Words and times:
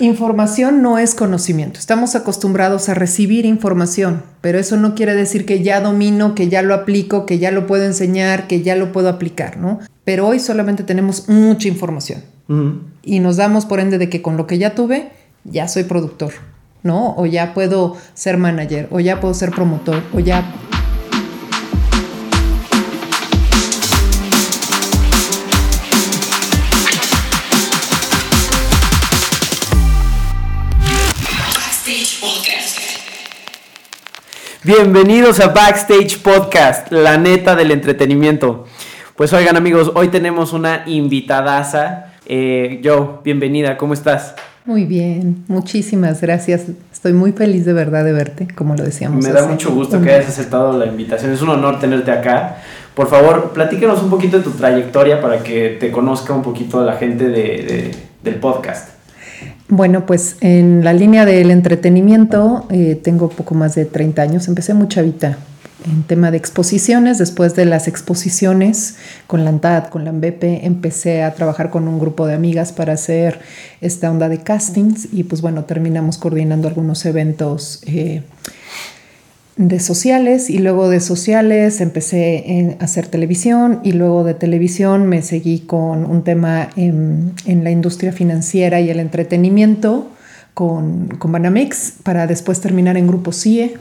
Información 0.00 0.80
no 0.80 0.96
es 0.96 1.14
conocimiento. 1.14 1.78
Estamos 1.78 2.14
acostumbrados 2.14 2.88
a 2.88 2.94
recibir 2.94 3.44
información, 3.44 4.22
pero 4.40 4.58
eso 4.58 4.78
no 4.78 4.94
quiere 4.94 5.14
decir 5.14 5.44
que 5.44 5.62
ya 5.62 5.82
domino, 5.82 6.34
que 6.34 6.48
ya 6.48 6.62
lo 6.62 6.72
aplico, 6.72 7.26
que 7.26 7.38
ya 7.38 7.50
lo 7.50 7.66
puedo 7.66 7.84
enseñar, 7.84 8.46
que 8.46 8.62
ya 8.62 8.76
lo 8.76 8.92
puedo 8.92 9.10
aplicar, 9.10 9.58
¿no? 9.58 9.78
Pero 10.04 10.26
hoy 10.26 10.40
solamente 10.40 10.84
tenemos 10.84 11.28
mucha 11.28 11.68
información. 11.68 12.22
Y 13.02 13.20
nos 13.20 13.36
damos 13.36 13.66
por 13.66 13.78
ende 13.78 13.98
de 13.98 14.08
que 14.08 14.22
con 14.22 14.38
lo 14.38 14.46
que 14.46 14.56
ya 14.56 14.74
tuve, 14.74 15.10
ya 15.44 15.68
soy 15.68 15.84
productor, 15.84 16.32
¿no? 16.82 17.14
O 17.16 17.26
ya 17.26 17.52
puedo 17.52 17.96
ser 18.14 18.38
manager, 18.38 18.88
o 18.90 19.00
ya 19.00 19.20
puedo 19.20 19.34
ser 19.34 19.50
promotor, 19.50 20.02
o 20.14 20.20
ya 20.20 20.50
Bienvenidos 34.72 35.40
a 35.40 35.48
Backstage 35.48 36.22
Podcast, 36.22 36.92
la 36.92 37.18
neta 37.18 37.56
del 37.56 37.72
entretenimiento. 37.72 38.66
Pues 39.16 39.32
oigan 39.32 39.56
amigos, 39.56 39.90
hoy 39.96 40.10
tenemos 40.10 40.52
una 40.52 40.84
invitadaza. 40.86 42.12
Eh, 42.24 42.80
Joe, 42.84 43.18
bienvenida, 43.24 43.76
¿cómo 43.76 43.94
estás? 43.94 44.36
Muy 44.64 44.84
bien, 44.84 45.42
muchísimas 45.48 46.20
gracias. 46.20 46.66
Estoy 46.92 47.14
muy 47.14 47.32
feliz 47.32 47.64
de 47.64 47.72
verdad 47.72 48.04
de 48.04 48.12
verte, 48.12 48.46
como 48.54 48.76
lo 48.76 48.84
decíamos. 48.84 49.24
Me 49.24 49.32
da 49.32 49.44
mucho 49.44 49.72
gusto 49.72 50.00
que 50.00 50.12
hayas 50.12 50.28
aceptado 50.28 50.78
la 50.78 50.86
invitación, 50.86 51.32
es 51.32 51.42
un 51.42 51.48
honor 51.48 51.80
tenerte 51.80 52.12
acá. 52.12 52.58
Por 52.94 53.08
favor, 53.08 53.50
platícanos 53.52 54.00
un 54.04 54.08
poquito 54.08 54.38
de 54.38 54.44
tu 54.44 54.52
trayectoria 54.52 55.20
para 55.20 55.42
que 55.42 55.78
te 55.80 55.90
conozca 55.90 56.32
un 56.32 56.42
poquito 56.42 56.84
la 56.84 56.92
gente 56.92 57.28
del 58.22 58.34
podcast. 58.36 58.99
Bueno, 59.70 60.04
pues 60.04 60.36
en 60.40 60.82
la 60.82 60.92
línea 60.92 61.24
del 61.24 61.52
entretenimiento 61.52 62.66
eh, 62.70 63.00
tengo 63.00 63.28
poco 63.28 63.54
más 63.54 63.76
de 63.76 63.84
30 63.84 64.20
años. 64.20 64.48
Empecé 64.48 64.74
muy 64.74 64.88
chavita 64.88 65.38
en 65.86 66.02
tema 66.02 66.32
de 66.32 66.38
exposiciones. 66.38 67.18
Después 67.18 67.54
de 67.54 67.66
las 67.66 67.86
exposiciones 67.86 68.96
con 69.28 69.44
la 69.44 69.50
ANTAD, 69.50 69.86
con 69.86 70.02
la 70.02 70.10
AMBEPE, 70.10 70.66
empecé 70.66 71.22
a 71.22 71.34
trabajar 71.34 71.70
con 71.70 71.86
un 71.86 72.00
grupo 72.00 72.26
de 72.26 72.34
amigas 72.34 72.72
para 72.72 72.94
hacer 72.94 73.38
esta 73.80 74.10
onda 74.10 74.28
de 74.28 74.38
castings 74.38 75.08
y 75.12 75.22
pues 75.22 75.40
bueno, 75.40 75.64
terminamos 75.64 76.18
coordinando 76.18 76.66
algunos 76.66 77.06
eventos. 77.06 77.80
Eh, 77.86 78.24
de 79.56 79.80
sociales 79.80 80.48
y 80.48 80.58
luego 80.58 80.88
de 80.88 81.00
sociales 81.00 81.80
empecé 81.80 82.76
a 82.80 82.84
hacer 82.84 83.06
televisión 83.06 83.80
y 83.82 83.92
luego 83.92 84.24
de 84.24 84.34
televisión 84.34 85.06
me 85.06 85.22
seguí 85.22 85.60
con 85.60 86.04
un 86.06 86.24
tema 86.24 86.70
en, 86.76 87.34
la 87.46 87.70
industria 87.70 88.12
financiera 88.12 88.80
y 88.80 88.90
el 88.90 89.00
entretenimiento 89.00 90.08
con, 90.54 91.08
con, 91.18 91.32
Banamex 91.32 91.94
para 92.02 92.26
después 92.26 92.60
terminar 92.60 92.96
en 92.96 93.06
Grupo 93.06 93.32
CIE 93.32 93.76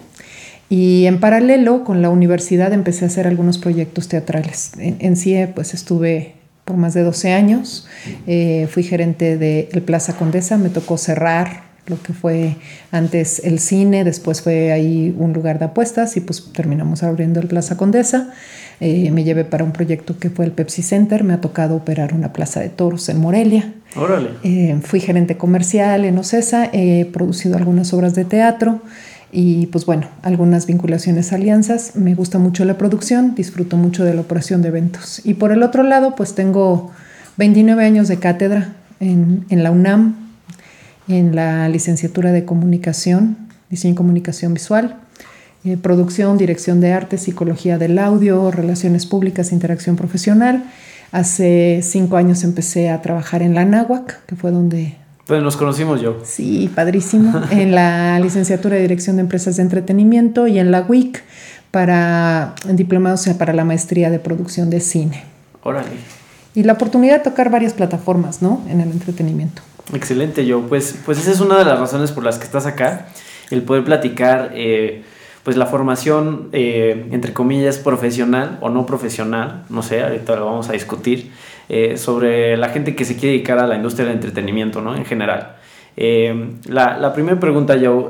y 0.70 1.06
en 1.06 1.20
paralelo 1.20 1.83
con 1.83 2.02
la 2.02 2.09
universidad 2.09 2.72
empecé 2.73 3.06
a 3.06 3.08
hacer 3.08 3.26
algunos 3.26 3.58
proyectos 3.58 4.08
teatrales. 4.08 4.72
En, 4.78 5.16
CIE 5.16 5.48
pues 5.48 5.73
estuve 5.73 6.36
por 6.64 6.78
más 6.78 6.94
de 6.94 7.02
12 7.02 7.33
años, 7.33 7.88
eh, 8.28 8.67
fui 8.70 8.83
gerente 8.83 9.38
de 9.38 9.70
el 9.72 9.81
Plaza 9.81 10.16
Condesa, 10.16 10.58
me 10.58 10.70
tocó 10.70 10.98
cerrar 10.98 11.69
lo 11.90 12.02
que 12.02 12.14
fue 12.14 12.56
antes 12.92 13.42
el 13.44 13.59
cine, 13.59 14.04
después 14.04 14.42
fue 14.42 14.72
ahí 14.72 15.16
un 15.18 15.34
lugar 15.34 15.59
de 15.59 15.66
apuestas 15.66 16.16
y 16.18 16.22
pues 16.22 16.52
terminamos 16.54 17.04
abriendo 17.04 17.40
el 17.40 17.48
Plaza 17.48 17.78
Condesa. 17.78 18.32
Eh, 18.80 19.12
me 19.12 19.26
llevé 19.26 19.44
para 19.44 19.66
un 19.66 19.73
proyecto 19.73 20.17
que 20.17 20.30
fue 20.30 20.45
el 20.45 20.52
Pepsi 20.52 20.82
Center, 20.84 21.23
me 21.23 21.34
ha 21.34 21.42
tocado 21.42 21.76
operar 21.76 22.14
una 22.14 22.32
plaza 22.32 22.62
de 22.62 22.70
toros 22.70 23.10
en 23.10 23.20
Morelia. 23.20 23.73
Órale. 23.95 24.30
Eh, 24.44 24.80
fui 24.84 25.02
gerente 25.02 25.36
comercial 25.36 26.06
en 26.06 26.17
Ocesa, 26.17 26.70
he 26.72 27.06
producido 27.06 27.58
algunas 27.58 27.92
obras 27.94 28.16
de 28.16 28.23
teatro 28.23 28.82
y 29.32 29.67
pues 29.67 29.86
bueno, 29.86 30.08
algunas 30.22 30.66
vinculaciones, 30.66 31.34
alianzas. 31.34 31.95
Me 31.95 32.16
gusta 32.16 32.40
mucho 32.40 32.64
la 32.64 32.78
producción, 32.78 33.36
disfruto 33.36 33.76
mucho 33.76 34.05
de 34.05 34.14
la 34.14 34.22
operación 34.22 34.61
de 34.61 34.70
eventos. 34.70 35.22
Y 35.26 35.33
por 35.33 35.52
el 35.52 35.61
otro 35.61 35.83
lado, 35.83 36.16
pues 36.16 36.33
tengo 36.33 36.92
29 37.38 37.83
años 37.83 38.08
de 38.08 38.17
cátedra 38.17 38.76
en, 38.99 39.45
en 39.49 39.64
la 39.64 39.72
UNAM, 39.72 40.29
en 41.09 41.36
la 41.36 41.67
licenciatura 41.67 42.31
de 42.31 42.45
comunicación, 42.45 43.36
diseño 43.70 43.93
y 43.93 43.97
comunicación 43.97 44.53
visual, 44.53 44.95
eh, 45.65 45.75
producción, 45.75 46.37
dirección 46.37 46.80
de 46.80 46.93
arte, 46.93 47.17
psicología 47.17 47.77
del 47.77 47.99
audio, 47.99 48.49
relaciones 48.52 49.05
públicas, 49.05 49.52
interacción 49.52 49.98
profesional. 49.98 50.64
Hace 51.11 51.81
cinco 51.83 52.15
años 52.15 52.43
empecé 52.43 52.89
a 52.89 53.02
trabajar 53.02 53.42
en 53.42 53.55
la 53.55 53.65
Náhuac, 53.65 54.25
que 54.25 54.36
fue 54.36 54.52
donde... 54.52 54.95
Pues 55.25 55.43
nos 55.43 55.58
conocimos 55.58 55.99
yo. 55.99 56.21
Sí, 56.23 56.71
padrísimo. 56.73 57.42
en 57.52 57.73
la 57.73 58.19
licenciatura 58.19 58.75
de 58.75 58.83
dirección 58.83 59.17
de 59.17 59.23
empresas 59.23 59.58
de 59.58 59.64
entretenimiento 59.64 60.48
y 60.48 60.59
en 60.59 60.71
la 60.71 60.81
WIC 60.81 61.21
para 61.71 62.55
diplomados 62.71 63.27
para 63.37 63.53
la 63.53 63.65
maestría 63.65 64.09
de 64.09 64.19
producción 64.19 64.69
de 64.69 64.80
cine. 64.80 65.23
Órale. 65.64 65.89
Y 66.55 66.64
la 66.64 66.73
oportunidad 66.73 67.17
de 67.17 67.23
tocar 67.23 67.52
varias 67.52 67.73
plataformas, 67.73 68.42
¿no? 68.42 68.61
En 68.69 68.81
el 68.81 68.92
entretenimiento. 68.92 69.61
Excelente, 69.94 70.45
yo. 70.45 70.61
Pues, 70.61 71.00
pues 71.05 71.20
esa 71.20 71.32
es 71.32 71.39
una 71.39 71.58
de 71.58 71.66
las 71.66 71.80
razones 71.80 72.11
por 72.11 72.23
las 72.23 72.38
que 72.38 72.45
estás 72.45 72.66
acá, 72.66 73.08
el 73.50 73.64
poder 73.64 73.83
platicar, 73.83 74.52
eh, 74.54 75.04
pues 75.44 75.58
la 75.58 75.66
formación, 75.66 76.50
eh, 76.52 77.08
entre 77.11 77.33
comillas, 77.33 77.80
profesional 77.80 78.60
o 78.61 78.70
no 78.70 78.86
profesional, 78.86 79.64
no 79.70 79.82
sé, 79.82 80.04
ahorita 80.04 80.36
lo 80.36 80.45
vamos 80.45 80.70
a 80.70 80.73
discutir, 80.73 81.32
eh, 81.70 81.98
sobre 81.98 82.58
la 82.58 82.70
gente 82.70 82.95
que 82.95 83.05
se 83.05 83.16
quiere 83.16 83.33
dedicar 83.33 83.60
a 83.60 83.67
la 83.67 83.76
industria 83.76 84.05
del 84.05 84.16
entretenimiento, 84.16 84.82
¿no? 84.82 84.95
En 84.95 85.05
general. 85.05 85.55
la, 85.95 86.98
la, 86.98 87.14
primera 87.14 87.39
pregunta, 87.39 87.76
yo, 87.76 88.10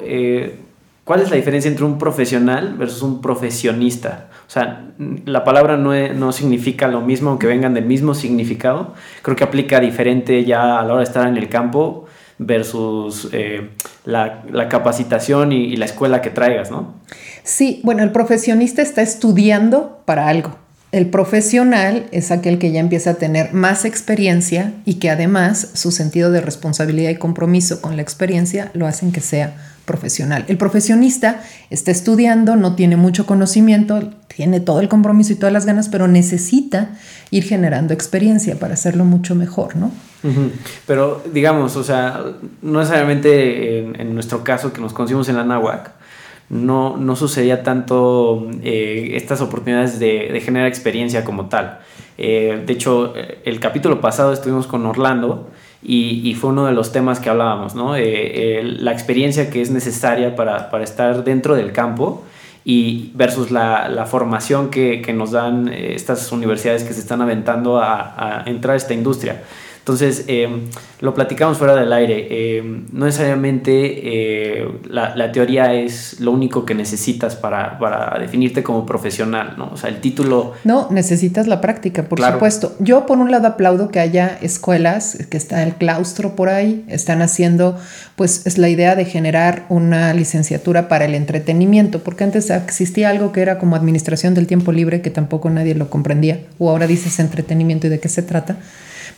¿cuál 1.09 1.23
es 1.23 1.31
la 1.31 1.37
diferencia 1.37 1.67
entre 1.67 1.85
un 1.85 1.97
profesional 1.97 2.75
versus 2.77 3.01
un 3.01 3.19
profesionista? 3.19 4.27
O 4.47 4.51
sea, 4.51 4.91
la 5.25 5.43
palabra 5.43 5.75
no, 5.75 5.91
no, 6.13 6.31
significa 6.31 6.87
lo 6.87 7.01
mismo, 7.01 7.31
aunque 7.31 7.47
vengan 7.47 7.73
del 7.73 7.85
mismo 7.85 8.13
significado. 8.13 8.93
Creo 9.23 9.35
que 9.35 9.43
aplica 9.43 9.79
diferente 9.79 10.45
ya 10.45 10.79
a 10.79 10.85
la 10.85 10.93
hora 10.93 10.97
de 10.97 11.05
estar 11.05 11.27
en 11.27 11.35
el 11.37 11.49
campo 11.49 12.05
versus 12.37 13.27
eh, 13.31 13.71
la, 14.05 14.43
la, 14.51 14.69
capacitación 14.69 15.51
y, 15.51 15.63
y, 15.73 15.77
la 15.77 15.85
escuela 15.85 16.21
que 16.21 16.29
traigas, 16.29 16.69
¿no? 16.69 16.93
Sí, 17.41 17.81
bueno, 17.83 18.03
el 18.03 18.11
profesionista 18.11 18.83
está 18.83 19.01
estudiando 19.01 20.03
para 20.05 20.27
algo. 20.27 20.57
El 20.91 21.07
profesional 21.07 22.05
es 22.11 22.29
aquel 22.29 22.59
que 22.59 22.71
ya 22.71 22.81
empieza 22.81 23.11
a 23.11 23.13
tener 23.15 23.51
más 23.51 23.83
experiencia 23.83 24.73
y 24.85 24.99
que 24.99 25.09
además 25.09 25.71
su 25.73 25.89
sentido 25.89 26.31
de 26.31 26.41
responsabilidad 26.41 27.09
y 27.09 27.15
compromiso 27.15 27.81
con 27.81 27.95
la 27.95 28.03
experiencia 28.03 28.69
lo 28.75 28.85
hacen 28.85 29.11
que 29.11 29.21
sea 29.21 29.55
profesional. 29.89 30.45
El 30.47 30.57
profesionista 30.57 31.41
está 31.71 31.89
estudiando, 31.89 32.55
no 32.55 32.75
tiene 32.75 32.95
mucho 32.95 33.25
conocimiento, 33.25 34.11
tiene 34.27 34.59
todo 34.59 34.81
el 34.81 34.87
compromiso 34.87 35.33
y 35.33 35.35
todas 35.35 35.51
las 35.51 35.65
ganas, 35.65 35.89
pero 35.89 36.07
necesita 36.07 36.91
ir 37.31 37.43
generando 37.43 37.91
experiencia 37.91 38.59
para 38.59 38.75
hacerlo 38.75 39.03
mucho 39.03 39.33
mejor, 39.33 39.75
¿no? 39.75 39.91
Pero 40.85 41.23
digamos, 41.33 41.75
o 41.75 41.83
sea, 41.83 42.23
no 42.61 42.79
necesariamente 42.79 43.79
en, 43.79 44.13
nuestro 44.13 44.43
caso 44.43 44.71
que 44.71 44.79
nos 44.79 44.93
conocimos 44.93 45.27
en 45.27 45.37
la 45.37 45.43
NAWAC, 45.43 45.91
no, 46.49 46.97
no 46.97 47.15
sucedía 47.15 47.63
tanto 47.63 48.47
eh, 48.61 49.13
estas 49.15 49.41
oportunidades 49.41 49.97
de, 49.97 50.39
generar 50.45 50.67
experiencia 50.67 51.23
como 51.23 51.47
tal. 51.49 51.79
Eh, 52.19 52.61
de 52.63 52.73
hecho, 52.73 53.15
el 53.43 53.59
capítulo 53.59 54.01
pasado 54.01 54.33
estuvimos 54.33 54.67
con 54.67 54.85
Orlando 54.85 55.49
y, 55.81 56.33
fue 56.35 56.49
uno 56.49 56.65
de 56.65 56.73
los 56.73 56.91
temas 56.91 57.19
que 57.19 57.29
hablábamos, 57.29 57.73
¿no? 57.73 57.95
Eh, 57.95 58.61
la 58.63 58.91
experiencia 58.91 59.49
que 59.49 59.61
es 59.61 59.71
necesaria 59.71 60.35
para, 60.35 60.69
para, 60.69 60.83
estar 60.83 61.23
dentro 61.23 61.55
del 61.55 61.71
campo 61.71 62.23
y 62.65 63.11
versus 63.13 63.49
la, 63.49 64.05
formación 64.05 64.69
que, 64.69 65.01
que, 65.01 65.13
nos 65.13 65.31
dan 65.31 65.69
eh, 65.69 65.93
estas 65.95 66.31
universidades 66.31 66.83
que 66.83 66.93
se 66.93 66.99
están 66.99 67.21
aventando 67.21 67.79
a 67.79 68.43
entrar 68.45 68.73
a 68.73 68.77
esta 68.77 68.93
industria. 68.93 69.41
Entonces, 69.89 70.25
em, 70.27 70.65
lo 70.99 71.15
platicamos 71.15 71.57
fuera 71.57 71.75
del 71.75 71.91
aire. 71.91 72.57
Em, 72.59 72.85
no 72.91 73.05
necesariamente 73.05 73.71
eh, 73.73 74.67
la, 74.87 75.31
teoría 75.31 75.73
es 75.73 76.19
lo 76.19 76.31
único 76.31 76.63
que 76.63 76.75
necesitas 76.75 77.35
para, 77.35 77.79
para, 77.79 78.19
definirte 78.19 78.61
como 78.61 78.85
profesional, 78.85 79.55
¿no? 79.57 79.71
O 79.73 79.77
sea, 79.77 79.89
el 79.89 79.99
título... 79.99 80.53
No, 80.63 80.89
necesitas 80.91 81.47
la 81.47 81.59
práctica, 81.59 82.03
por 82.03 82.21
supuesto. 82.21 82.75
Yo, 82.77 83.07
por 83.07 83.17
un 83.17 83.31
lado, 83.31 83.47
aplaudo 83.47 83.89
que 83.89 83.99
haya 83.99 84.37
escuelas, 84.43 85.17
que 85.27 85.37
está 85.37 85.63
el 85.63 85.73
claustro 85.73 86.35
por 86.35 86.49
ahí, 86.49 86.85
están 86.87 87.23
haciendo, 87.23 87.75
pues, 88.15 88.45
es 88.45 88.59
la 88.59 88.69
idea 88.69 88.95
de 88.95 89.05
generar 89.05 89.65
una 89.69 90.13
licenciatura 90.13 90.87
para 90.87 91.05
el 91.05 91.15
entretenimiento, 91.15 92.03
porque 92.03 92.25
antes 92.25 92.51
existía 92.51 93.09
algo 93.09 93.31
que 93.31 93.41
era 93.41 93.57
como 93.57 93.75
administración 93.75 94.35
del 94.35 94.45
tiempo 94.45 94.71
libre, 94.71 95.01
que 95.01 95.09
tampoco 95.09 95.49
nadie 95.49 95.73
lo 95.73 95.89
comprendía, 95.89 96.41
o 96.59 96.69
ahora 96.69 96.85
dices 96.85 97.19
entretenimiento 97.19 97.87
y 97.87 97.89
de 97.89 97.99
qué 97.99 98.07
se 98.07 98.21
trata 98.21 98.57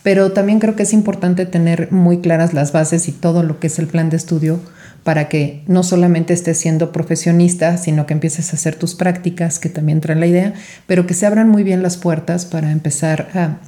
pero 0.02 0.32
también 0.32 0.58
creo 0.58 0.76
que 0.76 0.82
es 0.82 0.92
importante 0.92 1.46
tener 1.46 1.92
muy 1.92 2.20
claras 2.20 2.54
las 2.54 2.72
bases 2.72 3.08
y 3.08 3.12
todo 3.12 3.42
lo 3.42 3.60
que 3.60 3.68
es 3.68 3.78
el 3.78 3.86
plan 3.86 4.10
de 4.10 4.16
estudio 4.16 4.60
para 5.04 5.28
que 5.28 5.62
no 5.66 5.82
solamente 5.82 6.32
estés 6.32 6.58
siendo 6.58 6.92
profesionista, 6.92 7.76
sino 7.76 8.06
que 8.06 8.14
empieces 8.14 8.52
a 8.52 8.56
hacer 8.56 8.76
tus 8.76 8.94
prácticas, 8.94 9.58
que 9.58 9.68
también 9.68 10.00
traen 10.00 10.20
la 10.20 10.26
idea, 10.26 10.54
pero 10.86 11.06
que 11.06 11.14
se 11.14 11.26
abran 11.26 11.48
muy 11.48 11.64
bien 11.64 11.82
las 11.82 11.96
puertas 11.96 12.46
para 12.46 12.70
empezar 12.70 13.28
a, 13.34 13.58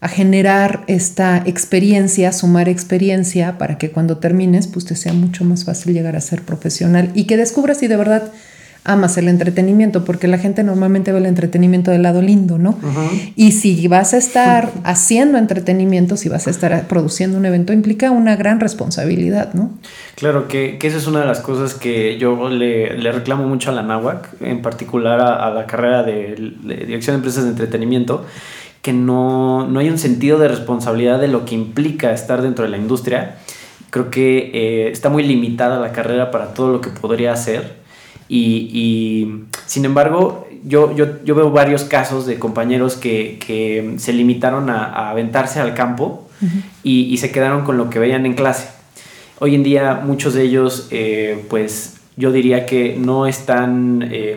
a 0.00 0.08
generar 0.08 0.84
esta 0.86 1.42
experiencia, 1.44 2.32
sumar 2.32 2.68
experiencia 2.68 3.58
para 3.58 3.76
que 3.76 3.90
cuando 3.90 4.18
termines 4.18 4.66
pues 4.66 4.86
te 4.86 4.96
sea 4.96 5.12
mucho 5.12 5.44
más 5.44 5.64
fácil 5.64 5.92
llegar 5.92 6.16
a 6.16 6.20
ser 6.20 6.42
profesional 6.42 7.10
y 7.14 7.24
que 7.24 7.36
descubras 7.36 7.78
si 7.78 7.86
de 7.86 7.96
verdad 7.96 8.32
amas 8.88 9.18
el 9.18 9.28
entretenimiento, 9.28 10.04
porque 10.04 10.26
la 10.28 10.38
gente 10.38 10.64
normalmente 10.64 11.12
ve 11.12 11.18
el 11.18 11.26
entretenimiento 11.26 11.90
del 11.90 12.02
lado 12.02 12.22
lindo, 12.22 12.56
¿no? 12.58 12.76
Y 13.36 13.52
si 13.52 13.86
vas 13.86 14.14
a 14.14 14.16
estar 14.16 14.72
haciendo 14.82 15.36
entretenimiento, 15.36 16.16
si 16.16 16.30
vas 16.30 16.46
a 16.46 16.50
estar 16.50 16.88
produciendo 16.88 17.36
un 17.36 17.44
evento, 17.44 17.74
implica 17.74 18.10
una 18.10 18.34
gran 18.34 18.60
responsabilidad, 18.60 19.52
¿no? 19.52 19.70
Claro, 20.16 20.48
que, 20.48 20.78
que 20.78 20.86
esa 20.86 20.96
es 20.96 21.06
una 21.06 21.20
de 21.20 21.26
las 21.26 21.40
cosas 21.40 21.74
que 21.74 22.18
yo 22.18 22.48
le, 22.48 22.96
le 22.96 23.12
reclamo 23.12 23.46
mucho 23.46 23.70
a 23.70 23.74
la 23.74 23.82
NAWAC, 23.82 24.40
en 24.40 24.62
particular 24.62 25.20
a, 25.20 25.50
la 25.50 25.66
carrera 25.66 26.02
de, 26.02 26.54
Dirección 26.64 27.14
de 27.14 27.18
Empresas 27.18 27.44
de 27.44 27.50
Entretenimiento, 27.50 28.24
que 28.80 28.94
no, 28.94 29.68
no, 29.68 29.80
hay 29.80 29.90
un 29.90 29.98
sentido 29.98 30.38
de 30.38 30.48
responsabilidad 30.48 31.20
de 31.20 31.28
lo 31.28 31.44
que 31.44 31.54
implica 31.54 32.12
estar 32.12 32.40
dentro 32.40 32.64
de 32.64 32.70
la 32.70 32.78
industria. 32.78 33.36
Creo 33.90 34.10
que 34.10 34.50
eh, 34.54 34.90
está 34.90 35.10
muy 35.10 35.24
limitada 35.24 35.78
la 35.78 35.92
carrera 35.92 36.30
para 36.30 36.54
todo 36.54 36.72
lo 36.72 36.80
que 36.80 36.88
podría 36.88 37.32
hacer 37.32 37.77
y, 38.28 39.44
sin 39.66 39.84
embargo, 39.84 40.46
yo, 40.64 40.94
yo, 40.94 41.22
yo, 41.24 41.34
veo 41.34 41.50
varios 41.50 41.84
casos 41.84 42.26
de 42.26 42.38
compañeros 42.38 42.96
que, 42.96 43.38
que 43.44 43.94
se 43.98 44.12
limitaron 44.12 44.70
a, 44.70 45.10
aventarse 45.10 45.60
al 45.60 45.74
campo 45.74 46.28
y, 46.82 47.04
y, 47.04 47.16
se 47.18 47.30
quedaron 47.30 47.64
con 47.64 47.76
lo 47.76 47.90
que 47.90 47.98
veían 47.98 48.26
en 48.26 48.34
clase. 48.34 48.68
Hoy 49.40 49.54
en 49.54 49.62
día 49.62 50.02
muchos 50.04 50.34
de 50.34 50.42
ellos, 50.42 50.88
eh, 50.90 51.44
pues 51.48 51.96
yo 52.16 52.32
diría 52.32 52.66
que 52.66 52.96
no 52.98 53.26
están 53.26 54.08
eh, 54.10 54.36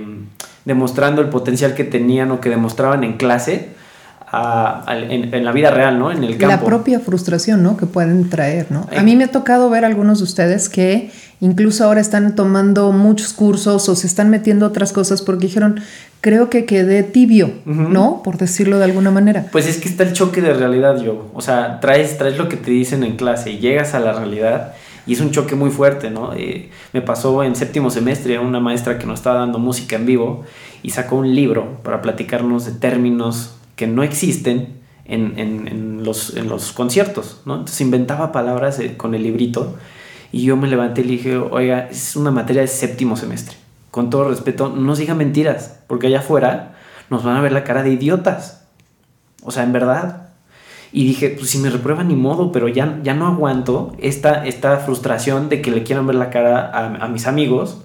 demostrando 0.66 1.22
el 1.22 1.30
potencial 1.30 1.74
que 1.74 1.84
tenían 1.84 2.32
o 2.32 2.40
que 2.40 2.50
demostraban 2.50 3.04
en 3.04 3.14
clase 3.14 3.70
en, 4.32 5.44
la 5.44 5.52
vida 5.52 5.72
real, 5.72 6.00
¿no? 6.00 6.12
En 6.12 6.24
el 6.24 6.38
campo. 6.38 6.56
La 6.56 6.62
propia 6.62 7.00
frustración, 7.00 7.64
¿no? 7.64 7.76
Que 7.78 7.86
pueden 7.86 8.30
traer, 8.30 8.72
¿no? 8.72 8.88
A 8.96 9.02
mí 9.02 9.16
me 9.16 9.26
ha 9.26 9.32
tocado 9.32 9.70
ver 9.70 9.84
algunos 9.84 10.20
de 10.20 10.24
ustedes 10.24 10.70
que 10.70 11.12
incluso 11.42 11.84
ahora 11.84 12.00
están 12.00 12.36
tomando 12.36 12.92
muchos 12.94 13.34
cursos 13.34 13.90
o 13.90 13.96
se 13.96 14.08
están 14.08 14.30
metiendo 14.30 14.66
otras 14.66 14.94
cosas 14.94 15.22
porque 15.22 15.48
dijeron, 15.48 15.82
creo 16.22 16.50
que 16.50 16.66
quedé 16.66 17.04
tibio, 17.04 17.52
¿no? 17.66 18.22
Por 18.24 18.38
decirlo 18.38 18.78
de 18.78 18.86
alguna 18.86 19.12
manera. 19.12 19.48
Pues 19.52 19.68
es 19.68 19.78
que 19.78 19.90
está 19.90 20.04
el 20.04 20.14
choque 20.14 20.40
de 20.40 20.54
realidad, 20.54 21.02
yo. 21.02 21.30
O 21.34 21.42
sea, 21.42 21.80
traes, 21.82 22.18
traes 22.18 22.38
lo 22.38 22.48
que 22.48 22.58
te 22.58 22.72
dicen 22.72 23.04
en 23.04 23.18
clase 23.18 23.52
y 23.52 23.60
llegas 23.60 23.96
a 23.96 24.00
la 24.00 24.14
realidad 24.14 24.74
y 25.08 25.14
es 25.14 25.20
un 25.20 25.32
choque 25.32 25.56
muy 25.56 25.72
fuerte, 25.72 26.12
¿no? 26.12 26.34
Eh, 26.36 26.70
me 26.94 27.02
pasó 27.02 27.44
en 27.44 27.56
séptimo 27.56 27.90
semestre 27.90 28.38
una 28.38 28.60
maestra 28.60 29.00
que 29.00 29.08
nos 29.08 29.20
estaba 29.20 29.40
dando 29.40 29.58
música 29.58 29.96
en 29.96 30.06
vivo 30.06 30.44
y 30.84 30.92
sacó 30.92 31.16
un 31.16 31.34
libro 31.34 31.80
para 31.84 32.04
platicarnos 32.04 32.66
de 32.66 32.74
términos 32.74 33.56
que 33.76 33.88
no 33.88 34.04
existen 34.04 34.80
en, 35.06 36.04
los, 36.06 36.38
en 36.38 36.48
los, 36.48 36.72
conciertos, 36.72 37.42
¿no? 37.46 37.56
Entonces 37.56 37.82
inventaba 37.82 38.32
palabras 38.32 38.80
eh, 38.80 38.96
con 38.96 39.14
el 39.14 39.24
librito 39.24 39.76
y 40.32 40.44
yo 40.44 40.58
me 40.58 40.68
levanté 40.68 41.02
y 41.02 41.04
le 41.06 41.12
dije, 41.12 41.38
oiga, 41.38 41.88
es 41.90 42.16
una 42.16 42.32
materia 42.32 42.62
de 42.62 42.68
séptimo 42.68 43.18
semestre. 43.18 43.58
Con 43.90 44.10
todo 44.10 44.30
respeto, 44.30 44.70
no 44.70 44.82
nos 44.82 45.00
diga 45.00 45.14
mentiras, 45.14 45.80
porque 45.88 46.08
allá 46.08 46.20
afuera 46.20 46.76
nos 47.10 47.24
van 47.24 47.36
a 47.36 47.42
ver 47.42 47.52
la 47.52 47.64
cara 47.64 47.84
de 47.84 47.92
idiotas. 47.92 48.64
O 49.44 49.52
sea, 49.52 49.64
en 49.64 49.74
verdad. 49.74 50.30
Y 50.94 51.06
dije, 51.06 51.30
pues 51.30 51.50
si 51.50 51.58
me 51.58 51.70
reprueban 51.70 52.08
ni 52.08 52.16
modo, 52.16 52.52
pero 52.52 52.68
ya, 52.68 53.00
ya 53.04 53.14
no 53.14 53.28
aguanto 53.28 53.96
esta, 54.00 54.46
esta 54.46 54.78
frustración 54.78 55.50
de 55.50 55.62
que 55.62 55.72
le 55.72 55.84
quieran 55.84 56.08
ver 56.08 56.16
la 56.16 56.30
cara 56.30 56.70
a, 56.70 57.06
a 57.06 57.08
mis 57.08 57.28
amigos 57.28 57.82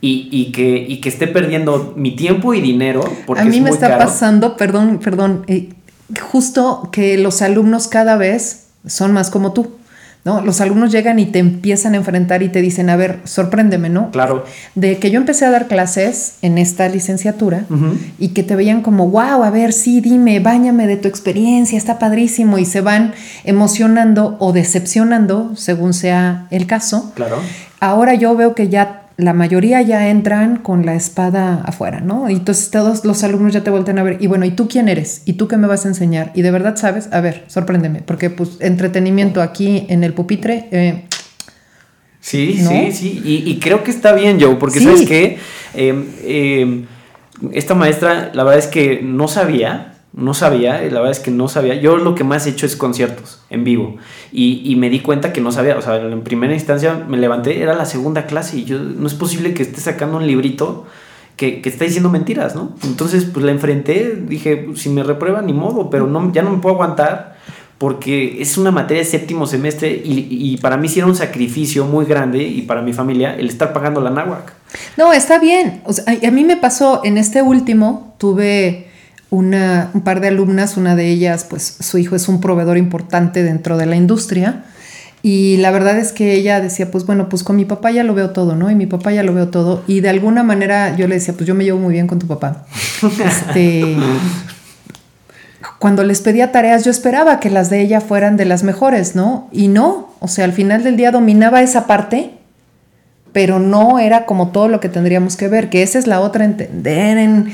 y, 0.00 0.52
que, 0.52 0.86
y 0.88 1.00
que 1.00 1.08
esté 1.08 1.26
perdiendo 1.26 1.94
mi 1.96 2.14
tiempo 2.14 2.54
y 2.54 2.60
dinero. 2.60 3.02
Porque 3.26 3.42
a 3.42 3.44
mí 3.44 3.60
me 3.60 3.70
está 3.70 3.98
pasando, 3.98 4.56
perdón, 4.56 5.00
perdón, 5.02 5.44
eh, 5.48 5.70
justo 6.20 6.88
que 6.92 7.18
los 7.18 7.42
alumnos 7.42 7.88
cada 7.88 8.16
vez 8.16 8.68
son 8.86 9.12
más 9.12 9.30
como 9.30 9.52
tú. 9.52 9.77
¿No? 10.24 10.42
Los 10.42 10.60
alumnos 10.60 10.92
llegan 10.92 11.18
y 11.18 11.26
te 11.26 11.38
empiezan 11.38 11.94
a 11.94 11.96
enfrentar 11.96 12.42
y 12.42 12.48
te 12.48 12.60
dicen, 12.60 12.90
a 12.90 12.96
ver, 12.96 13.20
sorpréndeme, 13.24 13.88
¿no? 13.88 14.10
Claro. 14.10 14.44
De 14.74 14.98
que 14.98 15.10
yo 15.10 15.18
empecé 15.18 15.46
a 15.46 15.50
dar 15.50 15.68
clases 15.68 16.34
en 16.42 16.58
esta 16.58 16.88
licenciatura 16.88 17.64
y 18.18 18.28
que 18.28 18.42
te 18.42 18.56
veían 18.56 18.82
como, 18.82 19.08
wow, 19.08 19.42
a 19.42 19.50
ver, 19.50 19.72
sí, 19.72 20.00
dime, 20.00 20.40
báñame 20.40 20.86
de 20.86 20.96
tu 20.96 21.08
experiencia, 21.08 21.78
está 21.78 21.98
padrísimo, 21.98 22.58
y 22.58 22.64
se 22.64 22.80
van 22.80 23.14
emocionando 23.44 24.36
o 24.38 24.52
decepcionando, 24.52 25.56
según 25.56 25.94
sea 25.94 26.46
el 26.50 26.66
caso. 26.66 27.12
Claro. 27.14 27.38
Ahora 27.80 28.14
yo 28.14 28.34
veo 28.36 28.54
que 28.54 28.68
ya 28.68 29.07
la 29.18 29.32
mayoría 29.32 29.82
ya 29.82 30.08
entran 30.10 30.58
con 30.58 30.86
la 30.86 30.94
espada 30.94 31.60
afuera, 31.66 32.00
¿no? 32.00 32.30
Y 32.30 32.34
entonces 32.34 32.70
todos 32.70 33.04
los 33.04 33.24
alumnos 33.24 33.52
ya 33.52 33.64
te 33.64 33.70
vuelven 33.70 33.98
a 33.98 34.04
ver, 34.04 34.18
y 34.20 34.28
bueno, 34.28 34.44
¿y 34.44 34.52
tú 34.52 34.68
quién 34.68 34.88
eres? 34.88 35.22
¿Y 35.24 35.32
tú 35.32 35.48
qué 35.48 35.56
me 35.56 35.66
vas 35.66 35.84
a 35.84 35.88
enseñar? 35.88 36.30
Y 36.36 36.42
de 36.42 36.52
verdad 36.52 36.76
sabes, 36.76 37.08
a 37.12 37.20
ver, 37.20 37.42
sorpréndeme, 37.48 38.00
porque 38.02 38.30
pues 38.30 38.50
entretenimiento 38.60 39.42
aquí 39.42 39.86
en 39.88 40.04
el 40.04 40.14
pupitre... 40.14 40.68
Eh, 40.70 41.04
sí, 42.20 42.64
sí, 42.64 42.92
sí, 42.92 43.20
y, 43.24 43.58
creo 43.58 43.82
que 43.82 43.90
está 43.90 44.12
bien, 44.12 44.40
Joe, 44.40 44.54
porque 44.54 44.78
sabes 44.78 45.04
que 45.04 45.38
em, 45.74 46.06
em, 46.22 46.86
esta 47.52 47.74
maestra, 47.74 48.30
la 48.32 48.44
verdad 48.44 48.60
es 48.60 48.68
que 48.68 49.00
no 49.02 49.26
sabía, 49.26 49.94
no 50.12 50.34
sabía, 50.34 50.80
la 50.82 51.00
verdad 51.00 51.10
es 51.10 51.20
que 51.20 51.30
no 51.30 51.48
sabía. 51.48 51.74
Yo 51.74 51.96
lo 51.96 52.14
que 52.14 52.24
más 52.24 52.46
he 52.46 52.50
hecho 52.50 52.66
es 52.66 52.76
conciertos 52.76 53.40
en 53.50 53.64
vivo. 53.64 53.96
Y, 54.32 54.74
me 54.76 54.90
di 54.90 55.00
cuenta 55.00 55.32
que 55.32 55.40
no 55.40 55.52
sabía. 55.52 55.76
O 55.76 55.82
sea, 55.82 55.96
en 55.96 56.22
primera 56.22 56.54
instancia 56.54 57.04
me 57.08 57.16
levanté, 57.16 57.62
era 57.62 57.74
la 57.74 57.84
segunda 57.84 58.26
clase 58.26 58.58
y 58.58 58.64
yo, 58.64 58.78
no 58.78 59.06
es 59.06 59.14
posible 59.14 59.54
que 59.54 59.62
esté 59.62 59.80
sacando 59.80 60.16
un 60.16 60.26
librito 60.26 60.86
que, 61.36 61.60
que 61.60 61.68
está 61.68 61.84
diciendo 61.84 62.10
mentiras, 62.10 62.56
¿no? 62.56 62.74
Entonces, 62.84 63.24
pues 63.24 63.44
la 63.44 63.52
enfrenté, 63.52 64.16
dije, 64.16 64.68
si 64.74 64.88
me 64.88 65.02
reprueba, 65.04 65.40
ni 65.40 65.52
modo, 65.52 65.88
pero 65.88 66.06
no, 66.06 66.32
ya 66.32 66.42
no 66.42 66.50
me 66.50 66.58
puedo 66.58 66.74
aguantar 66.74 67.38
porque 67.78 68.42
es 68.42 68.58
una 68.58 68.72
materia 68.72 69.04
de 69.04 69.08
séptimo 69.08 69.46
semestre 69.46 70.02
y, 70.04 70.56
para 70.56 70.76
mí 70.76 70.88
sí 70.88 70.98
era 70.98 71.06
un 71.06 71.14
sacrificio 71.14 71.84
muy 71.84 72.06
grande 72.06 72.42
y 72.42 72.62
para 72.62 72.82
mi 72.82 72.92
familia 72.92 73.36
el 73.36 73.48
estar 73.48 73.72
pagando 73.72 74.00
la 74.00 74.10
náhuac. 74.10 74.52
No, 74.96 75.12
está 75.12 75.38
bien. 75.38 75.80
O 75.84 75.92
sea, 75.92 76.04
a 76.26 76.30
mí 76.32 76.42
me 76.42 76.56
pasó 76.56 77.02
en 77.04 77.16
este 77.16 77.40
último, 77.40 78.16
tuve 78.18 78.87
una, 79.30 79.90
un 79.94 80.00
par 80.00 80.20
de 80.20 80.28
alumnas, 80.28 80.76
una 80.76 80.96
de 80.96 81.08
ellas, 81.08 81.44
pues 81.48 81.76
su 81.80 81.98
hijo 81.98 82.16
es 82.16 82.28
un 82.28 82.40
proveedor 82.40 82.78
importante 82.78 83.42
dentro 83.42 83.76
de 83.76 83.86
la 83.86 83.96
industria. 83.96 84.64
Y 85.22 85.56
la 85.58 85.70
verdad 85.70 85.98
es 85.98 86.12
que 86.12 86.34
ella 86.34 86.60
decía, 86.60 86.90
pues 86.90 87.04
bueno, 87.04 87.28
pues 87.28 87.42
con 87.42 87.56
mi 87.56 87.64
papá 87.64 87.90
ya 87.90 88.04
lo 88.04 88.14
veo 88.14 88.30
todo, 88.30 88.54
¿no? 88.54 88.70
Y 88.70 88.74
mi 88.74 88.86
papá 88.86 89.12
ya 89.12 89.22
lo 89.22 89.34
veo 89.34 89.48
todo. 89.48 89.82
Y 89.86 90.00
de 90.00 90.08
alguna 90.08 90.42
manera 90.42 90.96
yo 90.96 91.08
le 91.08 91.16
decía, 91.16 91.34
pues 91.34 91.46
yo 91.46 91.54
me 91.54 91.64
llevo 91.64 91.78
muy 91.78 91.92
bien 91.92 92.06
con 92.06 92.18
tu 92.18 92.26
papá. 92.26 92.66
Este, 93.24 93.96
cuando 95.78 96.04
les 96.04 96.20
pedía 96.20 96.52
tareas, 96.52 96.84
yo 96.84 96.90
esperaba 96.90 97.40
que 97.40 97.50
las 97.50 97.68
de 97.68 97.80
ella 97.80 98.00
fueran 98.00 98.36
de 98.36 98.44
las 98.44 98.62
mejores, 98.62 99.16
¿no? 99.16 99.48
Y 99.52 99.68
no, 99.68 100.14
o 100.20 100.28
sea, 100.28 100.44
al 100.44 100.52
final 100.52 100.84
del 100.84 100.96
día 100.96 101.10
dominaba 101.10 101.62
esa 101.62 101.86
parte, 101.86 102.30
pero 103.32 103.58
no 103.58 103.98
era 103.98 104.24
como 104.24 104.48
todo 104.48 104.68
lo 104.68 104.80
que 104.80 104.88
tendríamos 104.88 105.36
que 105.36 105.48
ver, 105.48 105.68
que 105.68 105.82
esa 105.82 105.98
es 105.98 106.06
la 106.06 106.20
otra, 106.20 106.44
entender 106.44 107.18
en 107.18 107.52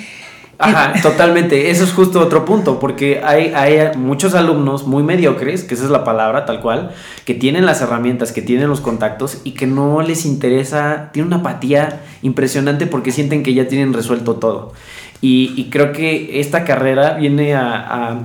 Ajá, 0.64 0.94
totalmente. 1.02 1.70
Eso 1.70 1.84
es 1.84 1.92
justo 1.92 2.20
otro 2.20 2.44
punto, 2.44 2.80
porque 2.80 3.20
hay, 3.24 3.52
hay 3.54 3.96
muchos 3.96 4.34
alumnos 4.34 4.86
muy 4.86 5.02
mediocres, 5.02 5.64
que 5.64 5.74
esa 5.74 5.84
es 5.84 5.90
la 5.90 6.04
palabra 6.04 6.44
tal 6.46 6.60
cual, 6.60 6.92
que 7.24 7.34
tienen 7.34 7.66
las 7.66 7.80
herramientas, 7.82 8.32
que 8.32 8.42
tienen 8.42 8.68
los 8.68 8.80
contactos 8.80 9.40
y 9.44 9.52
que 9.52 9.66
no 9.66 10.02
les 10.02 10.24
interesa, 10.24 11.10
tienen 11.12 11.28
una 11.28 11.36
apatía 11.40 12.00
impresionante 12.22 12.86
porque 12.86 13.12
sienten 13.12 13.42
que 13.42 13.54
ya 13.54 13.68
tienen 13.68 13.92
resuelto 13.92 14.36
todo. 14.36 14.72
Y, 15.20 15.70
creo 15.70 15.92
que 15.92 16.40
esta 16.40 16.64
carrera 16.64 17.14
viene 17.14 17.54
a, 17.54 18.10
a 18.10 18.18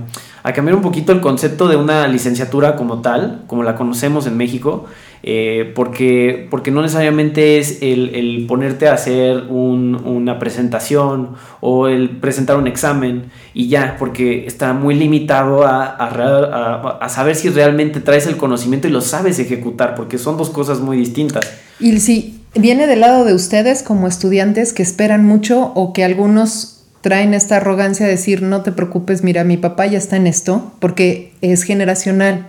cambiar 0.44 0.76
un 0.76 0.82
poquito 0.82 1.12
el 1.12 1.22
concepto 1.22 1.68
de 1.68 1.76
una 1.76 2.08
licenciatura 2.08 2.76
como 2.76 3.02
tal, 3.02 3.44
como 3.48 3.64
la 3.64 3.76
conocemos 3.76 4.28
en 4.28 4.38
México 4.38 4.86
eh, 5.22 5.74
porque, 5.76 6.48
porque 6.50 6.72
no 6.72 6.82
necesariamente 6.82 7.58
es 7.60 7.80
el, 7.82 8.46
ponerte 8.48 8.88
a 8.88 8.94
hacer 8.94 9.44
una 9.50 10.40
presentación 10.40 11.32
o 11.60 11.88
el 11.88 12.18
presentar 12.20 12.56
un 12.56 12.68
examen 12.68 13.26
y 13.54 13.68
ya, 13.68 13.98
porque 14.00 14.46
está 14.48 14.72
muy 14.74 14.96
limitado 14.96 15.66
a, 15.66 15.88
a, 15.88 17.10
saber 17.10 17.36
si 17.36 17.50
realmente 17.50 18.00
traes 18.00 18.28
el 18.28 18.38
conocimiento 18.38 18.88
y 18.88 18.92
lo 18.92 19.02
sabes 19.02 19.40
ejecutar, 19.40 19.96
porque 19.96 20.18
son 20.18 20.38
dos 20.38 20.50
cosas 20.50 20.80
muy 20.80 20.98
distintas. 20.98 21.52
Y 21.82 22.00
si 22.00 22.42
viene 22.56 22.88
del 22.88 23.02
lado 23.02 23.26
de 23.26 23.34
ustedes 23.34 23.84
como 23.84 24.08
estudiantes 24.08 24.72
que 24.72 24.84
esperan 24.84 25.26
mucho 25.26 25.74
o 25.76 25.92
que 25.92 26.06
algunos 26.06 26.79
traen 27.02 27.34
esta 27.34 27.58
arrogancia 27.58 28.06
de 28.06 28.14
decir, 28.14 28.42
no 28.42 28.62
te 28.62 28.72
preocupes, 28.72 29.24
mira, 29.24 29.44
mi 29.44 29.58
papá 29.58 29.86
ya 29.88 29.98
está 29.98 30.18
en 30.18 30.28
esto, 30.28 30.72
porque 30.80 31.34
es 31.42 31.64
generacional 31.64 32.48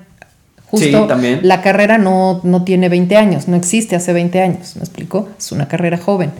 Justo 0.67 1.07
también. 1.07 1.41
la 1.43 1.63
carrera 1.63 1.99
no, 1.99 2.41
no 2.45 2.65
tiene 2.65 2.89
20 2.89 3.17
años, 3.17 3.49
no 3.49 3.57
existe 3.57 3.97
hace 3.97 4.13
20 4.13 4.41
años, 4.41 4.77
¿me 4.77 4.83
explico? 4.83 5.29
Es 5.39 5.53
una 5.53 5.69
carrera 5.69 5.99
joven. 5.99 6.31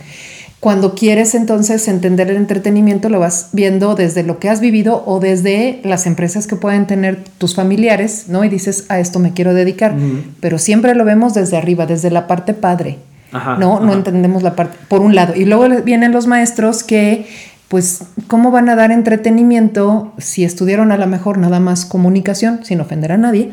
Cuando 0.61 0.95
quieres 0.95 1.35
entonces 1.35 1.89
entender 1.89 2.29
el 2.29 2.37
entretenimiento, 2.37 3.09
lo 3.09 3.19
vas 3.19 3.49
viendo 3.53 3.95
desde 3.95 4.23
lo 4.23 4.39
que 4.39 4.51
has 4.51 4.61
vivido 4.61 5.03
o 5.07 5.19
desde 5.19 5.81
las 5.85 6.07
empresas 6.07 6.47
que 6.47 6.55
pueden 6.55 6.87
tener 6.87 7.25
tus 7.39 7.55
familiares, 7.55 8.27
¿no? 8.29 8.45
Y 8.45 8.51
dices, 8.51 8.85
a 8.91 9.01
esto 9.01 9.21
me 9.21 9.33
quiero 9.33 9.55
dedicar. 9.55 9.97
Pero 10.41 10.59
siempre 10.59 10.95
lo 10.95 11.07
vemos 11.07 11.33
desde 11.33 11.57
arriba, 11.57 11.87
desde 11.87 12.11
la 12.11 12.27
parte 12.27 12.53
padre. 12.53 12.99
¿no? 13.33 13.81
No 13.81 13.93
entendemos 13.93 14.43
la 14.43 14.55
parte, 14.55 14.77
por 14.89 15.01
un 15.01 15.15
lado. 15.15 15.35
Y 15.35 15.45
luego 15.45 15.69
vienen 15.83 16.13
los 16.13 16.27
maestros 16.27 16.83
que 16.83 17.27
pues, 17.71 18.01
¿cómo 18.27 18.51
van 18.51 18.69
a 18.69 18.75
dar 18.75 18.91
entretenimiento 18.91 20.13
si 20.19 20.43
estudiaron 20.43 20.91
a 20.91 20.97
lo 20.97 21.07
mejor 21.07 21.39
nada 21.39 21.61
más 21.61 21.85
comunicación, 21.85 22.65
sin 22.65 22.81
ofender 22.81 23.13
a 23.13 23.17
nadie, 23.17 23.53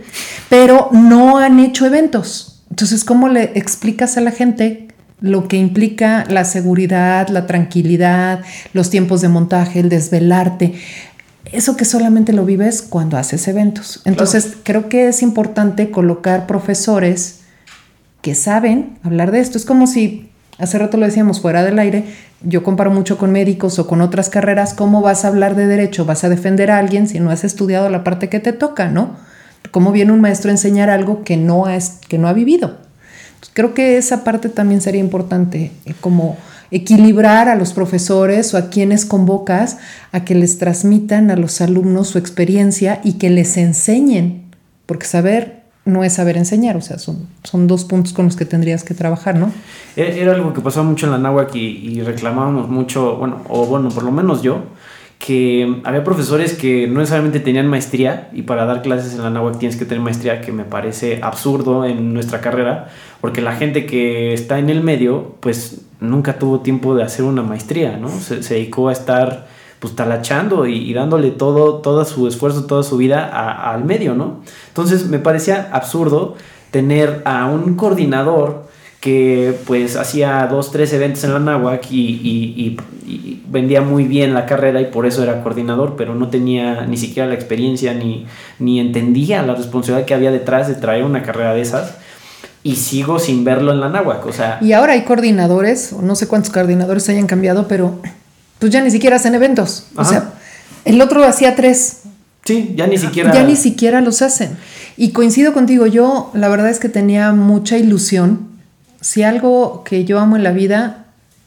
pero 0.49 0.89
no 0.91 1.37
han 1.37 1.59
hecho 1.59 1.85
eventos? 1.85 2.63
Entonces, 2.71 3.03
¿cómo 3.03 3.29
le 3.29 3.51
explicas 3.53 4.17
a 4.17 4.21
la 4.21 4.31
gente 4.31 4.87
lo 5.21 5.47
que 5.47 5.57
implica 5.57 6.25
la 6.29 6.45
seguridad, 6.45 7.27
la 7.27 7.45
tranquilidad, 7.45 8.41
los 8.73 8.89
tiempos 8.89 9.21
de 9.21 9.29
montaje, 9.29 9.81
el 9.81 9.89
desvelarte? 9.89 10.73
Eso 11.51 11.77
que 11.77 11.85
solamente 11.85 12.33
lo 12.33 12.43
vives 12.43 12.81
cuando 12.81 13.17
haces 13.17 13.47
eventos. 13.47 14.01
Entonces, 14.03 14.57
creo 14.63 14.89
que 14.89 15.09
es 15.09 15.21
importante 15.21 15.91
colocar 15.91 16.47
profesores 16.47 17.41
que 18.23 18.33
saben 18.33 18.97
hablar 19.03 19.29
de 19.29 19.41
esto. 19.41 19.59
Es 19.59 19.65
como 19.65 19.85
si, 19.85 20.31
hace 20.57 20.77
rato 20.77 20.97
lo 20.97 21.05
decíamos 21.05 21.41
fuera 21.41 21.63
del 21.63 21.79
aire, 21.79 22.05
yo 22.41 22.63
comparo 22.63 22.91
mucho 22.91 23.17
con 23.17 23.31
médicos 23.31 23.79
o 23.79 23.87
con 23.87 24.01
otras 24.01 24.29
carreras, 24.29 24.73
¿cómo 24.73 25.01
vas 25.01 25.25
a 25.25 25.29
hablar 25.29 25.55
de 25.55 25.67
derecho? 25.67 26.05
¿Vas 26.05 26.23
a 26.23 26.29
defender 26.29 26.71
a 26.71 26.77
alguien 26.77 27.07
si 27.07 27.19
no 27.19 27.31
has 27.31 27.43
estudiado 27.43 27.89
la 27.89 28.03
parte 28.03 28.29
que 28.29 28.39
te 28.39 28.53
toca, 28.53 28.89
no? 28.89 29.15
¿Cómo 29.71 29.91
viene 29.91 30.11
un 30.11 30.21
maestro 30.21 30.49
a 30.49 30.53
enseñar 30.53 30.89
algo 30.89 31.23
que 31.23 31.37
no 31.37 31.65
ha, 31.65 31.77
que 32.07 32.17
no 32.17 32.27
ha 32.27 32.33
vivido? 32.33 32.87
creo 33.53 33.73
que 33.73 33.97
esa 33.97 34.23
parte 34.23 34.49
también 34.49 34.81
sería 34.81 35.01
importante, 35.01 35.71
eh, 35.85 35.93
como 35.99 36.37
equilibrar 36.69 37.49
a 37.49 37.55
los 37.55 37.73
profesores 37.73 38.53
o 38.53 38.57
a 38.57 38.69
quienes 38.69 39.05
convocas 39.05 39.77
a 40.11 40.25
que 40.25 40.35
les 40.35 40.57
transmitan 40.57 41.31
a 41.31 41.35
los 41.35 41.61
alumnos 41.61 42.09
su 42.09 42.17
experiencia 42.17 42.99
y 43.03 43.13
que 43.13 43.29
les 43.29 43.57
enseñen, 43.57 44.43
porque 44.85 45.07
saber 45.07 45.56
no 45.87 46.03
es 46.03 46.13
saber 46.13 46.37
enseñar, 46.37 46.77
o 46.77 46.81
sea, 46.81 46.99
son, 46.99 47.27
son 47.43 47.67
dos 47.67 47.85
puntos 47.85 48.13
con 48.13 48.25
los 48.25 48.35
que 48.35 48.45
tendrías 48.45 48.83
que 48.83 48.93
trabajar, 48.93 49.35
¿no? 49.35 49.51
E, 49.95 50.21
era 50.21 50.33
algo 50.33 50.53
que 50.53 50.61
pasaba 50.61 50.85
mucho 50.85 51.05
en 51.07 51.13
la 51.13 51.17
náhuatl 51.17 51.57
y, 51.57 51.61
y 51.61 52.01
reclamábamos 52.01 52.69
mucho, 52.69 53.15
bueno, 53.15 53.41
o 53.49 53.65
bueno, 53.65 53.89
por 53.89 54.03
lo 54.03 54.11
menos 54.11 54.41
yo, 54.41 54.63
que 55.19 55.81
había 55.83 56.03
profesores 56.03 56.53
que 56.53 56.87
no 56.87 56.99
necesariamente 56.99 57.39
tenían 57.39 57.67
maestría 57.67 58.29
y 58.33 58.43
para 58.43 58.65
dar 58.65 58.81
clases 58.81 59.15
en 59.15 59.23
la 59.23 59.29
náhuatl 59.29 59.57
tienes 59.57 59.77
que 59.77 59.85
tener 59.85 60.03
maestría, 60.03 60.41
que 60.41 60.51
me 60.51 60.63
parece 60.63 61.19
absurdo 61.23 61.85
en 61.85 62.13
nuestra 62.13 62.39
carrera, 62.39 62.89
porque 63.19 63.41
la 63.41 63.53
gente 63.53 63.85
que 63.85 64.33
está 64.33 64.59
en 64.59 64.69
el 64.69 64.83
medio, 64.83 65.35
pues 65.39 65.81
nunca 65.99 66.37
tuvo 66.37 66.59
tiempo 66.59 66.95
de 66.95 67.03
hacer 67.03 67.25
una 67.25 67.41
maestría, 67.41 67.97
¿no? 67.97 68.09
Se, 68.09 68.37
dedicó 68.37 68.89
a 68.89 68.91
estar 68.91 69.47
pues 69.79 69.95
talachando 69.95 70.65
y, 70.65 70.91
dándole 70.93 71.31
todo, 71.31 71.75
todo 71.75 72.03
su 72.05 72.27
esfuerzo, 72.27 72.65
toda 72.65 72.83
su 72.83 72.97
vida 72.97 73.25
al 73.71 73.83
medio, 73.85 74.15
¿no? 74.15 74.41
Entonces 74.69 75.07
me 75.07 75.19
parecía 75.19 75.69
absurdo 75.71 76.35
tener 76.71 77.21
a 77.25 77.45
un 77.45 77.75
coordinador 77.75 78.65
que 78.99 79.55
pues 79.67 79.95
hacía 79.95 80.47
dos, 80.47 80.71
tres 80.71 80.91
eventos 80.93 81.23
en 81.23 81.33
la 81.33 81.39
náhuatl 81.39 81.87
y, 81.91 82.77
vendía 83.49 83.81
muy 83.81 84.03
bien 84.03 84.33
la 84.33 84.45
carrera 84.45 84.81
y 84.81 84.85
por 84.85 85.05
eso 85.05 85.23
era 85.23 85.41
coordinador, 85.41 85.95
pero 85.95 86.13
no 86.13 86.27
tenía 86.27 86.85
ni 86.85 86.97
siquiera 86.97 87.29
la 87.29 87.35
experiencia 87.35 87.93
ni, 87.93 88.25
ni 88.59 88.81
entendía 88.81 89.41
la 89.41 89.55
responsabilidad 89.55 90.05
que 90.05 90.13
había 90.13 90.31
detrás 90.31 90.67
de 90.67 90.75
traer 90.75 91.05
una 91.05 91.23
carrera 91.23 91.53
de 91.53 91.61
esas 91.61 91.95
y 92.63 92.75
sigo 92.75 93.17
sin 93.19 93.45
verlo 93.45 93.71
en 93.71 93.79
la 93.79 93.87
náhuatl, 93.87 94.27
o 94.27 94.33
sea... 94.33 94.57
Y 94.59 94.73
ahora 94.73 94.93
hay 94.93 95.05
coordinadores, 95.05 95.93
no 95.93 96.15
sé 96.15 96.27
cuántos 96.27 96.51
coordinadores 96.51 97.07
hayan 97.07 97.27
cambiado, 97.27 97.69
pero 97.69 98.01
pues 98.59 98.71
ya 98.71 98.81
ni 98.81 98.91
siquiera 98.91 99.17
hacen 99.17 99.35
eventos. 99.35 99.87
O 99.95 100.03
sea, 100.03 100.33
el 100.85 101.01
otro 101.01 101.23
hacía 101.23 101.55
tres. 101.55 101.99
Sí, 102.45 102.73
ya 102.75 102.87
ni 102.87 102.97
siquiera... 102.97 103.33
Ya 103.33 103.43
ni 103.43 103.55
siquiera 103.55 104.01
los 104.01 104.21
hacen. 104.21 104.57
Y 104.95 105.11
coincido 105.11 105.53
contigo, 105.53 105.85
yo 105.85 106.31
la 106.33 106.47
verdad 106.47 106.69
es 106.69 106.79
que 106.79 106.89
tenía 106.89 107.33
mucha 107.33 107.77
ilusión. 107.77 108.47
Si 109.01 109.23
algo 109.23 109.83
que 109.83 110.05
yo 110.05 110.19
amo 110.19 110.37
en 110.37 110.43
la 110.43 110.51
vida 110.51 111.05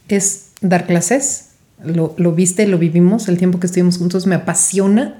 es 0.08 0.48
dar 0.60 0.86
clases, 0.86 1.46
lo, 1.82 2.14
lo 2.18 2.32
viste, 2.32 2.66
lo 2.66 2.78
vivimos, 2.78 3.28
el 3.28 3.38
tiempo 3.38 3.58
que 3.60 3.66
estuvimos 3.66 3.98
juntos 3.98 4.26
me 4.26 4.34
apasiona. 4.34 5.18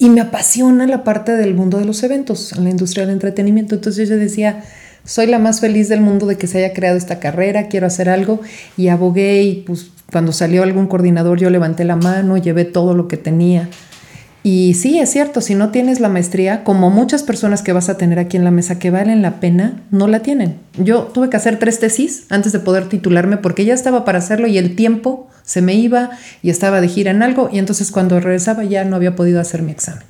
Y 0.00 0.10
me 0.10 0.20
apasiona 0.20 0.86
la 0.86 1.02
parte 1.02 1.32
del 1.32 1.54
mundo 1.54 1.78
de 1.78 1.84
los 1.84 2.04
eventos, 2.04 2.52
en 2.52 2.62
la 2.62 2.70
industria 2.70 3.04
del 3.04 3.14
entretenimiento. 3.14 3.74
Entonces 3.74 4.08
yo 4.08 4.16
decía, 4.16 4.62
soy 5.08 5.26
la 5.26 5.38
más 5.38 5.60
feliz 5.60 5.88
del 5.88 6.02
mundo 6.02 6.26
de 6.26 6.36
que 6.36 6.46
se 6.46 6.58
haya 6.58 6.74
creado 6.74 6.98
esta 6.98 7.18
carrera, 7.18 7.68
quiero 7.68 7.86
hacer 7.86 8.10
algo 8.10 8.40
y 8.76 8.88
abogué 8.88 9.42
y 9.42 9.54
pues 9.66 9.90
cuando 10.12 10.32
salió 10.32 10.62
algún 10.62 10.86
coordinador 10.86 11.38
yo 11.38 11.48
levanté 11.48 11.84
la 11.84 11.96
mano, 11.96 12.36
llevé 12.36 12.66
todo 12.66 12.94
lo 12.94 13.08
que 13.08 13.16
tenía. 13.16 13.70
Y 14.42 14.74
sí, 14.74 14.98
es 14.98 15.10
cierto, 15.10 15.40
si 15.40 15.54
no 15.54 15.70
tienes 15.70 15.98
la 15.98 16.10
maestría, 16.10 16.62
como 16.62 16.90
muchas 16.90 17.22
personas 17.22 17.62
que 17.62 17.72
vas 17.72 17.88
a 17.88 17.96
tener 17.96 18.18
aquí 18.18 18.36
en 18.36 18.44
la 18.44 18.50
mesa 18.50 18.78
que 18.78 18.90
valen 18.90 19.22
la 19.22 19.40
pena, 19.40 19.82
no 19.90 20.08
la 20.08 20.20
tienen. 20.20 20.58
Yo 20.76 21.04
tuve 21.04 21.30
que 21.30 21.38
hacer 21.38 21.58
tres 21.58 21.80
tesis 21.80 22.26
antes 22.28 22.52
de 22.52 22.60
poder 22.60 22.88
titularme 22.88 23.38
porque 23.38 23.64
ya 23.64 23.72
estaba 23.72 24.04
para 24.04 24.18
hacerlo 24.18 24.46
y 24.46 24.58
el 24.58 24.76
tiempo 24.76 25.26
se 25.42 25.62
me 25.62 25.72
iba 25.74 26.10
y 26.42 26.50
estaba 26.50 26.82
de 26.82 26.88
gira 26.88 27.10
en 27.12 27.22
algo 27.22 27.48
y 27.50 27.58
entonces 27.58 27.90
cuando 27.90 28.20
regresaba 28.20 28.62
ya 28.64 28.84
no 28.84 28.94
había 28.94 29.16
podido 29.16 29.40
hacer 29.40 29.62
mi 29.62 29.72
examen. 29.72 30.04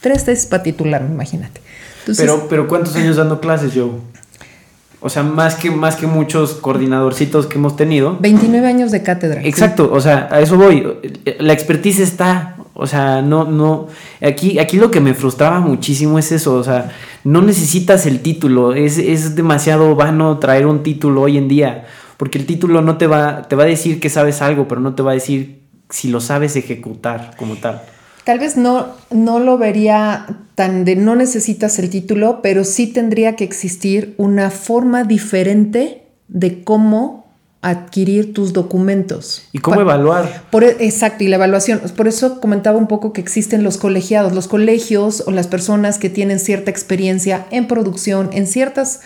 Tres 0.00 0.24
tesis 0.24 0.46
para 0.46 0.64
titularme, 0.64 1.14
imagínate. 1.14 1.60
pero, 2.16 2.48
pero 2.48 2.66
¿cuántos 2.66 2.96
años 2.96 3.16
dando 3.16 3.40
clases, 3.40 3.72
yo? 3.72 4.00
O 5.04 5.08
sea, 5.08 5.24
más 5.24 5.56
que, 5.56 5.70
más 5.70 5.96
que 5.96 6.06
muchos 6.06 6.54
coordinadorcitos 6.54 7.46
que 7.46 7.58
hemos 7.58 7.74
tenido. 7.74 8.16
29 8.20 8.66
años 8.66 8.92
de 8.92 9.02
cátedra. 9.02 9.42
Exacto, 9.42 9.90
o 9.92 10.00
sea, 10.00 10.28
a 10.30 10.40
eso 10.40 10.56
voy. 10.56 10.86
La 11.40 11.52
expertise 11.52 11.98
está, 11.98 12.54
o 12.74 12.86
sea, 12.86 13.20
no, 13.20 13.44
no. 13.44 13.88
Aquí, 14.24 14.60
aquí 14.60 14.76
lo 14.76 14.92
que 14.92 15.00
me 15.00 15.14
frustraba 15.14 15.58
muchísimo 15.58 16.20
es 16.20 16.30
eso, 16.30 16.54
o 16.54 16.62
sea, 16.62 16.92
no 17.24 17.42
necesitas 17.42 18.06
el 18.06 18.20
título. 18.20 18.74
Es, 18.74 18.96
es 18.96 19.34
demasiado 19.34 19.96
vano 19.96 20.38
traer 20.38 20.66
un 20.66 20.84
título 20.84 21.22
hoy 21.22 21.36
en 21.36 21.48
día. 21.48 21.84
Porque 22.16 22.38
el 22.38 22.46
título 22.46 22.82
no 22.82 22.98
te 22.98 23.08
va, 23.08 23.42
te 23.42 23.56
va 23.56 23.64
a 23.64 23.66
decir 23.66 23.98
que 23.98 24.08
sabes 24.08 24.40
algo, 24.40 24.68
pero 24.68 24.80
no 24.80 24.94
te 24.94 25.02
va 25.02 25.10
a 25.10 25.14
decir 25.14 25.62
si 25.90 26.08
lo 26.08 26.20
sabes 26.20 26.54
ejecutar 26.54 27.34
como 27.36 27.56
tal. 27.56 27.82
Tal 28.24 28.38
vez 28.38 28.56
no, 28.56 28.88
no 29.10 29.40
lo 29.40 29.58
vería 29.58 30.26
tan 30.54 30.84
de 30.84 30.96
no 30.96 31.16
necesitas 31.16 31.78
el 31.78 31.90
título, 31.90 32.40
pero 32.42 32.64
sí 32.64 32.86
tendría 32.86 33.36
que 33.36 33.44
existir 33.44 34.14
una 34.16 34.50
forma 34.50 35.04
diferente 35.04 36.02
de 36.28 36.62
cómo 36.62 37.22
adquirir 37.62 38.34
tus 38.34 38.52
documentos. 38.52 39.44
¿Y 39.52 39.58
cómo 39.58 39.80
evaluar? 39.80 40.44
Por, 40.50 40.64
e, 40.64 40.76
exacto, 40.80 41.22
y 41.24 41.28
la 41.28 41.36
evaluación. 41.36 41.80
Por 41.96 42.08
eso 42.08 42.40
comentaba 42.40 42.76
un 42.76 42.88
poco 42.88 43.12
que 43.12 43.20
existen 43.20 43.62
los 43.62 43.78
colegiados, 43.78 44.32
los 44.32 44.48
colegios 44.48 45.22
o 45.26 45.30
las 45.30 45.46
personas 45.46 45.98
que 45.98 46.10
tienen 46.10 46.40
cierta 46.40 46.70
experiencia 46.70 47.46
en 47.50 47.68
producción, 47.68 48.30
en 48.32 48.48
ciertas 48.48 49.00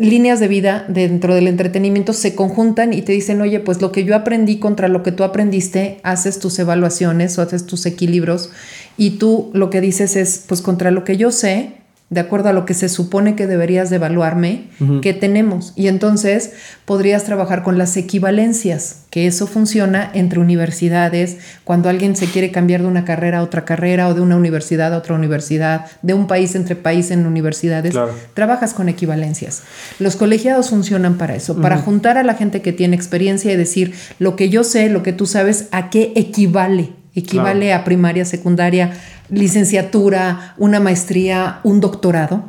líneas 0.00 0.40
de 0.40 0.48
vida 0.48 0.84
dentro 0.88 1.34
del 1.34 1.48
entretenimiento 1.48 2.12
se 2.12 2.34
conjuntan 2.34 2.92
y 2.92 3.02
te 3.02 3.12
dicen, 3.12 3.40
oye, 3.40 3.60
pues 3.60 3.80
lo 3.80 3.92
que 3.92 4.04
yo 4.04 4.14
aprendí 4.14 4.58
contra 4.58 4.88
lo 4.88 5.02
que 5.02 5.12
tú 5.12 5.24
aprendiste, 5.24 6.00
haces 6.02 6.38
tus 6.38 6.58
evaluaciones 6.58 7.38
o 7.38 7.42
haces 7.42 7.66
tus 7.66 7.86
equilibrios 7.86 8.50
y 8.96 9.18
tú 9.18 9.50
lo 9.52 9.70
que 9.70 9.80
dices 9.80 10.16
es, 10.16 10.44
pues 10.46 10.62
contra 10.62 10.90
lo 10.90 11.04
que 11.04 11.16
yo 11.16 11.30
sé, 11.30 11.72
de 12.08 12.20
acuerdo 12.20 12.50
a 12.50 12.52
lo 12.52 12.66
que 12.66 12.74
se 12.74 12.88
supone 12.88 13.34
que 13.34 13.48
deberías 13.48 13.90
de 13.90 13.96
evaluarme, 13.96 14.68
que 15.02 15.12
tenemos. 15.12 15.72
Y 15.74 15.88
entonces 15.88 16.52
podrías 16.84 17.24
trabajar 17.24 17.64
con 17.64 17.78
las 17.78 17.96
equivalencias, 17.96 19.06
que 19.10 19.26
eso 19.26 19.48
funciona 19.48 20.08
entre 20.14 20.38
universidades, 20.38 21.38
cuando 21.64 21.88
alguien 21.88 22.14
se 22.14 22.26
quiere 22.26 22.52
cambiar 22.52 22.82
de 22.82 22.86
una 22.86 23.04
carrera 23.04 23.38
a 23.38 23.42
otra 23.42 23.64
carrera 23.64 24.06
o 24.06 24.14
de 24.14 24.20
una 24.20 24.36
universidad 24.36 24.94
a 24.94 24.98
otra 24.98 25.16
universidad, 25.16 25.86
de 26.02 26.14
un 26.14 26.28
país 26.28 26.54
entre 26.54 26.76
países 26.76 27.10
en 27.10 27.26
universidades, 27.26 27.96
trabajas 28.34 28.72
con 28.72 28.88
equivalencias. 28.88 29.62
Los 29.98 30.14
colegiados 30.14 30.70
funcionan 30.70 31.18
para 31.18 31.34
eso, 31.34 31.60
para 31.60 31.78
juntar 31.78 32.18
a 32.18 32.22
la 32.22 32.34
gente 32.34 32.62
que 32.62 32.72
tiene 32.72 32.94
experiencia 32.94 33.52
y 33.52 33.56
decir 33.56 33.94
lo 34.20 34.36
que 34.36 34.48
yo 34.48 34.62
sé, 34.62 34.90
lo 34.90 35.02
que 35.02 35.12
tú 35.12 35.26
sabes, 35.26 35.66
a 35.72 35.90
qué 35.90 36.12
equivale. 36.14 36.92
Equivale 37.16 37.72
a 37.72 37.82
primaria, 37.82 38.26
secundaria, 38.26 38.92
licenciatura, 39.30 40.54
una 40.58 40.80
maestría, 40.80 41.60
un 41.64 41.80
doctorado. 41.80 42.44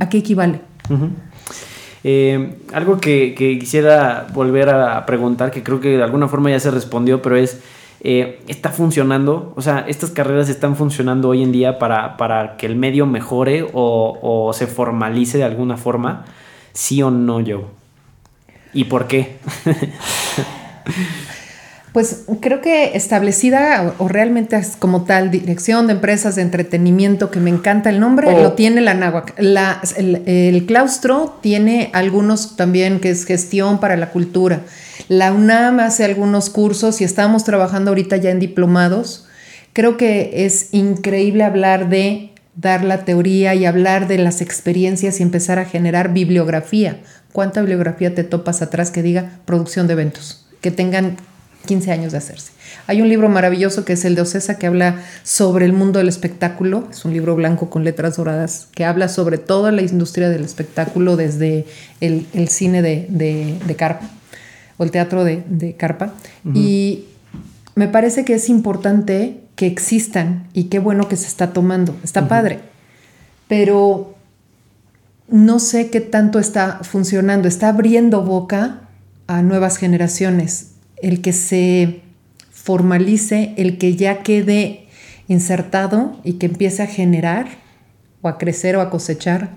¿A 0.00 0.08
qué 0.08 0.18
equivale? 0.18 0.60
Eh, 2.02 2.56
algo 2.72 2.98
que, 2.98 3.34
quisiera 3.60 4.26
volver 4.32 4.70
a 4.70 5.04
preguntar, 5.04 5.50
que 5.50 5.62
creo 5.62 5.80
que 5.80 5.98
de 5.98 6.02
alguna 6.02 6.28
forma 6.28 6.50
ya 6.50 6.58
se 6.58 6.70
respondió, 6.70 7.20
pero 7.20 7.36
es, 7.36 7.60
eh, 8.00 8.40
¿está 8.48 8.70
funcionando? 8.70 9.52
O 9.54 9.60
sea, 9.60 9.84
¿estas 9.86 10.12
carreras 10.12 10.48
están 10.48 10.76
funcionando 10.76 11.28
hoy 11.28 11.42
en 11.42 11.52
día 11.52 11.78
para, 11.78 12.16
para 12.16 12.56
que 12.56 12.64
el 12.64 12.76
medio 12.76 13.04
mejore 13.04 13.66
o, 13.74 14.18
o, 14.22 14.52
se 14.54 14.66
formalice 14.66 15.36
de 15.36 15.44
alguna 15.44 15.76
forma? 15.76 16.24
¿Sí 16.72 17.02
o 17.02 17.10
no, 17.10 17.40
yo? 17.40 17.68
¿Y 18.72 18.84
por 18.84 19.08
qué? 19.08 19.36
pues 21.96 22.24
creo 22.42 22.60
que 22.60 22.94
establecida 22.94 23.94
o, 23.96 24.06
realmente 24.06 24.60
como 24.78 25.04
tal 25.04 25.30
dirección 25.30 25.86
de 25.86 25.94
empresas 25.94 26.36
de 26.36 26.42
entretenimiento, 26.42 27.30
que 27.30 27.40
me 27.40 27.48
encanta 27.48 27.88
el 27.88 28.00
nombre, 28.00 28.30
lo 28.42 28.52
tiene 28.52 28.82
la 28.82 28.92
NAWAC. 28.92 29.32
el, 29.38 30.66
claustro 30.66 31.38
tiene 31.40 31.88
algunos 31.94 32.54
también 32.54 33.00
que 33.00 33.08
es 33.08 33.24
gestión 33.24 33.80
para 33.80 33.96
la 33.96 34.10
cultura. 34.10 34.60
La 35.08 35.32
UNAM 35.32 35.80
hace 35.80 36.04
algunos 36.04 36.50
cursos 36.50 37.00
y 37.00 37.04
estamos 37.04 37.44
trabajando 37.44 37.92
ahorita 37.92 38.18
ya 38.18 38.28
en 38.28 38.40
diplomados. 38.40 39.26
Creo 39.72 39.96
que 39.96 40.44
es 40.44 40.74
increíble 40.74 41.44
hablar 41.44 41.88
de 41.88 42.34
dar 42.56 42.84
la 42.84 43.06
teoría 43.06 43.54
y 43.54 43.64
hablar 43.64 44.06
de 44.06 44.18
las 44.18 44.42
experiencias 44.42 45.18
y 45.18 45.22
empezar 45.22 45.58
a 45.58 45.64
generar 45.64 46.12
bibliografía. 46.12 47.00
¿Cuánta 47.32 47.62
bibliografía 47.62 48.14
te 48.14 48.22
topas 48.22 48.60
atrás 48.60 48.90
que 48.90 49.02
diga 49.02 49.40
producción 49.46 49.86
de 49.86 49.94
eventos? 49.94 50.46
Que 50.60 50.70
tengan 50.70 51.16
15 51.66 51.92
años 51.92 52.12
de 52.12 52.18
hacerse. 52.18 52.52
Hay 52.86 53.02
un 53.02 53.08
libro 53.08 53.28
maravilloso 53.28 53.84
que 53.84 53.92
es 53.94 54.04
el 54.04 54.14
de 54.14 54.22
Ocesa 54.22 54.58
que 54.58 54.66
habla 54.66 55.02
sobre 55.22 55.66
el 55.66 55.72
mundo 55.72 55.98
del 55.98 56.08
espectáculo. 56.08 56.88
Es 56.90 57.04
un 57.04 57.12
libro 57.12 57.34
blanco 57.34 57.68
con 57.68 57.84
letras 57.84 58.16
doradas 58.16 58.68
que 58.74 58.84
habla 58.84 59.08
sobre 59.08 59.38
toda 59.38 59.72
la 59.72 59.82
industria 59.82 60.28
del 60.28 60.44
espectáculo 60.44 61.16
desde 61.16 61.66
el, 62.00 62.26
cine 62.48 62.80
de, 62.80 63.74
carpa 63.76 64.08
o 64.78 64.84
el 64.84 64.90
teatro 64.90 65.24
de, 65.24 65.74
carpa. 65.76 66.14
Y 66.54 67.04
me 67.74 67.88
parece 67.88 68.24
que 68.24 68.34
es 68.34 68.48
importante 68.48 69.40
que 69.56 69.66
existan 69.66 70.46
y 70.52 70.64
qué 70.64 70.78
bueno 70.78 71.08
que 71.08 71.16
se 71.16 71.26
está 71.26 71.52
tomando. 71.52 71.94
Está 72.04 72.28
padre. 72.28 72.60
Pero 73.48 74.14
no 75.28 75.58
sé 75.58 75.90
qué 75.90 76.00
tanto 76.00 76.38
está 76.38 76.80
funcionando. 76.82 77.48
Está 77.48 77.68
abriendo 77.68 78.22
boca 78.22 78.82
a 79.26 79.42
nuevas 79.42 79.76
generaciones. 79.76 80.75
El 81.00 81.20
que 81.22 81.32
se 81.32 82.00
formalice, 82.50 83.54
el 83.56 83.78
que 83.78 83.96
ya 83.96 84.22
quede 84.22 84.86
insertado 85.28 86.18
y 86.24 86.34
que 86.34 86.46
empiece 86.46 86.82
a 86.82 86.86
generar 86.86 87.46
o 88.22 88.28
a 88.28 88.38
crecer 88.38 88.76
o 88.76 88.80
a 88.80 88.90
cosechar, 88.90 89.50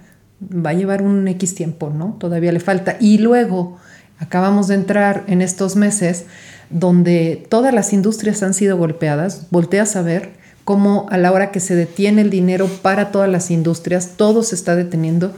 va 0.44 0.72
a 0.72 0.74
llevar 0.74 1.02
un 1.02 1.28
X 1.28 1.56
tiempo, 1.56 1.90
¿no? 1.90 2.16
Todavía 2.20 2.52
le 2.52 2.60
falta. 2.60 2.98
Y 3.00 3.18
luego 3.18 3.78
acabamos 4.20 4.68
de 4.68 4.76
entrar 4.76 5.24
en 5.28 5.42
estos 5.42 5.76
meses 5.76 6.26
donde 6.70 7.46
todas 7.50 7.74
las 7.74 7.94
industrias 7.94 8.44
han 8.44 8.54
sido 8.54 8.78
golpeadas. 8.78 9.48
Volteas 9.50 9.96
a 9.96 10.02
ver 10.02 10.32
cómo 10.64 11.08
a 11.10 11.18
la 11.18 11.32
hora 11.32 11.52
que 11.52 11.60
se 11.60 11.76
detiene 11.76 12.22
el 12.22 12.30
dinero 12.30 12.68
para 12.82 13.12
todas 13.12 13.30
las 13.30 13.50
industrias, 13.50 14.12
todo 14.18 14.44
se 14.44 14.56
está 14.56 14.76
deteniendo. 14.76 15.34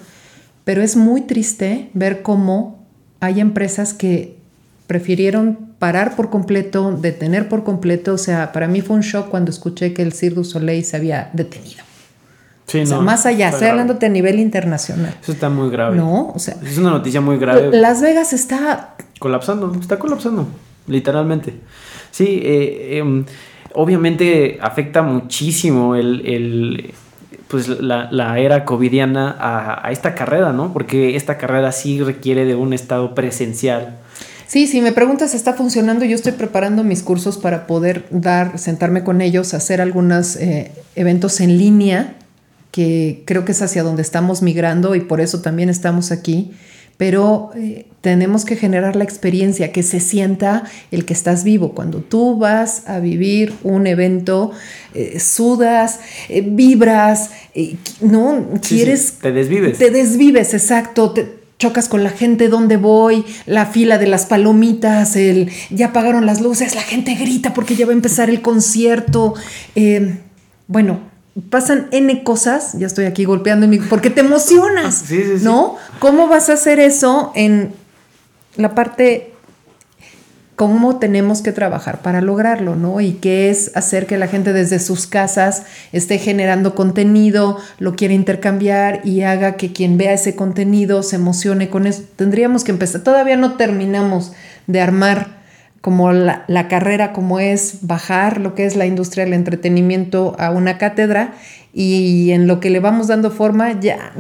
Pero 0.65 0.81
es 0.81 0.95
muy 0.95 1.21
triste 1.21 1.89
ver 1.93 2.21
cómo 2.21 2.85
hay 3.19 3.39
empresas 3.39 3.93
que 3.93 4.37
prefirieron 4.87 5.70
parar 5.81 6.15
por 6.15 6.29
completo, 6.29 6.91
detener 6.91 7.49
por 7.49 7.63
completo. 7.63 8.13
O 8.13 8.17
sea, 8.19 8.51
para 8.51 8.67
mí 8.67 8.81
fue 8.81 8.95
un 8.97 9.01
shock 9.01 9.29
cuando 9.29 9.49
escuché 9.49 9.95
que 9.95 10.03
el 10.03 10.13
Cirque 10.13 10.35
du 10.35 10.43
Soleil 10.43 10.85
se 10.85 10.95
había 10.95 11.31
detenido. 11.33 11.83
Sí, 12.67 12.81
o 12.81 12.85
sea, 12.85 12.99
más 12.99 13.25
allá, 13.25 13.49
estoy 13.49 13.69
hablándote 13.69 14.05
a 14.05 14.09
nivel 14.09 14.37
internacional. 14.39 15.15
Eso 15.19 15.31
está 15.31 15.49
muy 15.49 15.71
grave. 15.71 15.97
No, 15.97 16.33
o 16.35 16.37
sea. 16.37 16.55
Es 16.63 16.77
una 16.77 16.91
noticia 16.91 17.19
muy 17.19 17.39
grave. 17.39 17.71
Las 17.75 17.99
Vegas 17.99 18.31
está. 18.31 18.95
Colapsando, 19.17 19.75
está 19.81 19.97
colapsando, 19.97 20.47
literalmente. 20.85 21.55
Sí, 22.11 22.41
eh, 22.43 22.99
em, 22.99 23.25
obviamente 23.73 24.59
afecta 24.61 25.01
muchísimo 25.01 25.95
el, 25.95 26.93
pues 27.47 27.67
la, 27.67 28.37
era 28.37 28.65
covidiana 28.65 29.35
a, 29.39 29.87
a, 29.87 29.91
esta 29.91 30.13
carrera, 30.13 30.53
¿no? 30.53 30.73
Porque 30.73 31.15
esta 31.15 31.39
carrera 31.39 31.71
sí 31.71 32.03
requiere 32.03 32.45
de 32.45 32.53
un 32.53 32.71
estado 32.71 33.15
presencial 33.15 33.97
Sí, 34.51 34.67
si 34.67 34.81
me 34.81 34.91
preguntas, 34.91 35.33
¿está 35.33 35.53
funcionando? 35.53 36.03
Yo 36.03 36.13
estoy 36.13 36.33
preparando 36.33 36.83
mis 36.83 37.03
cursos 37.03 37.37
para 37.37 37.67
poder 37.67 38.03
dar, 38.11 38.59
sentarme 38.59 39.01
con 39.01 39.21
ellos, 39.21 39.53
hacer 39.53 39.79
algunos 39.79 40.35
eh, 40.35 40.71
eventos 40.97 41.39
en 41.39 41.57
línea, 41.57 42.17
que 42.69 43.23
creo 43.25 43.45
que 43.45 43.53
es 43.53 43.61
hacia 43.61 43.81
donde 43.81 44.01
estamos 44.01 44.41
migrando 44.41 44.93
y 44.93 44.99
por 44.99 45.21
eso 45.21 45.41
también 45.41 45.69
estamos 45.69 46.11
aquí. 46.11 46.51
Pero 46.97 47.51
eh, 47.55 47.85
tenemos 48.01 48.43
que 48.43 48.57
generar 48.57 48.97
la 48.97 49.05
experiencia, 49.05 49.71
que 49.71 49.83
se 49.83 50.01
sienta 50.01 50.65
el 50.91 51.05
que 51.05 51.13
estás 51.13 51.45
vivo. 51.45 51.71
Cuando 51.71 51.99
tú 51.99 52.37
vas 52.37 52.89
a 52.89 52.99
vivir 52.99 53.53
un 53.63 53.87
evento, 53.87 54.51
eh, 54.93 55.21
sudas, 55.21 56.01
vibras, 56.29 57.29
¿no? 58.01 58.49
Quieres... 58.67 59.13
te 59.13 59.31
desvives. 59.31 59.77
Te 59.77 59.91
desvives, 59.91 60.53
exacto. 60.53 61.11
Te, 61.11 61.40
chocas 61.61 61.87
con 61.87 62.03
la 62.03 62.09
gente, 62.09 62.49
¿dónde 62.49 62.75
voy? 62.75 63.23
La 63.45 63.67
fila 63.67 63.99
de 63.99 64.07
las 64.07 64.25
palomitas, 64.25 65.15
el 65.15 65.51
ya 65.69 65.87
apagaron 65.87 66.25
las 66.25 66.41
luces, 66.41 66.73
la 66.73 66.81
gente 66.81 67.13
grita 67.13 67.53
porque 67.53 67.75
ya 67.75 67.85
va 67.85 67.91
a 67.91 67.95
empezar 67.95 68.31
el 68.31 68.41
concierto. 68.41 69.35
Eh, 69.75 70.17
bueno, 70.65 71.01
pasan 71.51 71.87
N 71.91 72.23
cosas, 72.23 72.73
ya 72.79 72.87
estoy 72.87 73.05
aquí 73.05 73.25
golpeando 73.25 73.65
en 73.65 73.69
mi, 73.69 73.77
porque 73.77 74.09
te 74.09 74.21
emocionas, 74.21 75.05
¿no? 75.43 75.75
¿Cómo 75.99 76.27
vas 76.27 76.49
a 76.49 76.53
hacer 76.53 76.79
eso 76.79 77.31
en 77.35 77.73
la 78.55 78.73
parte 78.73 79.30
cómo 80.61 80.97
tenemos 80.97 81.41
que 81.41 81.51
trabajar 81.51 82.03
para 82.03 82.21
lograrlo, 82.21 82.75
¿no? 82.75 83.01
Y 83.01 83.13
qué 83.13 83.49
es 83.49 83.75
hacer 83.75 84.05
que 84.05 84.19
la 84.19 84.27
gente 84.27 84.53
desde 84.53 84.77
sus 84.77 85.07
casas 85.07 85.65
esté 85.91 86.19
generando 86.19 86.75
contenido, 86.75 87.57
lo 87.79 87.95
quiera 87.95 88.13
intercambiar 88.13 89.01
y 89.03 89.21
haga 89.21 89.53
que 89.53 89.73
quien 89.73 89.97
vea 89.97 90.13
ese 90.13 90.35
contenido 90.35 91.01
se 91.01 91.15
emocione 91.15 91.71
con 91.71 91.87
eso. 91.87 92.03
Tendríamos 92.15 92.63
que 92.63 92.69
empezar, 92.69 93.01
todavía 93.01 93.37
no 93.37 93.53
terminamos 93.53 94.33
de 94.67 94.81
armar 94.81 95.41
como 95.81 96.11
la, 96.11 96.67
carrera 96.69 97.11
como 97.11 97.39
es 97.39 97.79
bajar 97.81 98.39
lo 98.39 98.53
que 98.53 98.67
es 98.67 98.75
la 98.75 98.85
industria 98.85 99.25
del 99.25 99.33
entretenimiento 99.33 100.35
a 100.37 100.51
una 100.51 100.77
cátedra 100.77 101.33
y 101.73 102.29
en 102.33 102.45
lo 102.45 102.59
que 102.59 102.69
le 102.69 102.79
vamos 102.79 103.07
dando 103.07 103.31
forma 103.31 103.79
ya, 103.79 104.13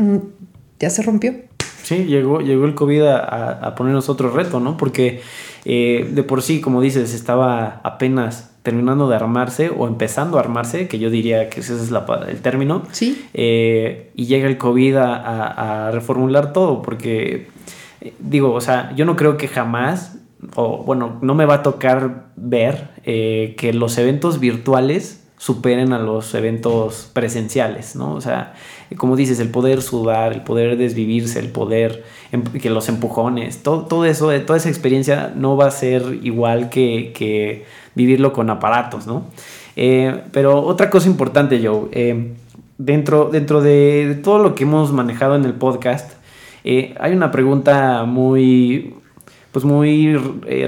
ya 0.79 0.89
se 0.89 1.03
rompió. 1.03 1.35
Sí, 1.83 2.05
llegó, 2.05 2.41
llegó 2.41 2.65
el 2.65 2.73
COVID 2.73 3.03
a 3.03 3.75
ponernos 3.75 4.09
otro 4.09 4.31
reto, 4.31 4.59
¿no? 4.59 4.77
Porque 4.77 5.21
eh, 5.65 6.09
de 6.11 6.23
por 6.23 6.41
sí, 6.41 6.61
como 6.61 6.81
dices, 6.81 7.13
estaba 7.13 7.81
apenas 7.83 8.51
terminando 8.63 9.09
de 9.09 9.15
armarse 9.15 9.71
o 9.75 9.87
empezando 9.87 10.37
a 10.37 10.41
armarse, 10.41 10.87
que 10.87 10.99
yo 10.99 11.09
diría 11.09 11.49
que 11.49 11.61
ese 11.61 11.75
es 11.75 11.91
el 11.91 12.41
término. 12.41 12.83
Sí. 12.91 13.27
Eh, 13.33 14.11
y 14.15 14.25
llega 14.25 14.47
el 14.47 14.57
COVID 14.57 14.95
a, 14.97 15.91
reformular 15.91 16.53
todo, 16.53 16.81
porque 16.81 17.47
eh, 18.01 18.13
digo, 18.19 18.53
o 18.53 18.61
sea, 18.61 18.93
yo 18.95 19.05
no 19.05 19.15
creo 19.15 19.37
que 19.37 19.47
jamás, 19.47 20.17
o 20.55 20.83
bueno, 20.83 21.17
no 21.21 21.33
me 21.33 21.45
va 21.45 21.55
a 21.55 21.63
tocar 21.63 22.31
ver 22.35 22.89
que 23.03 23.71
los 23.73 23.97
eventos 23.97 24.39
virtuales 24.39 25.20
superen 25.41 25.91
a 25.91 25.97
los 25.97 26.35
eventos 26.35 27.09
presenciales, 27.13 27.95
¿no? 27.95 28.13
O 28.13 28.21
sea, 28.21 28.53
como 28.95 29.15
dices, 29.15 29.39
el 29.39 29.49
poder 29.49 29.81
sudar, 29.81 30.33
el 30.33 30.41
poder 30.41 30.77
desvivirse, 30.77 31.39
el 31.39 31.49
poder, 31.49 32.03
em, 32.31 32.43
que 32.43 32.69
los 32.69 32.87
empujones, 32.89 33.63
todo, 33.63 33.87
todo 33.87 34.05
eso, 34.05 34.29
toda 34.41 34.57
esa 34.57 34.69
experiencia 34.69 35.33
no 35.35 35.57
va 35.57 35.65
a 35.65 35.71
ser 35.71 36.19
igual 36.21 36.69
que, 36.69 37.65
vivirlo 37.95 38.33
con 38.33 38.51
aparatos, 38.51 39.07
¿no? 39.07 39.25
Eh, 39.75 40.21
pero 40.31 40.61
otra 40.61 40.91
cosa 40.91 41.07
importante, 41.07 41.59
Joe, 41.65 41.89
eh, 41.91 42.33
dentro, 42.77 43.29
dentro 43.31 43.61
de, 43.61 44.19
todo 44.23 44.37
lo 44.37 44.53
que 44.53 44.63
hemos 44.63 44.91
manejado 44.91 45.35
en 45.35 45.45
el 45.45 45.53
podcast, 45.53 46.13
eh, 46.63 46.93
hay 46.99 47.13
una 47.13 47.31
pregunta 47.31 48.03
muy, 48.03 48.93
pues 49.51 49.65
muy 49.65 50.15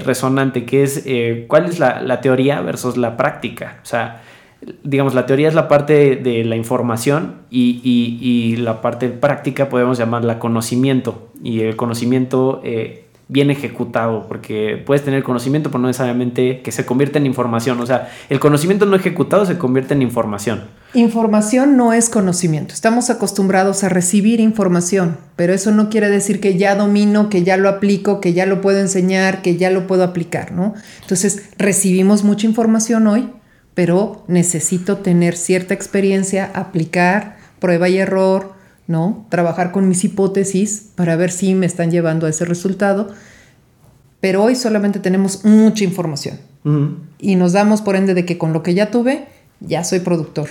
resonante, 0.04 0.66
que 0.66 0.82
es 0.82 1.06
cuál 1.48 1.66
es 1.68 1.78
la, 1.78 2.02
la, 2.02 2.22
teoría 2.22 2.60
versus 2.62 2.98
la 2.98 3.16
práctica. 3.18 3.80
O 3.84 3.86
sea, 3.86 4.24
digamos, 4.84 5.14
la 5.14 5.26
teoría 5.26 5.48
es 5.48 5.54
la 5.54 5.68
parte 5.68 6.16
de 6.16 6.44
la 6.44 6.56
información 6.56 7.42
y, 7.50 8.56
la 8.58 8.82
parte 8.82 9.10
práctica 9.10 9.70
podemos 9.70 9.98
llamarla 9.98 10.40
conocimiento. 10.40 11.30
Y 11.44 11.62
el 11.62 11.76
conocimiento 11.76 12.62
eh, 12.64 13.06
bien 13.28 13.50
ejecutado, 13.50 14.28
porque 14.28 14.82
puedes 14.86 15.04
tener 15.04 15.24
conocimiento, 15.24 15.70
pero 15.70 15.80
no 15.80 15.88
necesariamente 15.88 16.62
que 16.62 16.72
se 16.72 16.86
convierta 16.86 17.20
en 17.20 17.26
información. 17.26 17.80
O 17.80 17.86
sea, 17.86 18.10
el 18.30 18.40
conocimiento 18.40 18.86
no 18.86 18.96
ejecutado 18.96 19.46
se 19.46 19.58
convierte 19.58 19.94
en 19.94 20.02
información. 20.02 20.66
Información 20.94 21.76
no 21.76 21.94
es 21.94 22.10
conocimiento. 22.10 22.74
Estamos 22.74 23.10
acostumbrados 23.10 23.84
a 23.84 23.90
recibir 23.90 24.40
información, 24.40 25.18
pero 25.36 25.54
eso 25.54 25.72
no 25.72 25.90
quiere 25.90 26.10
decir 26.10 26.40
que 26.40 26.58
ya 26.58 26.76
domino, 26.76 27.30
que 27.30 27.44
ya 27.44 27.58
lo 27.58 27.70
aplico, 27.70 28.22
que 28.22 28.34
ya 28.34 28.46
lo 28.46 28.62
puedo 28.62 28.80
enseñar, 28.80 29.42
que 29.42 29.58
ya 29.58 29.72
lo 29.72 29.88
puedo 29.88 30.04
aplicar, 30.04 30.52
¿no? 30.52 30.76
Entonces, 31.02 31.50
recibimos 31.58 32.24
mucha 32.24 32.46
información 32.46 33.08
hoy, 33.08 33.30
pero 33.74 34.24
necesito 34.28 34.98
tener 34.98 35.36
cierta 35.36 35.74
experiencia, 35.74 36.52
aplicar 36.54 37.38
prueba 37.60 37.90
y 37.90 37.98
error, 37.98 38.54
¿no? 38.88 39.26
Trabajar 39.30 39.72
con 39.72 39.88
mis 39.88 40.04
hipótesis 40.04 40.90
para 40.96 41.16
ver 41.16 41.32
si 41.32 41.56
me 41.56 41.66
están 41.66 41.92
llevando 41.92 42.28
a 42.28 42.30
ese 42.30 42.46
resultado. 42.46 43.10
Pero 44.20 44.44
hoy 44.44 44.56
solamente 44.56 45.00
tenemos 45.00 45.44
mucha 45.46 45.84
información 45.84 46.40
y 47.20 47.36
nos 47.36 47.52
damos 47.52 47.82
por 47.82 47.96
ende 47.96 48.14
de 48.14 48.26
que 48.26 48.38
con 48.38 48.54
lo 48.54 48.64
que 48.64 48.74
ya 48.74 48.90
tuve, 48.90 49.28
ya 49.60 49.84
soy 49.84 50.00
productor, 50.00 50.48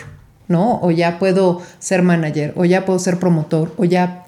¿no? 0.48 0.78
O 0.82 0.90
ya 0.90 1.18
puedo 1.18 1.62
ser 1.78 2.02
manager, 2.02 2.52
o 2.56 2.66
ya 2.66 2.84
puedo 2.84 2.98
ser 2.98 3.18
promotor, 3.18 3.72
o 3.78 3.84
ya, 3.84 4.26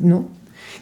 ¿no? 0.00 0.28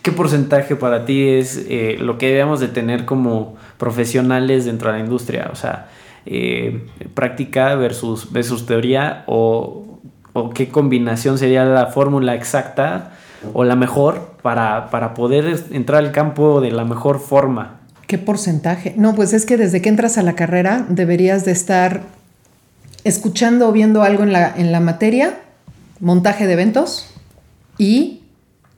¿Qué 0.03 0.13
porcentaje 0.13 0.77
para 0.77 1.05
ti 1.05 1.29
es 1.29 1.63
eh, 1.69 1.97
lo 1.99 2.17
que 2.19 2.29
debemos 2.29 2.61
de 2.61 2.69
tener 2.69 3.05
como 3.05 3.57
profesionales 3.79 4.65
dentro 4.65 4.91
de 4.91 4.99
la 4.99 5.05
industria? 5.05 5.51
O 5.53 5.57
sea, 5.57 5.89
eh, 6.27 6.87
práctica 7.15 7.75
versus, 7.75 8.33
versus 8.33 8.67
teoría 8.67 9.25
o, 9.27 10.01
qué 10.55 10.69
combinación 10.69 11.39
sería 11.39 11.65
la 11.65 11.87
fórmula 11.87 12.35
exacta 12.35 13.13
o 13.53 13.63
la 13.63 13.77
mejor 13.77 14.35
para, 14.43 14.91
para 14.91 15.15
poder 15.15 15.61
entrar 15.71 16.03
al 16.03 16.11
campo 16.11 16.61
de 16.61 16.73
la 16.73 16.85
mejor 16.85 17.21
forma. 17.21 17.81
¿Qué 18.07 18.19
porcentaje? 18.19 18.95
No, 18.97 19.15
pues 19.15 19.33
es 19.33 19.47
que 19.47 19.57
desde 19.57 19.81
que 19.81 19.89
entras 19.89 20.19
a 20.19 20.23
la 20.23 20.35
carrera 20.35 20.85
deberías 20.89 21.45
de 21.45 21.53
estar 21.53 22.03
escuchando 23.05 23.69
o 23.69 23.73
viendo 23.73 24.03
algo 24.03 24.23
en 24.25 24.33
la, 24.33 24.53
en 24.57 24.73
la 24.73 24.81
materia, 24.81 25.39
montaje 26.01 26.47
de 26.47 26.55
eventos 26.55 27.15
y 27.79 28.23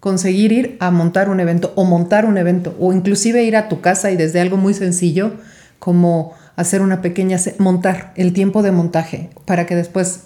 conseguir 0.00 0.52
ir 0.52 0.76
a 0.78 0.90
montar 0.90 1.28
un 1.28 1.40
evento 1.40 1.72
o 1.74 1.85
montar 1.85 2.26
un 2.26 2.38
evento 2.38 2.76
o 2.78 2.92
inclusive 2.92 3.42
ir 3.44 3.56
a 3.56 3.68
tu 3.68 3.80
casa 3.80 4.11
y 4.11 4.16
desde 4.16 4.40
algo 4.40 4.56
muy 4.56 4.74
sencillo 4.74 5.32
como 5.78 6.35
hacer 6.57 6.83
una 6.83 7.03
pequeña, 7.03 7.38
montar 7.59 8.12
el 8.16 8.33
tiempo 8.33 8.62
de 8.62 8.73
montaje 8.73 9.31
para 9.45 9.66
que 9.66 9.77
después 9.77 10.25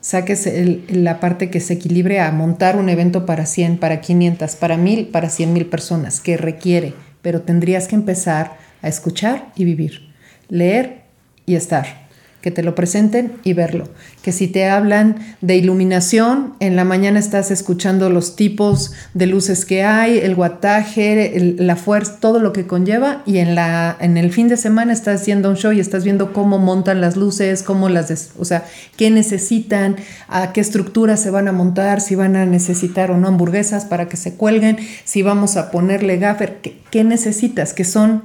saques 0.00 0.48
la 0.88 1.18
parte 1.18 1.50
que 1.50 1.60
se 1.60 1.74
equilibre 1.74 2.20
a 2.20 2.30
montar 2.30 2.76
un 2.76 2.88
evento 2.88 3.26
para 3.26 3.46
100, 3.46 3.78
para 3.78 4.00
500, 4.00 4.54
para 4.56 4.76
1000, 4.76 5.08
para 5.08 5.30
100 5.30 5.52
mil 5.52 5.66
personas, 5.66 6.20
que 6.20 6.36
requiere, 6.36 6.94
pero 7.22 7.42
tendrías 7.42 7.88
que 7.88 7.96
empezar 7.96 8.56
a 8.82 8.88
escuchar 8.88 9.50
y 9.56 9.64
vivir, 9.64 10.12
leer 10.48 11.02
y 11.44 11.56
estar 11.56 12.05
que 12.46 12.52
te 12.52 12.62
lo 12.62 12.76
presenten 12.76 13.32
y 13.42 13.54
verlo. 13.54 13.88
Que 14.22 14.30
si 14.30 14.46
te 14.46 14.68
hablan 14.68 15.16
de 15.40 15.56
iluminación, 15.56 16.54
en 16.60 16.76
la 16.76 16.84
mañana 16.84 17.18
estás 17.18 17.50
escuchando 17.50 18.08
los 18.08 18.36
tipos 18.36 18.92
de 19.14 19.26
luces 19.26 19.64
que 19.64 19.82
hay, 19.82 20.18
el 20.18 20.36
guataje, 20.36 21.56
la 21.58 21.74
fuerza, 21.74 22.18
todo 22.20 22.38
lo 22.38 22.52
que 22.52 22.68
conlleva 22.68 23.24
y 23.26 23.38
en, 23.38 23.56
la, 23.56 23.96
en 23.98 24.16
el 24.16 24.30
fin 24.30 24.46
de 24.46 24.56
semana 24.56 24.92
estás 24.92 25.22
haciendo 25.22 25.50
un 25.50 25.56
show 25.56 25.72
y 25.72 25.80
estás 25.80 26.04
viendo 26.04 26.32
cómo 26.32 26.58
montan 26.58 27.00
las 27.00 27.16
luces, 27.16 27.64
cómo 27.64 27.88
las, 27.88 28.30
o 28.38 28.44
sea, 28.44 28.64
qué 28.96 29.10
necesitan, 29.10 29.96
a 30.28 30.52
qué 30.52 30.60
estructuras 30.60 31.18
se 31.18 31.30
van 31.30 31.48
a 31.48 31.52
montar, 31.52 32.00
si 32.00 32.14
van 32.14 32.36
a 32.36 32.46
necesitar 32.46 33.10
o 33.10 33.16
no 33.16 33.26
hamburguesas 33.26 33.86
para 33.86 34.06
que 34.06 34.16
se 34.16 34.36
cuelguen, 34.36 34.78
si 35.02 35.22
vamos 35.22 35.56
a 35.56 35.72
ponerle 35.72 36.18
gaffer, 36.18 36.60
qué 36.92 37.02
necesitas, 37.02 37.74
que 37.74 37.82
son 37.82 38.22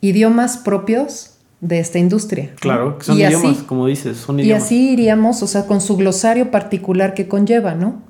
idiomas 0.00 0.56
propios 0.56 1.36
de 1.60 1.78
esta 1.78 1.98
industria. 1.98 2.50
Claro, 2.58 2.98
son 3.00 3.18
idiomas, 3.18 3.58
como 3.58 3.86
dices, 3.86 4.16
son 4.16 4.40
idiomas. 4.40 4.62
Y 4.62 4.64
así 4.64 4.90
iríamos, 4.92 5.42
o 5.42 5.46
sea, 5.46 5.66
con 5.66 5.80
su 5.80 5.96
glosario 5.96 6.50
particular 6.50 7.14
que 7.14 7.28
conlleva, 7.28 7.74
¿no? 7.74 8.02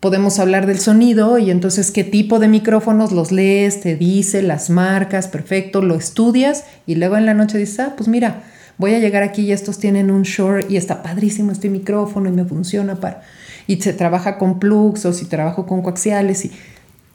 Podemos 0.00 0.38
hablar 0.38 0.66
del 0.66 0.78
sonido 0.78 1.38
y 1.38 1.50
entonces 1.50 1.90
qué 1.90 2.04
tipo 2.04 2.38
de 2.38 2.48
micrófonos 2.48 3.12
los 3.12 3.32
lees, 3.32 3.80
te 3.80 3.96
dice 3.96 4.42
las 4.42 4.68
marcas, 4.68 5.28
perfecto, 5.28 5.80
lo 5.80 5.94
estudias 5.94 6.64
y 6.86 6.96
luego 6.96 7.16
en 7.16 7.24
la 7.24 7.32
noche 7.32 7.56
dices, 7.56 7.80
ah, 7.80 7.94
pues 7.96 8.08
mira, 8.08 8.42
voy 8.76 8.92
a 8.92 8.98
llegar 8.98 9.22
aquí 9.22 9.42
y 9.42 9.52
estos 9.52 9.78
tienen 9.78 10.10
un 10.10 10.22
short 10.22 10.70
y 10.70 10.76
está 10.76 11.02
padrísimo 11.02 11.52
este 11.52 11.70
micrófono 11.70 12.28
y 12.28 12.32
me 12.32 12.44
funciona 12.44 12.96
para... 12.96 13.22
Y 13.66 13.80
se 13.80 13.94
trabaja 13.94 14.36
con 14.36 14.58
plugs 14.58 15.06
o 15.06 15.14
si 15.14 15.24
trabajo 15.24 15.64
con 15.64 15.80
coaxiales 15.80 16.44
y 16.44 16.52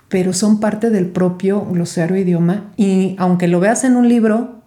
pero 0.08 0.34
son 0.34 0.60
parte 0.60 0.90
del 0.90 1.06
propio 1.06 1.62
glosario 1.62 2.18
idioma 2.18 2.74
y 2.76 3.16
aunque 3.20 3.48
lo 3.48 3.60
veas 3.60 3.84
en 3.84 3.96
un 3.96 4.10
libro, 4.10 4.59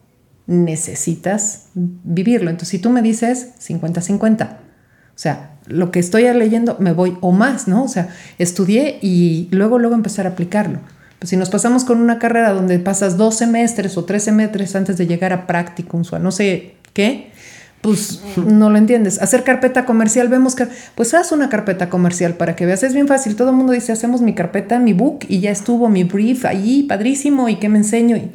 necesitas 0.53 1.67
vivirlo. 1.75 2.51
Entonces, 2.51 2.69
si 2.69 2.79
tú 2.79 2.91
me 2.91 3.03
dices 3.03 3.49
50-50, 3.61 4.51
o 4.51 5.19
sea, 5.19 5.57
lo 5.67 5.91
que 5.91 5.99
estoy 5.99 6.25
leyendo 6.33 6.77
me 6.79 6.93
voy 6.93 7.17
o 7.21 7.33
más, 7.33 7.69
¿no? 7.69 7.85
O 7.85 7.89
sea, 7.89 8.09
estudié 8.39 8.99
y 9.03 9.49
luego, 9.51 9.79
luego 9.79 9.95
empezar 9.95 10.27
a 10.27 10.31
aplicarlo. 10.31 10.81
Pues 11.19 11.31
si 11.31 11.37
nos 11.37 11.51
pasamos 11.51 11.85
con 11.85 12.01
una 12.01 12.19
carrera 12.19 12.53
donde 12.53 12.79
pasas 12.79 13.17
dos 13.17 13.37
semestres 13.37 13.97
o 13.97 14.05
tres 14.05 14.25
semestres 14.25 14.75
antes 14.75 14.97
de 14.97 15.07
llegar 15.07 15.33
a 15.33 15.47
práctico, 15.47 16.01
o 16.11 16.19
no 16.19 16.33
sé 16.33 16.77
qué, 16.93 17.31
pues 17.81 18.23
no 18.37 18.71
lo 18.71 18.79
entiendes. 18.79 19.21
Hacer 19.21 19.43
carpeta 19.43 19.85
comercial, 19.85 20.29
vemos 20.29 20.55
que, 20.55 20.69
pues 20.95 21.15
haz 21.15 21.33
una 21.33 21.49
carpeta 21.49 21.91
comercial 21.91 22.35
para 22.35 22.57
que 22.57 22.65
veas. 22.65 22.83
Es 22.83 22.95
bien 22.95 23.09
fácil. 23.09 23.37
Todo 23.37 23.51
el 23.51 23.57
mundo 23.57 23.73
dice, 23.73 23.93
hacemos 23.93 24.21
mi 24.21 24.35
carpeta, 24.35 24.79
mi 24.79 24.93
book 24.93 25.21
y 25.29 25.41
ya 25.41 25.51
estuvo 25.51 25.89
mi 25.89 26.05
brief 26.05 26.45
allí, 26.45 26.85
padrísimo, 26.85 27.49
y 27.49 27.57
qué 27.57 27.69
me 27.69 27.79
enseño. 27.79 28.17
Y, 28.17 28.31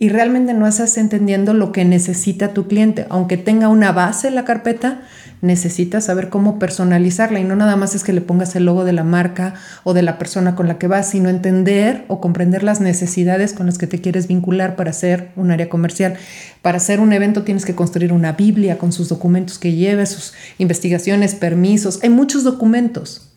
y 0.00 0.10
realmente 0.10 0.54
no 0.54 0.66
estás 0.66 0.96
entendiendo 0.96 1.54
lo 1.54 1.72
que 1.72 1.84
necesita 1.84 2.54
tu 2.54 2.68
cliente. 2.68 3.06
Aunque 3.10 3.36
tenga 3.36 3.68
una 3.68 3.90
base 3.90 4.28
en 4.28 4.36
la 4.36 4.44
carpeta, 4.44 5.02
necesitas 5.40 6.04
saber 6.04 6.28
cómo 6.28 6.58
personalizarla 6.58 7.40
y 7.40 7.44
no 7.44 7.56
nada 7.56 7.74
más 7.74 7.94
es 7.96 8.04
que 8.04 8.12
le 8.12 8.20
pongas 8.20 8.54
el 8.54 8.64
logo 8.64 8.84
de 8.84 8.92
la 8.92 9.02
marca 9.02 9.54
o 9.82 9.94
de 9.94 10.02
la 10.02 10.16
persona 10.18 10.54
con 10.54 10.68
la 10.68 10.78
que 10.78 10.86
vas, 10.86 11.10
sino 11.10 11.28
entender 11.28 12.04
o 12.06 12.20
comprender 12.20 12.62
las 12.62 12.80
necesidades 12.80 13.52
con 13.52 13.66
las 13.66 13.76
que 13.76 13.88
te 13.88 14.00
quieres 14.00 14.28
vincular 14.28 14.76
para 14.76 14.90
hacer 14.90 15.30
un 15.34 15.50
área 15.50 15.68
comercial. 15.68 16.14
Para 16.62 16.76
hacer 16.76 17.00
un 17.00 17.12
evento 17.12 17.42
tienes 17.42 17.64
que 17.64 17.74
construir 17.74 18.12
una 18.12 18.32
Biblia 18.32 18.78
con 18.78 18.92
sus 18.92 19.08
documentos 19.08 19.58
que 19.58 19.72
lleves, 19.72 20.10
sus 20.10 20.32
investigaciones, 20.58 21.34
permisos. 21.34 21.98
Hay 22.04 22.10
muchos 22.10 22.44
documentos. 22.44 23.32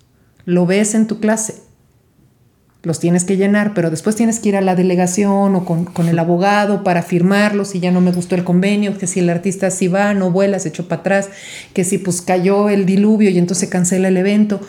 Lo 0.46 0.68
ves 0.68 0.94
en 0.94 1.08
tu 1.08 1.20
clase 1.20 1.71
los 2.84 3.00
tienes 3.00 3.26
que 3.26 3.38
llenar, 3.38 3.74
pero 3.76 3.92
después 3.92 4.16
tienes 4.16 4.40
que 4.40 4.50
ir 4.50 4.58
a 4.58 4.62
la 4.62 4.76
delegación 4.76 5.56
o 5.56 5.66
con, 5.66 6.08
el 6.08 6.18
abogado 6.18 6.84
para 6.84 7.04
firmarlos 7.04 7.70
si 7.70 7.80
ya 7.80 7.92
no 7.92 8.02
me 8.02 8.12
gustó 8.12 8.34
el 8.34 8.44
convenio, 8.44 8.98
que 8.98 9.06
si 9.06 9.20
el 9.20 9.30
artista 9.30 9.70
sí 9.70 9.88
va, 9.88 10.14
no 10.16 10.32
vuela, 10.32 10.58
se 10.58 10.70
echó 10.70 10.88
para 10.88 11.02
atrás, 11.02 11.30
que 11.74 11.84
si 11.84 12.00
pues 12.00 12.22
cayó 12.22 12.70
el 12.70 12.88
diluvio 12.88 13.30
y 13.30 13.38
entonces 13.38 13.70
cancela 13.70 14.08
el 14.08 14.18
evento. 14.18 14.60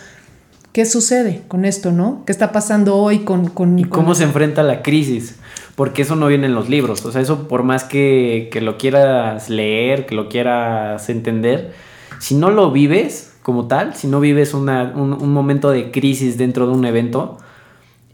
¿Qué 0.73 0.85
sucede 0.87 1.43
con 1.49 1.65
esto, 1.65 1.93
no? 1.93 2.23
¿Qué 2.27 2.33
está 2.33 2.53
pasando 2.53 2.97
hoy 2.97 3.21
con... 3.21 3.49
con 3.49 3.79
¿Y 3.79 3.85
cómo 3.85 4.15
se 4.15 4.25
enfrenta 4.25 4.63
la 4.63 4.83
crisis? 4.83 5.37
Porque 5.75 6.03
eso 6.03 6.17
no 6.17 6.29
viene 6.29 6.47
en 6.47 6.55
los 6.55 6.69
libros. 6.69 7.05
O 7.05 7.13
sea, 7.13 7.21
eso 7.21 7.47
por 7.47 7.63
más 7.63 7.85
que, 7.85 8.51
lo 8.61 8.79
quieras 8.79 9.51
leer, 9.51 10.07
que 10.07 10.15
lo 10.15 10.29
quieras 10.29 11.09
entender, 11.11 11.73
si 12.21 12.35
no 12.35 12.51
lo 12.51 12.71
vives 12.73 13.33
como 13.43 13.67
tal, 13.67 13.95
si 13.95 14.07
no 14.07 14.21
vives 14.21 14.55
un, 14.55 14.69
un 14.69 15.33
momento 15.33 15.71
de 15.71 15.91
crisis 15.91 16.39
dentro 16.39 16.67
de 16.67 16.73
un 16.73 16.85
evento, 16.87 17.39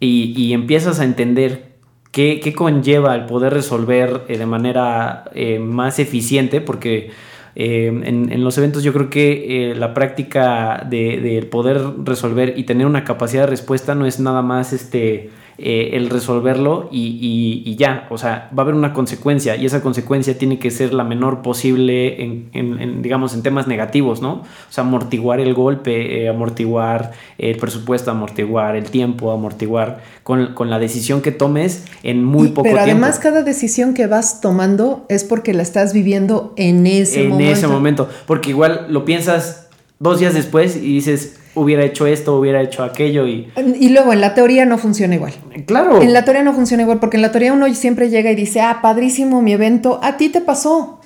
y, 0.00 0.52
empiezas 0.52 1.00
a 1.00 1.04
entender 1.04 1.72
qué, 2.12 2.52
conlleva 2.56 3.14
el 3.14 3.26
poder 3.26 3.52
resolver 3.52 4.22
eh, 4.28 4.38
de 4.38 4.46
manera 4.46 5.24
eh, 5.34 5.58
más 5.58 5.98
eficiente, 5.98 6.60
porque 6.60 7.10
eh, 7.54 7.86
en, 7.86 8.44
los 8.44 8.56
eventos 8.58 8.82
yo 8.82 8.92
creo 8.92 9.10
que 9.10 9.74
la 9.76 9.94
práctica 9.94 10.86
de, 10.88 11.20
de, 11.20 11.42
poder 11.42 11.80
resolver 12.04 12.54
y 12.56 12.64
tener 12.64 12.86
una 12.86 13.04
capacidad 13.04 13.42
de 13.42 13.48
respuesta 13.48 13.94
no 13.94 14.06
es 14.06 14.20
nada 14.20 14.42
más 14.42 14.72
este 14.72 15.30
eh, 15.60 15.96
el 15.96 16.08
resolverlo 16.08 16.88
y, 16.92 17.74
ya, 17.76 18.06
o 18.10 18.16
sea, 18.18 18.48
va 18.56 18.62
a 18.62 18.64
haber 18.64 18.76
una 18.76 18.92
consecuencia 18.92 19.56
y 19.56 19.66
esa 19.66 19.82
consecuencia 19.82 20.38
tiene 20.38 20.60
que 20.60 20.70
ser 20.70 20.94
la 20.94 21.02
menor 21.02 21.42
posible 21.42 22.22
en, 22.22 23.02
digamos, 23.02 23.34
en 23.34 23.42
temas 23.42 23.66
negativos, 23.66 24.22
¿no? 24.22 24.34
O 24.34 24.70
sea, 24.70 24.84
amortiguar 24.84 25.40
el 25.40 25.54
golpe, 25.54 26.22
eh, 26.22 26.28
amortiguar 26.28 27.10
el 27.38 27.56
presupuesto, 27.56 28.12
amortiguar 28.12 28.76
el 28.76 28.84
tiempo, 28.84 29.32
amortiguar 29.32 30.00
con, 30.22 30.54
la 30.70 30.78
decisión 30.78 31.22
que 31.22 31.32
tomes 31.32 31.86
en 32.04 32.22
muy 32.24 32.50
poco 32.50 32.62
tiempo. 32.62 32.80
Pero 32.80 32.92
además 32.92 33.18
cada 33.18 33.42
decisión 33.42 33.94
que 33.94 34.06
vas 34.06 34.40
tomando 34.40 35.06
es 35.08 35.24
porque 35.24 35.54
la 35.54 35.62
estás 35.62 35.92
viviendo 35.92 36.54
en 36.56 36.86
ese 36.86 37.24
momento. 37.24 37.44
En 37.44 37.50
ese 37.50 37.66
momento, 37.66 38.08
porque 38.28 38.50
igual 38.50 38.86
lo 38.90 39.04
piensas 39.04 39.66
dos 39.98 40.20
días 40.20 40.34
después 40.34 40.76
y 40.76 40.94
dices, 40.94 41.38
hubiera 41.58 41.84
hecho 41.84 42.06
esto, 42.06 42.38
hubiera 42.38 42.62
hecho 42.62 42.82
aquello 42.82 43.26
y... 43.26 43.52
Y 43.78 43.90
luego 43.90 44.12
en 44.12 44.20
la 44.20 44.34
teoría 44.34 44.64
no 44.64 44.78
funciona 44.78 45.14
igual. 45.14 45.34
Claro. 45.66 46.00
En 46.00 46.12
la 46.12 46.24
teoría 46.24 46.42
no 46.42 46.52
funciona 46.52 46.82
igual 46.82 47.00
porque 47.00 47.16
en 47.16 47.22
la 47.22 47.32
teoría 47.32 47.52
uno 47.52 47.72
siempre 47.74 48.10
llega 48.10 48.30
y 48.30 48.34
dice, 48.34 48.60
ah, 48.60 48.78
padrísimo 48.82 49.42
mi 49.42 49.52
evento, 49.52 50.00
a 50.02 50.16
ti 50.16 50.28
te 50.28 50.40
pasó. 50.40 51.00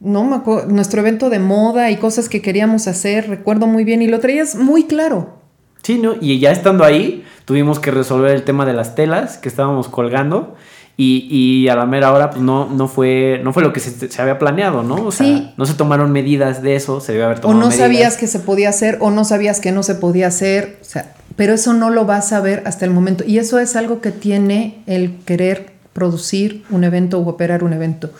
No 0.00 0.24
me 0.24 0.36
acuerdo, 0.36 0.68
nuestro 0.70 1.00
evento 1.00 1.30
de 1.30 1.38
moda 1.38 1.90
y 1.90 1.96
cosas 1.96 2.28
que 2.28 2.42
queríamos 2.42 2.88
hacer, 2.88 3.28
recuerdo 3.28 3.66
muy 3.66 3.84
bien 3.84 4.02
y 4.02 4.08
lo 4.08 4.20
traías 4.20 4.56
muy 4.56 4.84
claro. 4.84 5.38
Sí, 5.82 5.98
¿no? 5.98 6.14
Y 6.20 6.38
ya 6.38 6.50
estando 6.50 6.84
ahí, 6.84 7.24
tuvimos 7.44 7.78
que 7.78 7.90
resolver 7.90 8.30
el 8.32 8.42
tema 8.42 8.64
de 8.66 8.72
las 8.72 8.94
telas 8.94 9.38
que 9.38 9.48
estábamos 9.48 9.88
colgando 9.88 10.56
y, 10.96 11.66
a 11.68 11.74
la 11.74 11.86
mera 11.86 12.12
hora, 12.12 12.30
pues 12.30 12.42
no, 12.42 12.68
no, 12.70 12.86
fue, 12.86 13.40
no 13.42 13.52
fue 13.52 13.64
lo 13.64 13.72
que 13.72 13.80
se, 13.80 14.22
había 14.22 14.38
planeado, 14.38 14.84
¿no? 14.84 14.94
O 15.06 15.10
sea, 15.10 15.52
no 15.56 15.66
se 15.66 15.74
tomaron 15.74 16.12
medidas 16.12 16.62
de 16.62 16.76
eso, 16.76 17.00
se 17.00 17.12
debe 17.12 17.24
haber 17.24 17.40
tomado. 17.40 17.60
O 17.60 17.62
no 17.64 17.72
sabías 17.72 18.16
que 18.16 18.28
se 18.28 18.38
podía 18.38 18.68
hacer, 18.68 18.98
o 19.00 19.10
no 19.10 19.24
sabías 19.24 19.60
que 19.60 19.72
no 19.72 19.82
se 19.82 19.96
podía 19.96 20.28
hacer, 20.28 20.78
o 20.80 20.84
sea, 20.84 21.14
pero 21.34 21.54
eso 21.54 21.72
no 21.72 21.90
lo 21.90 22.04
vas 22.04 22.32
a 22.32 22.40
ver 22.40 22.62
hasta 22.64 22.84
el 22.84 22.92
momento. 22.92 23.24
Y 23.26 23.38
eso 23.38 23.58
es 23.58 23.74
algo 23.74 24.00
que 24.00 24.12
tiene 24.12 24.82
el 24.86 25.16
querer 25.24 25.72
producir 25.92 26.64
un 26.70 26.84
evento 26.84 27.18
o 27.18 27.28
operar 27.28 27.64
un 27.64 27.72
evento. 27.72 28.12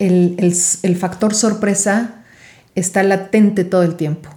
El, 0.00 0.36
el 0.38 0.96
factor 0.96 1.32
sorpresa 1.32 2.24
está 2.74 3.04
latente 3.04 3.64
todo 3.64 3.84
el 3.84 3.94
tiempo, 3.94 4.30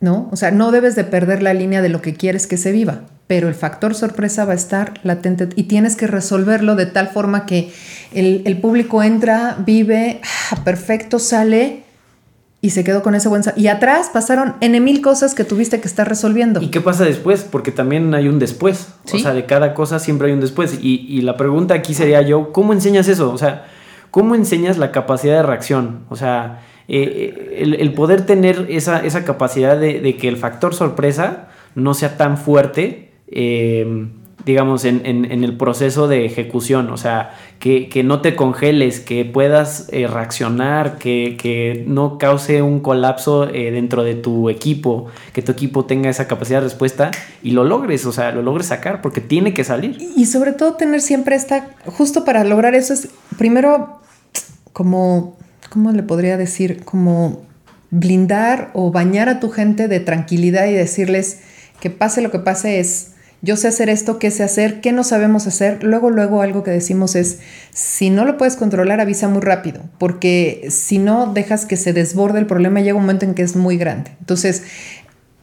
¿no? 0.00 0.28
O 0.30 0.36
sea, 0.36 0.52
no 0.52 0.70
debes 0.70 0.94
de 0.94 1.02
perder 1.02 1.42
la 1.42 1.52
línea 1.52 1.82
de 1.82 1.88
lo 1.88 2.00
que 2.00 2.14
quieres 2.14 2.46
que 2.46 2.56
se 2.56 2.70
viva 2.70 3.02
pero 3.26 3.48
el 3.48 3.54
factor 3.54 3.94
sorpresa 3.94 4.44
va 4.44 4.52
a 4.52 4.56
estar 4.56 4.94
latente 5.02 5.48
y 5.56 5.64
tienes 5.64 5.96
que 5.96 6.06
resolverlo 6.06 6.76
de 6.76 6.86
tal 6.86 7.08
forma 7.08 7.46
que 7.46 7.72
el, 8.12 8.58
público 8.60 9.02
entra, 9.02 9.56
vive, 9.64 10.20
ah, 10.50 10.62
perfecto, 10.64 11.18
sale 11.18 11.84
y 12.60 12.70
se 12.70 12.84
quedó 12.84 13.02
con 13.02 13.14
ese 13.14 13.28
buen... 13.28 13.42
Y 13.56 13.66
atrás 13.66 14.10
pasaron 14.12 14.54
N 14.60 14.80
mil 14.80 15.02
cosas 15.02 15.34
que 15.34 15.44
tuviste 15.44 15.80
que 15.80 15.88
estar 15.88 16.08
resolviendo. 16.08 16.62
¿Y 16.62 16.70
qué 16.70 16.80
pasa 16.80 17.04
después? 17.04 17.44
Porque 17.44 17.72
también 17.72 18.14
hay 18.14 18.28
un 18.28 18.38
después. 18.38 18.94
O 19.12 19.18
sea, 19.18 19.34
de 19.34 19.44
cada 19.44 19.74
cosa 19.74 19.98
siempre 19.98 20.28
hay 20.28 20.32
un 20.32 20.40
después. 20.40 20.78
Y, 20.80 21.20
la 21.20 21.36
pregunta 21.36 21.74
aquí 21.74 21.92
sería 21.92 22.22
yo, 22.22 22.52
¿cómo 22.52 22.72
enseñas 22.72 23.08
eso? 23.08 23.30
O 23.32 23.36
sea, 23.36 23.66
¿cómo 24.10 24.34
enseñas 24.34 24.78
la 24.78 24.92
capacidad 24.92 25.36
de 25.36 25.42
reacción? 25.42 26.04
O 26.08 26.16
sea, 26.16 26.62
eh, 26.88 27.56
el, 27.58 27.92
poder 27.92 28.24
tener 28.24 28.66
esa, 28.70 29.02
capacidad 29.24 29.76
de, 29.76 30.00
de 30.00 30.16
que 30.16 30.28
el 30.28 30.38
factor 30.38 30.74
sorpresa 30.74 31.48
no 31.74 31.92
sea 31.92 32.16
tan 32.16 32.38
fuerte 32.38 33.03
eh, 33.28 34.06
digamos, 34.44 34.84
en, 34.84 35.24
el 35.24 35.56
proceso 35.56 36.06
de 36.06 36.26
ejecución, 36.26 36.90
o 36.90 36.98
sea, 36.98 37.34
que, 37.58 38.02
no 38.04 38.20
te 38.20 38.36
congeles, 38.36 39.00
que 39.00 39.24
puedas 39.24 39.88
eh, 39.90 40.06
reaccionar, 40.06 40.98
que, 40.98 41.84
no 41.86 42.18
cause 42.18 42.60
un 42.60 42.80
colapso 42.80 43.48
eh, 43.48 43.70
dentro 43.70 44.04
de 44.04 44.14
tu 44.14 44.50
equipo, 44.50 45.06
que 45.32 45.40
tu 45.40 45.52
equipo 45.52 45.86
tenga 45.86 46.10
esa 46.10 46.28
capacidad 46.28 46.58
de 46.58 46.64
respuesta 46.64 47.10
y 47.42 47.52
lo 47.52 47.64
logres, 47.64 48.04
o 48.04 48.12
sea, 48.12 48.32
lo 48.32 48.42
logres 48.42 48.66
sacar, 48.66 49.00
porque 49.00 49.22
tiene 49.22 49.54
que 49.54 49.64
salir. 49.64 49.96
Y 50.14 50.26
sobre 50.26 50.52
todo 50.52 50.74
tener 50.74 51.00
siempre 51.00 51.36
esta, 51.36 51.70
justo 51.86 52.24
para 52.24 52.44
lograr 52.44 52.74
eso 52.74 52.92
es, 52.92 53.08
primero, 53.38 54.00
como, 54.74 55.38
¿cómo 55.70 55.90
le 55.92 56.02
podría 56.02 56.36
decir? 56.36 56.84
Como 56.84 57.42
blindar 57.90 58.70
o 58.74 58.90
bañar 58.90 59.30
a 59.30 59.40
tu 59.40 59.48
gente 59.48 59.88
de 59.88 60.00
tranquilidad 60.00 60.66
y 60.66 60.72
decirles 60.72 61.40
que 61.80 61.88
pase 61.88 62.20
lo 62.20 62.30
que 62.30 62.40
pase 62.40 62.80
es, 62.80 63.13
yo 63.44 63.56
sé 63.56 63.68
hacer 63.68 63.90
esto, 63.90 64.18
qué 64.18 64.30
sé 64.30 64.42
hacer, 64.42 64.80
qué 64.80 64.90
no 64.90 65.04
sabemos 65.04 65.46
hacer. 65.46 65.84
Luego, 65.84 66.08
luego 66.10 66.40
algo 66.40 66.62
que 66.62 66.70
decimos 66.70 67.14
es, 67.14 67.40
si 67.72 68.08
no 68.08 68.24
lo 68.24 68.38
puedes 68.38 68.56
controlar, 68.56 69.00
avisa 69.00 69.28
muy 69.28 69.42
rápido, 69.42 69.82
porque 69.98 70.66
si 70.70 70.98
no 70.98 71.32
dejas 71.32 71.66
que 71.66 71.76
se 71.76 71.92
desborde 71.92 72.38
el 72.38 72.46
problema, 72.46 72.80
llega 72.80 72.96
un 72.96 73.02
momento 73.02 73.26
en 73.26 73.34
que 73.34 73.42
es 73.42 73.54
muy 73.54 73.76
grande. 73.76 74.12
Entonces, 74.20 74.62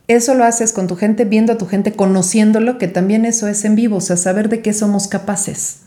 eso 0.07 0.33
lo 0.33 0.43
haces 0.43 0.73
con 0.73 0.87
tu 0.87 0.95
gente, 0.95 1.25
viendo 1.25 1.53
a 1.53 1.57
tu 1.59 1.67
gente, 1.67 1.93
conociéndolo, 1.93 2.79
que 2.79 2.87
también 2.87 3.23
eso 3.23 3.47
es 3.47 3.63
en 3.65 3.75
vivo, 3.75 3.97
o 3.97 4.01
sea, 4.01 4.17
saber 4.17 4.49
de 4.49 4.61
qué 4.61 4.73
somos 4.73 5.07
capaces 5.07 5.81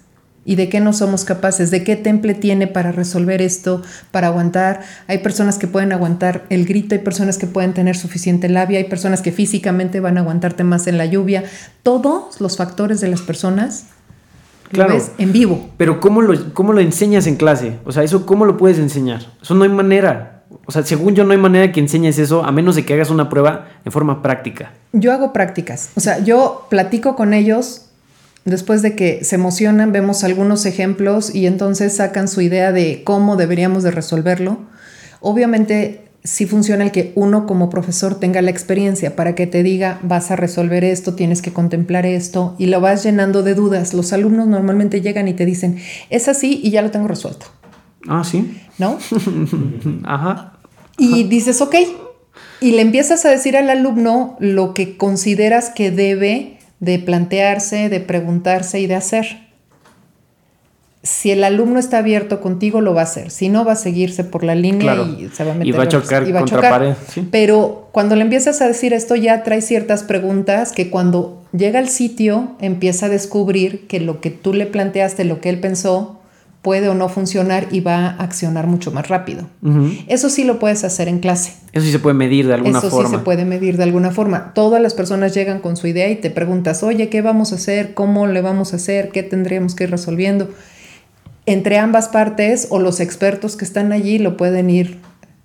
y 0.45 0.57
de 0.57 0.69
qué 0.69 0.81
no 0.81 0.93
somos 0.93 1.25
capaces, 1.25 1.71
de 1.71 1.85
qué 1.85 1.97
temple 1.97 2.35
tiene 2.35 2.67
para 2.67 2.93
resolver 2.93 3.41
esto, 3.43 3.83
para 4.11 4.29
aguantar. 4.29 4.81
Hay 5.07 5.19
personas 5.19 5.59
que 5.59 5.67
pueden 5.67 5.93
aguantar 5.93 6.45
el 6.51 6.67
grito, 6.67 6.95
hay 6.95 7.01
personas 7.01 7.39
que 7.39 7.47
pueden 7.47 7.73
tener 7.73 7.97
suficiente 7.97 8.49
labia, 8.49 8.79
hay 8.79 8.85
personas 8.85 9.23
que 9.23 9.33
físicamente 9.33 10.01
van 10.01 10.19
a 10.19 10.21
aguantarte 10.21 10.65
más 10.65 10.87
en 10.87 10.99
la 10.99 11.07
lluvia. 11.07 11.45
Todos 11.83 12.41
los 12.41 12.57
factores 12.57 13.01
de 13.01 13.09
las 13.09 13.23
personas 13.23 13.87
claro, 14.71 14.95
ves 14.95 15.13
en 15.19 15.33
vivo. 15.33 15.71
Pero 15.77 16.01
¿cómo 16.01 16.23
lo, 16.23 16.53
¿cómo 16.53 16.73
lo 16.73 16.81
enseñas 16.81 17.27
en 17.27 17.37
clase? 17.37 17.79
O 17.85 17.93
sea, 17.93 18.03
eso 18.03 18.27
¿cómo 18.27 18.45
lo 18.45 18.57
puedes 18.57 18.79
enseñar? 18.79 19.23
Eso 19.43 19.55
no 19.55 19.65
hay 19.65 19.71
manera. 19.71 20.43
O 20.67 20.73
sea, 20.73 20.83
según 20.85 21.15
yo 21.15 21.25
no 21.25 21.33
hay 21.33 21.39
manera 21.39 21.73
que 21.73 21.81
enseñes 21.81 22.19
eso 22.19 22.45
a 22.45 22.53
menos 22.53 22.77
de 22.77 22.85
que 22.85 22.95
hagas 22.95 23.11
una 23.11 23.29
prueba 23.29 23.69
en 23.85 23.93
forma 23.93 24.23
práctica. 24.23 24.73
Yo 24.93 25.13
hago 25.13 25.33
prácticas. 25.33 25.91
O 25.95 26.01
sea, 26.01 26.21
yo 26.21 26.67
platico 26.71 27.17
con 27.17 27.35
ellos 27.35 27.84
después 28.45 28.83
de 28.83 28.95
que 28.95 29.25
se 29.25 29.37
emocionan, 29.37 29.93
vemos 29.93 30.25
algunos 30.25 30.67
ejemplos 30.67 31.35
y 31.35 31.47
entonces 31.47 31.97
sacan 31.97 32.29
su 32.29 32.41
idea 32.41 32.73
de 32.73 33.03
cómo 33.05 33.37
deberíamos 33.37 33.83
de 33.83 33.91
resolverlo. 33.91 34.59
Obviamente 35.21 36.05
sí 36.25 36.47
funciona 36.47 36.85
el 36.85 36.91
que 36.91 37.13
uno 37.17 37.47
como 37.47 37.69
profesor 37.69 38.19
tenga 38.19 38.41
la 38.41 38.51
experiencia 38.51 39.15
para 39.15 39.35
que 39.35 39.47
te 39.47 39.63
diga 39.63 40.01
vas 40.03 40.31
a 40.31 40.37
resolver 40.37 40.83
esto, 40.83 41.15
tienes 41.15 41.43
que 41.43 41.53
contemplar 41.53 42.07
esto 42.07 42.57
y 42.59 42.67
lo 42.67 42.81
vas 42.81 43.03
llenando 43.03 43.43
de 43.43 43.55
dudas. 43.55 43.93
Los 43.93 44.13
alumnos 44.13 44.47
normalmente 44.47 45.03
llegan 45.03 45.29
y 45.29 45.35
te 45.35 45.45
dicen, 45.45 45.79
es 46.11 46.29
así 46.29 46.61
y 46.63 46.71
ya 46.71 46.83
lo 46.83 46.91
tengo 46.91 47.09
resuelto. 47.09 47.47
Ah, 48.09 48.25
sí. 48.25 48.59
¿No? 48.79 48.99
Ajá. 50.05 50.59
Y 50.97 51.25
dices, 51.25 51.61
ok. 51.61 51.75
Y 52.61 52.73
le 52.73 52.83
empiezas 52.83 53.25
a 53.25 53.31
decir 53.31 53.57
al 53.57 53.69
alumno 53.69 54.37
lo 54.41 54.75
que 54.75 54.97
consideras 54.97 55.71
que 55.71 55.91
debe 55.91 56.54
de 56.81 56.99
plantearse, 56.99 57.89
de 57.89 58.01
preguntarse 58.01 58.81
y 58.81 58.87
de 58.87 58.95
hacer. 58.95 59.45
Si 61.03 61.31
el 61.31 61.45
alumno 61.45 61.79
está 61.79 61.99
abierto 61.99 62.41
contigo, 62.41 62.81
lo 62.81 62.95
va 62.95 63.03
a 63.03 63.05
hacer. 63.05 63.31
Si 63.31 63.51
no, 63.51 63.65
va 63.65 63.73
a 63.73 63.77
seguirse 63.77 64.25
por 64.25 64.43
la 64.43 64.55
línea 64.55 64.95
y 64.95 65.29
se 65.29 65.45
va 65.45 65.53
a 65.53 65.55
meter. 65.55 65.69
Y 65.69 65.73
va 65.73 65.83
a 65.83 65.89
chocar 65.89 66.31
contra 66.33 66.61
pared. 66.63 66.95
Pero 67.31 67.89
cuando 67.93 68.17
le 68.17 68.23
empiezas 68.23 68.63
a 68.63 68.69
decir 68.69 68.95
esto, 68.95 69.15
ya 69.15 69.43
trae 69.43 69.61
ciertas 69.61 70.03
preguntas 70.03 70.73
que 70.73 70.89
cuando 70.89 71.43
llega 71.53 71.79
al 71.79 71.91
sitio 71.91 72.57
empieza 72.59 73.07
a 73.07 73.09
descubrir 73.11 73.87
que 73.87 74.01
lo 74.01 74.23
que 74.23 74.31
tú 74.31 74.55
le 74.55 74.65
planteaste, 74.65 75.25
lo 75.25 75.43
que 75.43 75.51
él 75.51 75.61
pensó, 75.61 76.21
puede 76.65 76.89
o 76.89 76.95
no 76.95 77.11
funcionar 77.11 77.69
y 77.73 77.81
va 77.81 78.07
a 78.07 78.09
accionar 78.15 78.67
mucho 78.67 78.91
más 78.91 79.09
rápido. 79.09 79.47
Eso 80.09 80.31
sí 80.31 80.45
lo 80.45 80.59
puedes 80.59 80.83
hacer 80.83 81.09
en 81.09 81.19
clase. 81.19 81.53
Eso 81.73 81.85
sí 81.85 81.93
se 81.93 81.99
puede 81.99 82.15
medir 82.15 82.47
de 82.47 82.55
alguna 82.55 82.81
forma. 82.81 83.01
Eso 83.01 83.09
sí 83.11 83.17
se 83.17 83.23
puede 83.23 83.45
medir 83.45 83.77
de 83.77 83.83
alguna 83.83 84.11
forma. 84.11 84.55
Todas 84.55 84.81
las 84.81 84.95
personas 84.95 85.35
llegan 85.35 85.61
con 85.61 85.77
su 85.77 85.89
idea 85.89 86.09
y 86.09 86.17
te 86.17 86.31
preguntas, 86.31 86.83
oye, 86.83 87.11
¿qué 87.11 87.21
vamos 87.21 87.53
a 87.53 87.57
hacer? 87.57 87.93
¿Cómo 87.93 88.27
le 88.27 88.41
vamos 88.41 88.73
a 88.73 88.77
hacer? 88.77 89.11
¿Qué 89.11 89.23
tendríamos 89.23 89.75
que 89.75 89.85
ir 89.85 89.91
resolviendo? 89.91 90.49
Entre 91.45 91.77
ambas 91.77 92.09
partes 92.09 92.69
o 92.71 92.79
los 92.79 92.99
expertos 92.99 93.57
que 93.57 93.67
están 93.67 93.93
allí 93.93 94.19
lo 94.19 94.39
pueden 94.39 94.71
ir 94.71 95.01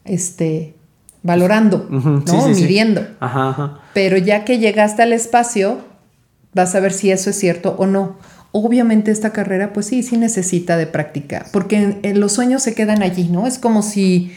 este, 0.05 0.73
valorando, 1.21 1.85
¿no? 1.89 2.47
Midiendo. 2.47 3.05
Pero 3.93 4.15
ya 4.15 4.45
que 4.45 4.57
llegaste 4.57 5.01
al 5.01 5.11
espacio, 5.11 5.79
vas 6.53 6.75
a 6.75 6.79
ver 6.79 6.93
si 6.93 7.11
eso 7.11 7.29
es 7.29 7.35
cierto 7.37 7.75
o 7.77 7.87
no. 7.87 8.15
Obviamente 8.51 9.11
esta 9.11 9.31
carrera, 9.31 9.73
pues 9.73 9.85
sí, 9.85 10.01
sí 10.01 10.17
necesita 10.17 10.75
de 10.75 10.87
práctica, 10.87 11.45
porque 11.53 11.99
los 12.15 12.31
sueños 12.31 12.63
se 12.63 12.73
quedan 12.73 13.03
allí, 13.03 13.29
¿no? 13.29 13.45
Es 13.45 13.59
como 13.59 13.83
si 13.83 14.31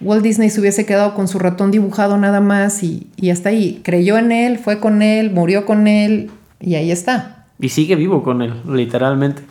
Walt 0.00 0.22
Disney 0.22 0.50
se 0.50 0.60
hubiese 0.60 0.84
quedado 0.84 1.14
con 1.14 1.28
su 1.28 1.38
ratón 1.38 1.70
dibujado 1.70 2.18
nada 2.18 2.40
más 2.40 2.82
y, 2.82 3.08
hasta 3.30 3.48
ahí. 3.48 3.80
Creyó 3.82 4.18
en 4.18 4.32
él, 4.32 4.58
fue 4.58 4.80
con 4.80 5.00
él, 5.00 5.30
murió 5.30 5.64
con 5.64 5.86
él 5.86 6.30
y 6.60 6.74
ahí 6.74 6.90
está. 6.90 7.46
Y 7.58 7.70
sigue 7.70 7.96
vivo 7.96 8.22
con 8.22 8.42
él, 8.42 8.52
literalmente. 8.68 9.42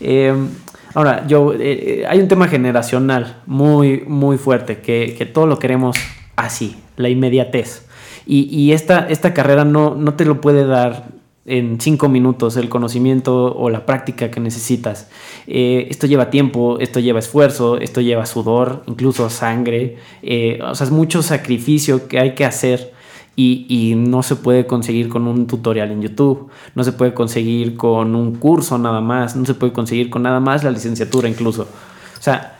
Em, 0.00 0.48
ahora, 0.94 1.26
yo, 1.26 1.52
eh, 1.52 1.58
eh, 1.60 2.04
hay 2.08 2.20
un 2.20 2.28
tema 2.28 2.48
generacional 2.48 3.36
muy, 3.46 4.04
muy 4.06 4.38
fuerte, 4.38 4.78
que, 4.78 5.14
que 5.18 5.26
todo 5.26 5.46
lo 5.46 5.58
queremos 5.58 5.96
así, 6.36 6.76
la 6.96 7.10
inmediatez. 7.10 7.84
Y, 8.24 8.44
y 8.44 8.72
esta, 8.72 9.08
esta 9.08 9.34
carrera 9.34 9.64
no, 9.66 9.94
no 9.94 10.14
te 10.14 10.24
lo 10.24 10.40
puede 10.40 10.64
dar 10.64 11.08
en 11.44 11.80
cinco 11.80 12.08
minutos 12.08 12.56
el 12.56 12.68
conocimiento 12.68 13.54
o 13.56 13.68
la 13.68 13.84
práctica 13.84 14.30
que 14.30 14.40
necesitas. 14.40 15.08
Eh, 15.46 15.88
esto 15.90 16.06
lleva 16.06 16.30
tiempo, 16.30 16.78
esto 16.78 17.00
lleva 17.00 17.18
esfuerzo, 17.18 17.78
esto 17.78 18.00
lleva 18.00 18.26
sudor, 18.26 18.84
incluso 18.86 19.28
sangre. 19.28 19.96
Eh, 20.22 20.60
o 20.62 20.74
sea, 20.74 20.86
es 20.86 20.92
mucho 20.92 21.22
sacrificio 21.22 22.06
que 22.06 22.20
hay 22.20 22.34
que 22.34 22.44
hacer 22.44 22.92
y, 23.34 23.66
y, 23.68 23.94
no 23.94 24.22
se 24.22 24.36
puede 24.36 24.66
conseguir 24.66 25.08
con 25.08 25.26
un 25.26 25.46
tutorial 25.46 25.90
en 25.90 26.02
YouTube, 26.02 26.50
no 26.74 26.84
se 26.84 26.92
puede 26.92 27.14
conseguir 27.14 27.76
con 27.76 28.14
un 28.14 28.34
curso 28.34 28.76
nada 28.76 29.00
más, 29.00 29.36
no 29.36 29.46
se 29.46 29.54
puede 29.54 29.72
conseguir 29.72 30.10
con 30.10 30.22
nada 30.22 30.38
más 30.38 30.62
la 30.62 30.70
licenciatura 30.70 31.28
incluso. 31.28 31.62
O 31.62 32.22
sea, 32.22 32.58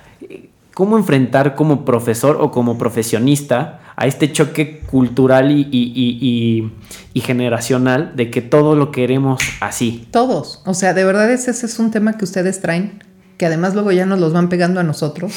¿cómo 0.73 0.97
enfrentar 0.97 1.55
como 1.55 1.85
profesor 1.85 2.39
o 2.41 2.51
como 2.51 2.79
profesionista 2.79 3.82
a 3.97 4.07
este 4.07 4.33
choque 4.33 4.81
cultural 4.81 5.51
y, 5.51 6.71
generacional 7.15 8.13
de 8.17 8.31
que 8.31 8.43
todo 8.43 8.75
lo 8.75 8.91
queremos 8.91 9.41
así. 9.61 10.09
Todos. 10.11 10.61
O 10.65 10.75
sea, 10.75 10.95
de 10.95 11.05
verdad 11.05 11.31
ese, 11.31 11.51
es 11.51 11.79
un 11.79 11.91
tema 11.91 12.17
que 12.19 12.25
ustedes 12.25 12.61
traen, 12.61 13.03
que 13.39 13.47
además 13.47 13.75
luego 13.75 13.93
ya 13.93 14.05
nos 14.07 14.19
los 14.19 14.33
van 14.33 14.49
pegando 14.49 14.81
a 14.81 14.83
nosotros. 14.83 15.33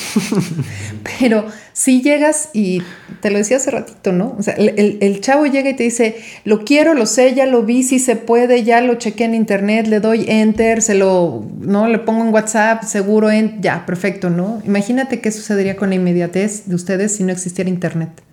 Pero 1.19 1.45
si 1.73 2.01
llegas 2.01 2.49
y 2.53 2.81
te 3.21 3.29
lo 3.29 3.37
decía 3.37 3.57
hace 3.57 3.71
ratito, 3.71 4.11
¿no? 4.11 4.35
O 4.37 4.41
sea, 4.41 4.55
el, 4.55 5.21
chavo 5.21 5.45
llega 5.45 5.69
y 5.69 5.75
te 5.75 5.83
dice, 5.83 6.17
lo 6.43 6.65
quiero, 6.65 6.93
lo 6.93 7.05
sé, 7.05 7.35
ya 7.35 7.45
lo 7.45 7.63
vi, 7.63 7.83
si 7.83 7.99
se 7.99 8.15
puede, 8.15 8.63
ya 8.63 8.81
lo 8.81 8.95
chequé 8.95 9.25
en 9.25 9.35
internet, 9.35 9.87
le 9.87 9.99
doy 9.99 10.25
enter, 10.27 10.81
se 10.81 10.95
lo, 10.95 11.45
¿no? 11.59 11.87
Le 11.87 11.99
pongo 11.99 12.25
en 12.25 12.33
WhatsApp, 12.33 12.83
seguro, 12.83 13.29
en, 13.29 13.61
ya, 13.61 13.85
perfecto, 13.85 14.29
¿no? 14.29 14.61
Imagínate 14.65 15.21
qué 15.21 15.31
sucedería 15.31 15.75
con 15.75 15.89
la 15.89 15.95
inmediatez 15.95 16.67
de 16.67 16.75
ustedes 16.75 17.15
si 17.15 17.23
no 17.23 17.31
existiera 17.31 17.69
internet. 17.69 18.24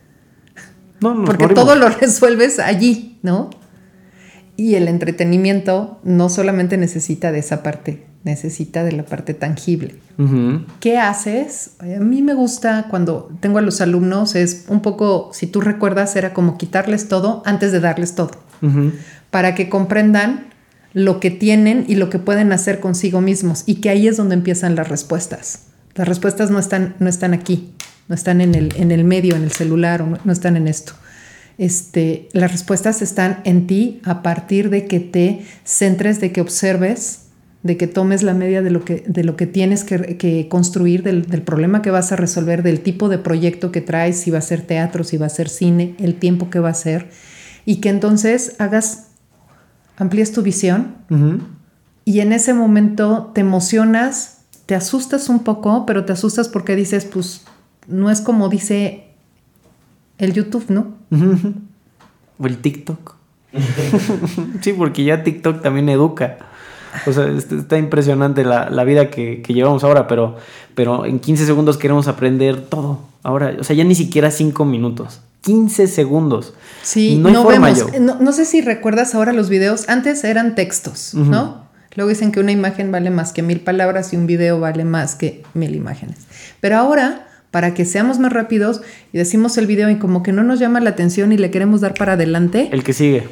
Porque 1.03 1.49
todo 1.49 1.75
lo 1.75 1.89
resuelves 2.01 2.59
allí, 2.59 3.19
¿no? 3.23 3.51
Y 4.57 4.75
el 4.75 4.89
entretenimiento 4.89 6.01
no 6.05 6.29
solamente 6.29 6.77
necesita 6.77 7.33
de 7.33 7.41
esa 7.41 7.63
parte, 7.63 8.07
necesita 8.23 8.85
de 8.85 8.93
la 8.93 9.05
parte 9.05 9.35
tangible. 9.35 9.97
¿Qué 10.79 10.99
haces? 10.99 11.73
A 11.81 12.01
mí 12.01 12.23
me 12.23 12.35
gusta 12.35 12.87
cuando 12.89 13.31
tengo 13.41 13.59
a 13.59 13.63
los 13.63 13.81
alumnos, 13.81 14.37
es 14.37 14.67
un 14.69 14.81
poco, 14.81 15.31
si 15.33 15.47
tú 15.47 15.61
recuerdas, 15.61 16.15
era 16.15 16.33
como 16.33 16.59
quitarles 16.59 17.09
todo 17.09 17.43
antes 17.45 17.73
de 17.73 17.81
darles 17.81 18.15
todo, 18.15 18.31
para 19.31 19.55
que 19.55 19.69
comprendan 19.69 20.47
lo 20.93 21.19
que 21.19 21.31
tienen 21.31 21.87
y 21.89 21.95
lo 21.95 22.11
que 22.11 22.19
pueden 22.19 22.53
hacer 22.53 22.79
consigo 22.79 23.21
mismos, 23.21 23.65
y 23.67 23.77
que 23.77 23.89
ahí 23.91 24.07
es 24.07 24.17
donde 24.17 24.35
empiezan 24.35 24.77
las 24.77 24.89
respuestas. 24.89 25.65
Las 25.95 26.07
respuestas 26.07 26.51
no 26.51 26.59
están, 26.59 26.95
no 27.01 27.09
están 27.09 27.35
aquí, 27.35 27.73
no 28.09 28.15
están 28.15 28.41
en 28.41 28.55
el, 28.55 28.73
en 28.77 28.91
el 28.91 29.05
medio, 29.05 29.37
en 29.37 29.43
el 29.43 29.53
celular, 29.53 30.03
o 30.03 30.19
no, 30.25 30.33
están 30.33 30.57
en 30.57 30.69
esto. 30.69 30.93
Este, 31.59 32.29
las 32.33 32.51
respuestas 32.51 33.03
están 33.03 33.41
en 33.45 33.67
ti 33.67 34.01
a 34.05 34.23
partir 34.23 34.71
de 34.71 34.87
que 34.87 35.01
te 35.01 35.45
centres, 35.65 36.21
de 36.21 36.33
que 36.33 36.41
observes, 36.41 37.27
de 37.63 37.77
que 37.77 37.87
tomes 37.87 38.23
la 38.23 38.35
media 38.35 38.63
de 38.63 38.71
lo 38.71 38.85
que, 38.85 39.05
de 39.07 39.23
lo 39.23 39.37
que 39.37 39.47
tienes 39.47 39.85
que, 39.85 40.47
construir, 40.49 41.03
del, 41.03 41.25
problema 41.43 41.81
que 41.81 41.91
vas 41.91 42.11
a 42.11 42.17
resolver, 42.17 42.63
del 42.63 42.81
tipo 42.81 43.09
de 43.09 43.19
proyecto 43.19 43.71
que 43.71 43.81
traes, 43.81 44.19
si 44.19 44.31
va 44.31 44.39
a 44.39 44.43
ser 44.43 44.63
teatro, 44.63 45.05
si 45.05 45.17
va 45.17 45.27
a 45.27 45.31
ser 45.31 45.49
cine, 45.49 45.95
el 45.99 46.17
tiempo 46.17 46.51
que 46.51 46.59
va 46.59 46.71
a 46.71 46.75
ser, 46.75 47.11
y 47.65 47.77
que 47.77 47.89
entonces 47.89 48.57
hagas, 48.59 49.09
amplíes 49.97 50.33
tu 50.33 50.43
visión 50.43 50.97
y 52.05 52.21
en 52.21 52.33
ese 52.33 52.53
momento 52.53 53.31
te 53.35 53.43
emocionas, 53.43 54.39
te 54.67 54.75
asustas 54.75 55.29
un 55.29 55.41
poco, 55.41 55.87
pero 55.87 56.05
te 56.05 56.13
asustas 56.13 56.49
porque 56.49 56.75
dices, 56.75 57.05
pues 57.05 57.43
no 57.87 58.11
es 58.11 58.21
como 58.21 58.49
dice 58.49 59.05
el 60.19 60.33
YouTube, 60.33 60.67
¿no? 60.69 60.95
O 62.39 62.47
el 62.47 62.59
TikTok. 62.59 63.15
sí, 64.63 64.73
porque 64.73 65.05
ya 65.05 65.23
TikTok 65.23 65.63
también 65.63 65.89
educa. 65.89 66.39
O 67.07 67.13
sea, 67.13 67.27
está 67.29 67.79
impresionante 67.79 68.45
la, 68.45 68.85
vida 68.85 69.11
que, 69.11 69.43
llevamos 69.49 69.85
ahora, 69.85 70.09
pero, 70.09 70.37
pero 70.75 71.05
en 71.05 71.21
15 71.21 71.47
segundos 71.47 71.79
queremos 71.79 72.09
aprender 72.09 72.63
todo. 72.63 73.01
Ahora, 73.23 73.55
o 73.61 73.65
sea, 73.65 73.77
ya 73.77 73.85
ni 73.85 73.95
siquiera 73.95 74.31
5 74.31 74.65
minutos. 74.65 75.21
15 75.43 75.87
segundos. 75.87 76.55
Sí, 76.83 77.17
no, 77.17 77.47
vemos. 77.47 77.87
No, 78.01 78.33
sé 78.33 78.45
si 78.45 78.61
recuerdas 78.61 79.15
ahora 79.15 79.33
los 79.33 79.49
videos. 79.49 79.89
Antes 79.89 80.25
eran 80.25 80.55
textos, 80.55 81.15
¿no? 81.15 81.63
Luego 81.95 82.09
dicen 82.09 82.33
que 82.33 82.41
una 82.41 82.53
imagen 82.53 82.91
vale 82.91 83.11
más 83.11 83.33
que 83.33 83.43
mil 83.43 83.61
palabras 83.61 84.13
y 84.13 84.17
un 84.17 84.27
video 84.27 84.61
vale 84.61 84.85
más 84.85 85.15
que 85.15 85.43
mil 85.55 85.75
imágenes. 85.75 86.17
Pero 86.61 86.79
ahora, 86.79 87.27
para 87.53 87.75
que 87.75 87.85
seamos 87.85 88.19
más 88.19 88.33
rápidos 88.33 88.81
y 89.13 89.19
decimos 89.19 89.57
el 89.59 89.69
video 89.69 89.91
y 89.91 89.97
como 89.97 90.25
que 90.25 90.33
no 90.33 90.43
nos 90.43 90.59
llama 90.59 90.81
la 90.81 90.91
atención 90.91 91.31
y 91.33 91.37
le 91.37 91.53
queremos 91.53 91.83
dar 91.83 91.95
para 91.95 92.15
adelante. 92.15 92.71
El 92.73 92.83
que 92.83 92.95
sigue. 92.95 93.29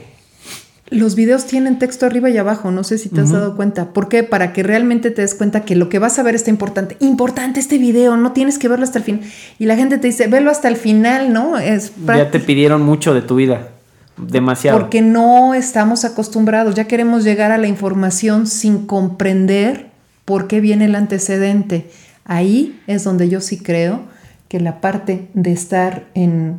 Los 0.91 1.15
videos 1.15 1.47
tienen 1.47 1.79
texto 1.79 2.05
arriba 2.05 2.29
y 2.31 2.37
abajo, 2.37 2.71
no 2.71 2.85
sé 2.85 2.99
si 2.99 3.09
te 3.09 3.21
has 3.21 3.31
dado 3.31 3.57
cuenta. 3.57 3.93
¿Por 3.93 4.09
qué? 4.09 4.25
Para 4.25 4.53
que 4.53 4.65
realmente 4.65 5.13
te 5.13 5.23
des 5.23 5.37
cuenta 5.37 5.65
que 5.65 5.77
lo 5.77 5.89
que 5.89 6.01
vas 6.01 6.19
a 6.19 6.25
ver 6.25 6.35
está 6.35 6.51
importante. 6.51 6.97
Importante 6.99 7.61
este 7.61 7.79
video, 7.79 8.17
no 8.17 8.33
tienes 8.33 8.59
que 8.59 8.69
verlo 8.69 8.85
hasta 8.85 8.99
el 8.99 9.05
fin. 9.05 9.21
Y 9.61 9.67
la 9.67 9.77
gente 9.77 9.99
te 9.99 10.09
dice, 10.09 10.27
velo 10.27 10.51
hasta 10.51 10.67
el 10.67 10.77
final, 10.77 11.33
¿no? 11.33 11.59
Es 11.59 11.93
ya 12.07 12.31
te 12.33 12.41
pidieron 12.41 12.83
mucho 12.83 13.15
de 13.15 13.23
tu 13.23 13.37
vida. 13.37 13.69
Demasiado. 14.17 14.79
Porque 14.79 15.01
no 15.01 15.55
estamos 15.55 16.05
acostumbrados, 16.05 16.75
ya 16.75 16.85
queremos 16.85 17.23
llegar 17.23 17.53
a 17.53 17.59
la 17.59 17.69
información 17.69 18.49
sin 18.49 18.85
comprender 18.87 19.91
por 20.25 20.49
qué 20.49 20.61
viene 20.61 20.87
el 20.87 20.97
antecedente. 20.97 21.89
Ahí 22.25 22.81
es 22.89 23.05
donde 23.05 23.29
yo 23.29 23.41
sí 23.41 23.59
creo 23.59 24.10
que 24.51 24.59
la 24.59 24.81
parte 24.81 25.29
de 25.33 25.53
estar 25.53 26.09
en, 26.15 26.59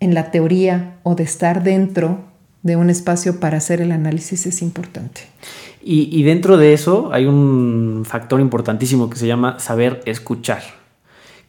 en 0.00 0.14
la 0.14 0.30
teoría 0.30 0.96
o 1.02 1.14
de 1.14 1.22
estar 1.22 1.62
dentro 1.62 2.24
de 2.62 2.76
un 2.76 2.88
espacio 2.88 3.40
para 3.40 3.58
hacer 3.58 3.82
el 3.82 3.92
análisis 3.92 4.46
es 4.46 4.62
importante. 4.62 5.20
Y, 5.82 6.08
y, 6.10 6.22
dentro 6.22 6.56
de 6.56 6.72
eso 6.72 7.10
hay 7.12 7.26
un 7.26 8.04
factor 8.06 8.40
importantísimo 8.40 9.10
que 9.10 9.18
se 9.18 9.26
llama 9.26 9.60
saber 9.60 10.00
escuchar. 10.06 10.62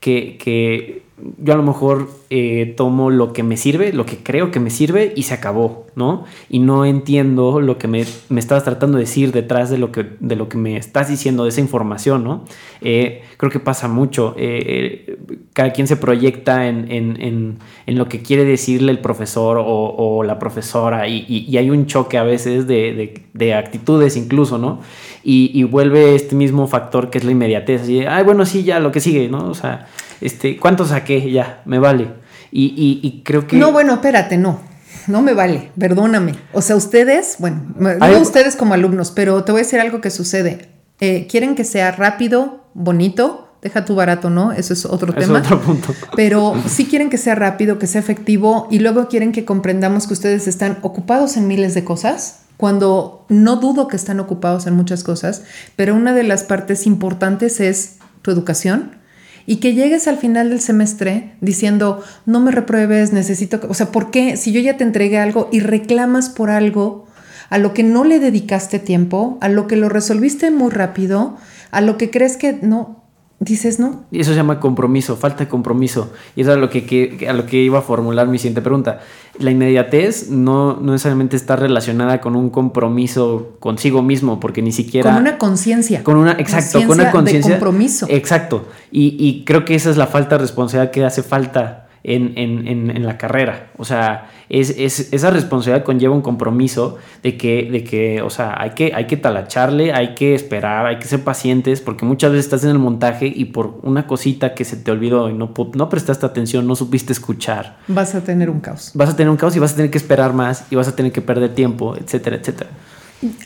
Que, 0.01 0.37
que 0.37 1.04
yo 1.37 1.53
a 1.53 1.55
lo 1.55 1.63
mejor 1.63 2.09
eh, 2.29 2.73
tomo 2.75 3.09
lo 3.09 3.31
que 3.31 3.41
me 3.41 3.55
sirve, 3.55 3.93
lo 3.93 4.05
que 4.05 4.17
creo 4.17 4.51
que 4.51 4.59
me 4.59 4.69
sirve 4.69 5.13
y 5.15 5.23
se 5.23 5.33
acabó, 5.33 5.87
¿no? 5.95 6.25
Y 6.49 6.59
no 6.59 6.83
entiendo 6.83 7.61
lo 7.61 7.77
que 7.77 7.87
me, 7.87 8.03
me 8.27 8.41
estabas 8.41 8.65
tratando 8.65 8.97
de 8.97 9.05
decir 9.05 9.31
detrás 9.31 9.69
de 9.69 9.77
lo 9.77 9.93
que, 9.93 10.05
de 10.19 10.35
lo 10.35 10.49
que 10.49 10.57
me 10.57 10.75
estás 10.75 11.07
diciendo, 11.07 11.43
de 11.43 11.49
esa 11.49 11.61
información, 11.61 12.25
¿no? 12.25 12.43
Eh, 12.81 13.23
creo 13.37 13.49
que 13.49 13.61
pasa 13.61 13.87
mucho. 13.87 14.35
Eh, 14.37 15.17
cada 15.53 15.71
quien 15.71 15.87
se 15.87 15.95
proyecta 15.95 16.67
en, 16.67 16.91
en, 16.91 17.59
en, 17.85 17.97
lo 17.97 18.09
que 18.09 18.21
quiere 18.21 18.43
decirle 18.43 18.91
el 18.91 18.99
profesor 18.99 19.57
o, 19.57 20.23
la 20.23 20.37
profesora 20.37 21.07
y, 21.07 21.25
y, 21.27 21.55
hay 21.57 21.69
un 21.69 21.85
choque 21.85 22.17
a 22.17 22.23
veces 22.23 22.67
de, 22.67 22.93
de, 22.93 23.23
de 23.33 23.53
actitudes 23.53 24.17
incluso, 24.17 24.57
¿no? 24.57 24.81
Y, 25.23 25.49
y, 25.53 25.63
vuelve 25.63 26.15
este 26.15 26.35
mismo 26.35 26.67
factor 26.67 27.09
que 27.09 27.19
es 27.19 27.23
la 27.23 27.31
inmediatez. 27.31 27.83
Así, 27.83 28.01
ay, 28.01 28.23
bueno, 28.25 28.45
sí, 28.45 28.63
ya, 28.63 28.81
lo 28.81 28.91
que 28.91 28.99
sigue, 28.99 29.29
¿no? 29.29 29.47
O 29.49 29.53
sea 29.53 29.87
este, 30.21 30.57
¿cuánto 30.57 30.85
saqué? 30.85 31.31
Ya, 31.31 31.61
me 31.65 31.79
vale. 31.79 32.07
Y, 32.51 33.21
creo 33.25 33.47
que... 33.47 33.57
No, 33.57 33.71
bueno, 33.71 33.93
espérate, 33.93 34.37
no. 34.37 34.61
No 35.07 35.21
me 35.21 35.33
vale, 35.33 35.71
perdóname. 35.77 36.33
O 36.53 36.61
sea, 36.61 36.75
ustedes, 36.75 37.35
bueno, 37.39 37.61
no 37.77 38.19
ustedes 38.19 38.55
como 38.55 38.73
alumnos, 38.73 39.11
pero 39.11 39.43
te 39.43 39.51
voy 39.51 39.61
a 39.61 39.63
decir 39.63 39.79
algo 39.79 40.01
que 40.01 40.09
sucede. 40.09 40.69
Eh, 40.99 41.27
quieren 41.29 41.55
que 41.55 41.63
sea 41.63 41.91
rápido, 41.91 42.63
bonito, 42.73 43.45
deja 43.61 43.83
tu 43.83 43.95
barato, 43.95 44.29
¿no? 44.29 44.51
Eso 44.51 44.73
es 44.73 44.85
otro 44.85 45.11
tema. 45.13 45.39
Es 45.39 45.45
otro 45.45 45.59
punto. 45.59 45.93
Pero 46.15 46.55
sí 46.67 46.85
quieren 46.85 47.09
que 47.09 47.17
sea 47.17 47.35
rápido, 47.35 47.79
que 47.79 47.87
sea 47.87 47.99
efectivo 47.99 48.67
y 48.69 48.79
luego 48.79 49.07
quieren 49.07 49.31
que 49.31 49.43
comprendamos 49.43 50.07
que 50.07 50.13
ustedes 50.13 50.47
están 50.47 50.77
ocupados 50.83 51.35
en 51.35 51.47
miles 51.47 51.73
de 51.73 51.83
cosas, 51.83 52.41
cuando 52.57 53.25
no 53.27 53.55
dudo 53.55 53.87
que 53.87 53.95
están 53.95 54.19
ocupados 54.19 54.67
en 54.67 54.75
muchas 54.75 55.03
cosas, 55.03 55.43
pero 55.75 55.95
una 55.95 56.13
de 56.13 56.23
las 56.23 56.43
partes 56.43 56.85
importantes 56.85 57.59
es 57.59 57.97
tu 58.21 58.31
educación, 58.31 58.97
y 59.45 59.57
que 59.57 59.73
llegues 59.73 60.07
al 60.07 60.17
final 60.17 60.49
del 60.49 60.59
semestre 60.59 61.33
diciendo, 61.41 62.03
no 62.25 62.39
me 62.39 62.51
repruebes, 62.51 63.13
necesito, 63.13 63.59
o 63.69 63.73
sea, 63.73 63.91
¿por 63.91 64.11
qué? 64.11 64.37
Si 64.37 64.51
yo 64.51 64.59
ya 64.59 64.77
te 64.77 64.83
entregué 64.83 65.19
algo 65.19 65.49
y 65.51 65.59
reclamas 65.59 66.29
por 66.29 66.49
algo 66.49 67.05
a 67.49 67.57
lo 67.57 67.73
que 67.73 67.83
no 67.83 68.03
le 68.03 68.19
dedicaste 68.19 68.79
tiempo, 68.79 69.37
a 69.41 69.49
lo 69.49 69.67
que 69.67 69.75
lo 69.75 69.89
resolviste 69.89 70.49
muy 70.49 70.71
rápido, 70.71 71.37
a 71.71 71.81
lo 71.81 71.97
que 71.97 72.09
crees 72.09 72.37
que 72.37 72.57
no, 72.61 73.04
dices 73.39 73.79
no. 73.79 74.05
Y 74.11 74.21
eso 74.21 74.31
se 74.31 74.37
llama 74.37 74.59
compromiso, 74.59 75.15
falta 75.15 75.45
de 75.45 75.47
compromiso. 75.47 76.11
Y 76.35 76.41
eso 76.41 76.51
es 76.51 76.57
a 76.57 76.59
lo 76.59 76.69
que, 76.69 77.27
a 77.29 77.33
lo 77.33 77.45
que 77.45 77.57
iba 77.57 77.79
a 77.79 77.81
formular 77.81 78.27
mi 78.27 78.37
siguiente 78.37 78.61
pregunta. 78.61 78.99
La 79.39 79.51
inmediatez 79.51 80.29
no, 80.29 80.75
no 80.79 80.93
necesariamente 80.93 81.35
está 81.35 81.55
relacionada 81.55 82.21
con 82.21 82.35
un 82.35 82.49
compromiso 82.49 83.57
consigo 83.59 84.01
mismo, 84.01 84.39
porque 84.39 84.61
ni 84.61 84.71
siquiera... 84.71 85.11
Con 85.11 85.21
una 85.21 85.37
conciencia. 85.37 86.03
Con 86.03 86.17
una, 86.17 86.33
exacto, 86.33 86.79
con 86.87 86.99
una 86.99 87.11
conciencia. 87.11 87.51
Compromiso. 87.51 88.07
Exacto. 88.09 88.67
Y, 88.91 89.15
y 89.19 89.43
creo 89.43 89.65
que 89.65 89.75
esa 89.75 89.89
es 89.89 89.97
la 89.97 90.07
falta 90.07 90.35
de 90.35 90.41
responsabilidad 90.41 90.91
que 90.91 91.03
hace 91.03 91.21
falta 91.21 91.84
en, 92.07 92.33
en, 92.37 92.89
en, 92.91 93.05
la 93.05 93.17
carrera. 93.17 93.71
O 93.77 93.85
sea, 93.85 94.29
es, 94.47 94.69
es, 94.77 95.11
esa 95.11 95.31
responsabilidad 95.31 95.83
conlleva 95.83 96.13
un 96.13 96.21
compromiso 96.21 96.97
de 97.23 97.35
que, 97.35 97.67
de 97.71 97.83
que 97.83 98.21
o 98.21 98.29
sea, 98.29 98.61
hay 98.61 98.71
que, 98.71 98.91
hay 98.93 99.07
que 99.07 99.17
talacharle, 99.17 99.91
hay 99.91 100.13
que 100.13 100.35
esperar, 100.35 100.85
hay 100.85 100.99
que 100.99 101.07
ser 101.07 101.23
pacientes, 101.23 101.81
porque 101.81 102.05
muchas 102.05 102.31
veces 102.31 102.45
estás 102.45 102.63
en 102.63 102.69
el 102.69 102.79
montaje 102.79 103.25
y 103.25 103.45
por 103.45 103.79
una 103.81 104.05
cosita 104.05 104.53
que 104.53 104.65
se 104.65 104.77
te 104.77 104.91
olvidó 104.91 105.29
y 105.29 105.33
no, 105.33 105.51
no 105.73 105.89
prestaste 105.89 106.25
atención, 106.25 106.67
no 106.67 106.75
supiste 106.75 107.11
escuchar. 107.11 107.77
Vas 107.87 108.13
a 108.13 108.21
tener 108.21 108.51
un 108.51 108.59
caos. 108.59 108.91
Vas 108.93 109.09
a 109.09 109.15
tener 109.15 109.31
un 109.31 109.37
caos 109.37 109.55
y 109.55 109.59
vas 109.59 109.73
a 109.73 109.75
tener 109.75 109.89
que 109.89 109.97
esperar 109.97 110.33
más 110.33 110.65
y 110.69 110.75
vas 110.75 110.87
a 110.87 110.95
tener 110.95 111.11
que 111.11 111.21
perder 111.21 111.55
tiempo, 111.55 111.95
etcétera, 111.95 112.35
etcétera. 112.35 112.69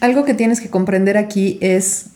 Algo 0.01 0.25
que 0.25 0.33
tienes 0.33 0.59
que 0.59 0.69
comprender 0.69 1.15
aquí 1.15 1.57
es 1.61 2.07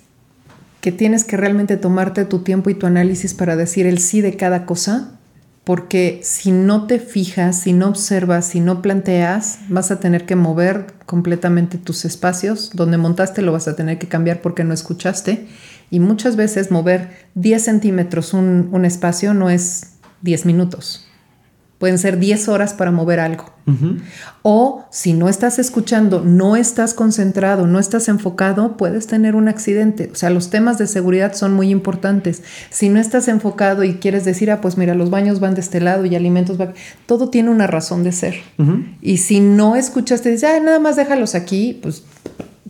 que 0.82 0.91
tienes 0.91 1.23
que 1.23 1.38
realmente 1.38 1.77
tomarte 1.77 2.25
tu 2.25 2.39
tiempo 2.39 2.69
y 2.69 2.73
tu 2.73 2.86
análisis 2.86 3.34
para 3.34 3.56
decir 3.56 3.86
el 3.86 3.99
sí 3.99 4.19
de 4.19 4.36
cada 4.36 4.65
cosa 4.65 5.17
porque 5.63 6.19
si 6.23 6.52
no 6.52 6.88
te 6.88 6.99
fijas, 6.99 7.62
si 7.62 7.71
no 7.71 7.88
observas, 7.88 8.47
si 8.47 8.60
no 8.60 8.82
planteas, 8.82 9.60
vas 9.69 9.91
a 9.91 9.99
tener 9.99 10.26
que 10.26 10.36
mover 10.36 10.88
completamente 11.06 11.78
tus 11.78 12.04
espacios. 12.04 12.71
Donde 12.73 12.97
montaste 12.97 13.41
lo 13.41 13.54
vas 13.54 13.67
a 13.67 13.76
tener 13.76 13.97
que 13.97 14.10
cambiar 14.10 14.41
porque 14.41 14.65
no 14.65 14.73
escuchaste. 14.73 15.47
Y 15.89 15.99
muchas 15.99 16.36
veces 16.36 16.69
mover 16.69 17.28
10 17.36 17.63
centímetros 17.63 18.34
un, 18.34 18.69
un 18.73 18.84
espacio 18.84 19.34
no 19.34 19.49
es 19.49 19.93
10 20.21 20.45
minutos. 20.45 21.08
Pueden 21.84 22.00
ser 22.00 22.17
10 22.17 22.48
horas 22.48 22.74
para 22.74 22.91
mover 22.91 23.19
algo. 23.19 23.43
O 24.41 24.86
si 24.89 25.12
no 25.12 25.28
estás 25.28 25.60
escuchando, 25.60 26.22
no 26.24 26.56
estás 26.56 26.93
concentrado, 26.93 27.67
no 27.67 27.78
estás 27.78 28.08
enfocado, 28.08 28.78
puedes 28.78 29.06
tener 29.06 29.36
un 29.36 29.50
accidente. 29.50 30.10
O 30.10 30.15
sea, 30.15 30.30
los 30.30 30.50
temas 30.50 30.78
de 30.78 30.88
seguridad 30.88 31.34
son 31.34 31.54
muy 31.54 31.72
importantes. 31.72 32.41
Si 32.69 32.88
no 32.88 33.02
estás 33.02 33.28
enfocado 33.28 33.84
y 33.84 33.96
quieres 33.96 34.24
decir, 34.24 34.50
ah, 34.50 34.62
pues 34.62 34.78
mira, 34.78 34.96
los 34.96 35.10
baños 35.10 35.41
van 35.41 35.56
de 35.56 35.60
este 35.60 35.82
lado 35.82 36.06
y 36.06 36.15
alimentos 36.15 36.58
van... 36.58 36.74
Todo 37.06 37.28
tiene 37.28 37.50
una 37.50 37.67
razón 37.67 38.06
de 38.06 38.13
ser. 38.13 38.36
Y 39.02 39.17
si 39.17 39.41
no 39.41 39.76
escuchaste, 39.76 40.30
dices, 40.30 40.50
ah, 40.50 40.62
nada 40.62 40.80
más 40.80 40.96
déjalos 40.96 41.36
aquí, 41.36 41.78
pues 41.84 42.04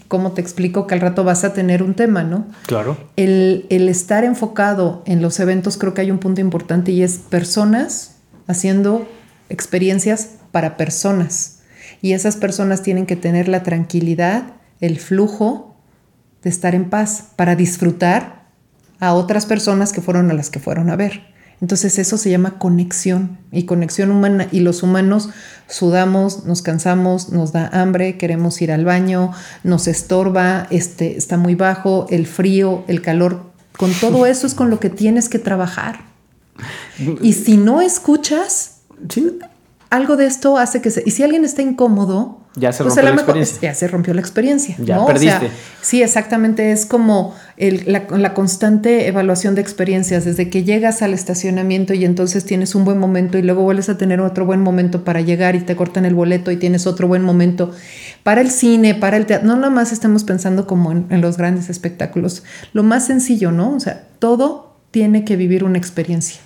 ¿cómo 0.08 0.32
te 0.32 0.42
explico 0.42 0.88
que 0.88 0.96
al 0.96 1.02
rato 1.02 1.24
vas 1.24 1.44
a 1.44 1.54
tener 1.54 1.84
un 1.84 1.94
tema, 1.94 2.24
no? 2.24 2.48
Claro. 2.66 2.98
El, 3.16 3.68
el, 3.70 3.90
estar 3.90 4.24
enfocado 4.24 5.04
en 5.06 5.22
los 5.22 5.40
eventos, 5.40 5.78
creo 5.78 5.94
que 5.94 6.02
hay 6.02 6.10
un 6.10 6.18
punto 6.18 6.42
importante 6.42 6.92
y 6.92 7.04
es 7.04 7.20
personas 7.20 8.13
haciendo 8.48 9.08
experiencias 9.50 10.30
para 10.52 10.78
personas. 10.78 11.60
Y 12.02 12.14
esas 12.14 12.36
personas 12.36 12.82
tienen 12.82 13.06
que 13.06 13.16
tener 13.16 13.48
la 13.48 13.64
tranquilidad, 13.64 14.54
el 14.82 15.00
flujo 15.00 15.76
de 16.42 16.50
estar 16.50 16.76
en 16.76 16.90
paz 16.90 17.30
para 17.36 17.56
disfrutar 17.56 18.44
a 19.00 19.14
otras 19.14 19.46
personas 19.46 19.94
que 19.94 20.02
fueron 20.02 20.30
a 20.32 20.34
las 20.34 20.50
que 20.50 20.60
fueron 20.60 20.90
a 20.90 20.96
ver. 20.96 21.34
Entonces 21.62 21.98
eso 21.98 22.18
se 22.18 22.30
llama 22.30 22.60
conexión 22.60 23.38
y 23.52 23.64
conexión 23.64 24.12
humana. 24.12 24.48
Y 24.52 24.60
los 24.60 24.84
humanos 24.84 25.30
sudamos, 25.68 26.46
nos 26.46 26.62
cansamos, 26.62 27.30
nos 27.30 27.54
da 27.54 27.70
hambre, 27.72 28.18
queremos 28.18 28.62
ir 28.62 28.72
al 28.72 28.84
baño, 28.84 29.32
nos 29.64 29.88
estorba, 29.88 30.68
este, 30.72 31.16
está 31.16 31.38
muy 31.38 31.56
bajo, 31.56 32.06
el 32.10 32.28
frío, 32.28 32.84
el 32.88 33.02
calor. 33.02 33.54
Con 33.78 33.94
todo 33.94 34.26
eso 34.26 34.46
es 34.46 34.56
con 34.56 34.70
lo 34.70 34.82
que 34.82 34.90
tienes 34.90 35.30
que 35.30 35.40
trabajar. 35.40 36.13
Y 37.22 37.34
si 37.34 37.58
no 37.58 37.82
escuchas, 37.82 38.82
algo 39.90 40.16
de 40.16 40.26
esto 40.26 40.58
hace 40.58 40.82
que 40.82 40.92
se... 40.92 41.04
Y 41.06 41.12
si 41.12 41.24
alguien 41.24 41.46
está 41.46 41.62
incómodo, 41.62 42.44
ya 42.56 42.72
se 42.72 42.84
pues 42.84 42.96
rompió 42.96 43.14
la 43.14 43.22
experiencia. 43.22 43.60
Ya 43.62 43.74
se 43.74 43.88
rompió 43.88 44.14
la 44.14 44.22
experiencia. 44.22 44.76
Ya 44.78 45.06
perdiste. 45.06 45.50
sí, 45.82 46.04
exactamente. 46.04 46.72
Es 46.72 46.86
como 46.86 47.34
la, 47.58 48.34
constante 48.36 49.08
evaluación 49.08 49.56
de 49.56 49.62
experiencias, 49.62 50.26
desde 50.26 50.50
que 50.50 50.64
llegas 50.64 51.02
al 51.02 51.16
estacionamiento 51.16 51.96
y 51.96 52.06
entonces 52.06 52.46
tienes 52.46 52.76
un 52.76 52.86
buen 52.86 53.00
momento 53.00 53.40
y 53.40 53.42
luego 53.42 53.64
vuelves 53.64 53.90
a 53.90 53.98
tener 53.98 54.22
otro 54.22 54.46
buen 54.46 54.62
momento 54.62 55.04
para 55.04 55.22
llegar 55.22 55.56
y 55.56 55.62
te 55.62 55.76
cortan 55.76 56.06
el 56.06 56.14
boleto 56.14 56.52
y 56.52 56.58
tienes 56.58 56.86
otro 56.86 57.08
buen 57.08 57.24
momento 57.24 57.72
para 58.22 58.42
el 58.42 58.52
cine, 58.52 58.94
para 58.94 59.18
el 59.18 59.26
teatro. 59.26 59.48
No 59.48 59.56
nada 59.56 59.72
más 59.72 59.92
estamos 59.92 60.24
pensando 60.24 60.68
como 60.68 60.92
en, 60.92 61.08
en 61.10 61.22
los 61.22 61.38
grandes 61.38 61.72
espectáculos. 61.72 62.44
Lo 62.72 62.84
más 62.84 63.08
sencillo, 63.08 63.52
¿no? 63.52 63.76
O 63.76 63.80
sea, 63.80 64.08
todo 64.20 64.73
tiene 64.94 65.26
que 65.26 65.36
vivir 65.36 65.64
una 65.64 65.80
experiencia. 65.80 66.40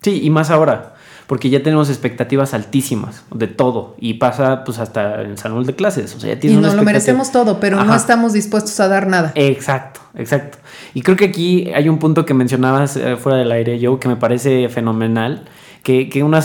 Sí, 0.00 0.20
y 0.22 0.30
más 0.30 0.50
ahora, 0.50 0.94
porque 1.26 1.50
ya 1.50 1.62
tenemos 1.62 1.90
expectativas 1.90 2.54
altísimas 2.54 3.24
de 3.30 3.46
todo 3.46 3.94
y 4.00 4.14
pasa 4.14 4.64
pues 4.64 4.78
hasta 4.78 5.20
el 5.20 5.36
salón 5.36 5.66
de 5.66 5.74
clases. 5.74 6.14
O 6.16 6.20
sea, 6.20 6.38
y 6.40 6.48
no 6.56 6.74
lo 6.74 6.82
merecemos 6.82 7.30
todo, 7.30 7.60
pero 7.60 7.84
no 7.84 7.94
estamos 7.94 8.32
dispuestos 8.32 8.80
a 8.80 8.88
dar 8.88 9.06
nada. 9.06 9.32
Exacto, 9.34 10.00
exacto. 10.16 10.56
Y 10.94 11.02
creo 11.02 11.18
que 11.18 11.26
aquí 11.26 11.70
hay 11.74 11.90
un 11.90 11.98
punto 11.98 12.24
que 12.24 12.32
mencionabas 12.32 12.96
eh, 12.96 13.16
fuera 13.16 13.36
del 13.36 13.52
aire, 13.52 13.78
yo, 13.78 14.00
que 14.00 14.08
me 14.08 14.16
parece 14.16 14.70
fenomenal, 14.70 15.44
que, 15.82 16.08
que 16.08 16.22
una, 16.22 16.40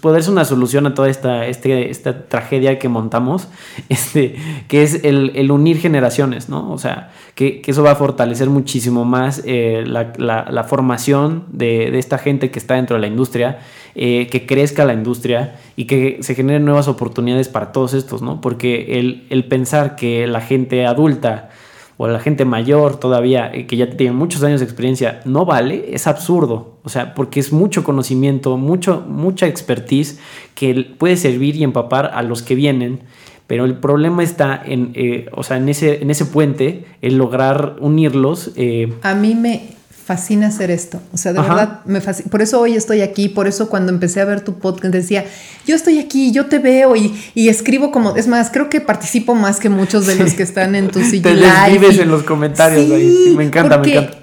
poder 0.00 0.22
ser 0.22 0.32
una 0.32 0.44
solución 0.44 0.86
a 0.86 0.94
toda 0.94 1.08
esta, 1.08 1.46
este, 1.46 1.90
esta 1.90 2.26
tragedia 2.28 2.78
que 2.78 2.88
montamos, 2.88 3.48
este, 3.88 4.36
que 4.68 4.82
es 4.82 5.04
el, 5.04 5.32
el 5.34 5.50
unir 5.50 5.78
generaciones, 5.78 6.48
¿no? 6.48 6.72
O 6.72 6.78
sea, 6.78 7.10
que, 7.34 7.60
que, 7.60 7.72
eso 7.72 7.82
va 7.82 7.92
a 7.92 7.96
fortalecer 7.96 8.48
muchísimo 8.48 9.04
más 9.04 9.42
eh, 9.44 9.84
la, 9.86 10.12
la, 10.16 10.46
la, 10.50 10.64
formación 10.64 11.44
de, 11.50 11.90
de, 11.90 11.98
esta 11.98 12.18
gente 12.18 12.50
que 12.50 12.58
está 12.58 12.74
dentro 12.74 12.96
de 12.96 13.00
la 13.00 13.08
industria, 13.08 13.58
eh, 13.94 14.28
que 14.30 14.46
crezca 14.46 14.84
la 14.84 14.92
industria 14.92 15.56
y 15.74 15.86
que 15.86 16.18
se 16.20 16.34
generen 16.34 16.64
nuevas 16.64 16.86
oportunidades 16.86 17.48
para 17.48 17.72
todos 17.72 17.92
estos, 17.92 18.22
¿no? 18.22 18.40
Porque 18.40 18.98
el, 18.98 19.26
el 19.30 19.44
pensar 19.46 19.96
que 19.96 20.26
la 20.26 20.40
gente 20.40 20.86
adulta 20.86 21.50
o 21.98 22.08
la 22.08 22.20
gente 22.20 22.44
mayor 22.44 23.00
todavía, 23.00 23.50
eh, 23.52 23.66
que 23.66 23.76
ya 23.76 23.90
tiene 23.90 24.12
muchos 24.12 24.42
años 24.42 24.60
de 24.60 24.66
experiencia, 24.66 25.20
no 25.24 25.44
vale, 25.44 25.94
es 25.94 26.06
absurdo. 26.06 26.76
O 26.82 26.88
sea, 26.88 27.14
porque 27.14 27.40
es 27.40 27.52
mucho 27.52 27.84
conocimiento, 27.84 28.56
mucho, 28.56 29.04
mucha 29.08 29.46
expertise 29.46 30.20
que 30.54 30.94
puede 30.98 31.16
servir 31.16 31.56
y 31.56 31.64
empapar 31.64 32.10
a 32.14 32.22
los 32.22 32.42
que 32.42 32.54
vienen. 32.54 33.00
Pero 33.46 33.64
el 33.64 33.76
problema 33.76 34.22
está 34.22 34.60
en, 34.64 34.92
eh, 34.94 35.26
o 35.32 35.42
sea, 35.42 35.56
en, 35.56 35.68
ese, 35.68 36.02
en 36.02 36.10
ese 36.10 36.26
puente, 36.26 36.84
el 37.00 37.16
lograr 37.16 37.76
unirlos. 37.80 38.52
Eh, 38.56 38.92
a 39.02 39.14
mí 39.14 39.34
me, 39.34 39.75
fascina 40.06 40.46
hacer 40.46 40.70
esto. 40.70 41.02
O 41.12 41.16
sea, 41.16 41.32
de 41.32 41.40
verdad 41.40 41.80
me 41.84 42.00
fascina. 42.00 42.30
Por 42.30 42.40
eso 42.40 42.60
hoy 42.60 42.76
estoy 42.76 43.00
aquí, 43.00 43.28
por 43.28 43.48
eso 43.48 43.68
cuando 43.68 43.90
empecé 43.90 44.20
a 44.20 44.24
ver 44.24 44.40
tu 44.40 44.60
podcast 44.60 44.94
decía, 44.94 45.24
yo 45.66 45.74
estoy 45.74 45.98
aquí, 45.98 46.30
yo 46.30 46.46
te 46.46 46.60
veo 46.60 46.94
y, 46.94 47.12
y 47.34 47.48
escribo 47.48 47.90
como, 47.90 48.14
es 48.14 48.28
más, 48.28 48.50
creo 48.50 48.68
que 48.70 48.80
participo 48.80 49.34
más 49.34 49.58
que 49.58 49.68
muchos 49.68 50.06
de 50.06 50.14
los 50.14 50.34
que 50.34 50.44
están 50.44 50.76
en 50.76 50.92
tu 50.92 51.00
silla. 51.02 51.24
te 51.24 51.34
desvives 51.34 51.98
en 51.98 52.08
los 52.08 52.22
comentarios 52.22 52.88
ahí. 52.88 53.34
Me 53.36 53.42
encanta, 53.42 53.78
me 53.78 53.90
encanta. 53.90 54.18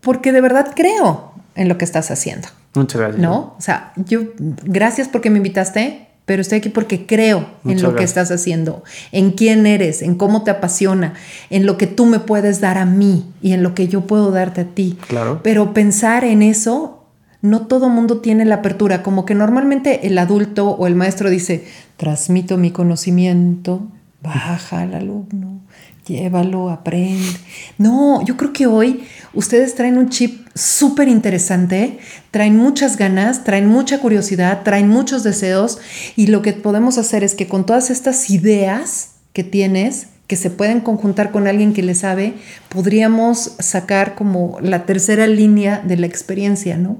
Porque 0.00 0.30
de 0.30 0.40
verdad 0.40 0.70
creo 0.76 1.32
en 1.56 1.68
lo 1.68 1.78
que 1.78 1.84
estás 1.84 2.12
haciendo. 2.12 2.46
Muchas 2.74 3.00
gracias. 3.00 3.20
¿No? 3.20 3.56
O 3.58 3.60
sea, 3.60 3.92
yo, 3.96 4.20
gracias 4.36 5.08
porque 5.08 5.30
me 5.30 5.38
invitaste 5.38 6.05
pero 6.26 6.42
estoy 6.42 6.58
aquí 6.58 6.68
porque 6.68 7.06
creo 7.06 7.46
en 7.64 7.80
lo 7.80 7.94
que 7.94 8.02
estás 8.02 8.30
haciendo, 8.32 8.82
en 9.12 9.30
quién 9.30 9.64
eres, 9.64 10.02
en 10.02 10.16
cómo 10.16 10.42
te 10.42 10.50
apasiona, 10.50 11.14
en 11.50 11.66
lo 11.66 11.78
que 11.78 11.86
tú 11.86 12.04
me 12.04 12.18
puedes 12.18 12.60
dar 12.60 12.78
a 12.78 12.84
mí 12.84 13.26
y 13.40 13.52
en 13.52 13.62
lo 13.62 13.74
que 13.74 13.86
yo 13.86 14.02
puedo 14.02 14.32
darte 14.32 14.62
a 14.62 14.64
ti. 14.64 14.98
Claro. 15.06 15.40
Pero 15.44 15.72
pensar 15.72 16.24
en 16.24 16.42
eso, 16.42 17.04
no 17.42 17.68
todo 17.68 17.88
mundo 17.88 18.18
tiene 18.18 18.44
la 18.44 18.56
apertura, 18.56 19.04
como 19.04 19.24
que 19.24 19.36
normalmente 19.36 20.08
el 20.08 20.18
adulto 20.18 20.70
o 20.70 20.88
el 20.88 20.96
maestro 20.96 21.30
dice, 21.30 21.64
transmito 21.96 22.56
mi 22.56 22.72
conocimiento, 22.72 23.86
baja 24.20 24.80
al 24.80 24.94
alumno, 24.94 25.60
llévalo, 26.06 26.70
aprende. 26.70 27.36
No, 27.78 28.24
yo 28.24 28.36
creo 28.36 28.52
que 28.52 28.66
hoy 28.66 29.04
ustedes 29.34 29.74
traen 29.74 29.98
un 29.98 30.08
chip 30.08 30.46
súper 30.54 31.08
interesante, 31.08 31.98
traen 32.30 32.56
muchas 32.56 32.96
ganas, 32.96 33.44
traen 33.44 33.66
mucha 33.66 34.00
curiosidad, 34.00 34.62
traen 34.62 34.88
muchos 34.88 35.22
deseos 35.22 35.78
y 36.16 36.28
lo 36.28 36.42
que 36.42 36.52
podemos 36.52 36.96
hacer 36.98 37.24
es 37.24 37.34
que 37.34 37.48
con 37.48 37.66
todas 37.66 37.90
estas 37.90 38.30
ideas 38.30 39.10
que 39.32 39.44
tienes, 39.44 40.08
que 40.26 40.36
se 40.36 40.50
pueden 40.50 40.80
conjuntar 40.80 41.30
con 41.30 41.46
alguien 41.46 41.72
que 41.72 41.82
le 41.82 41.94
sabe, 41.94 42.34
podríamos 42.68 43.52
sacar 43.58 44.14
como 44.14 44.58
la 44.60 44.86
tercera 44.86 45.26
línea 45.26 45.82
de 45.86 45.96
la 45.96 46.06
experiencia, 46.06 46.76
¿no? 46.76 46.98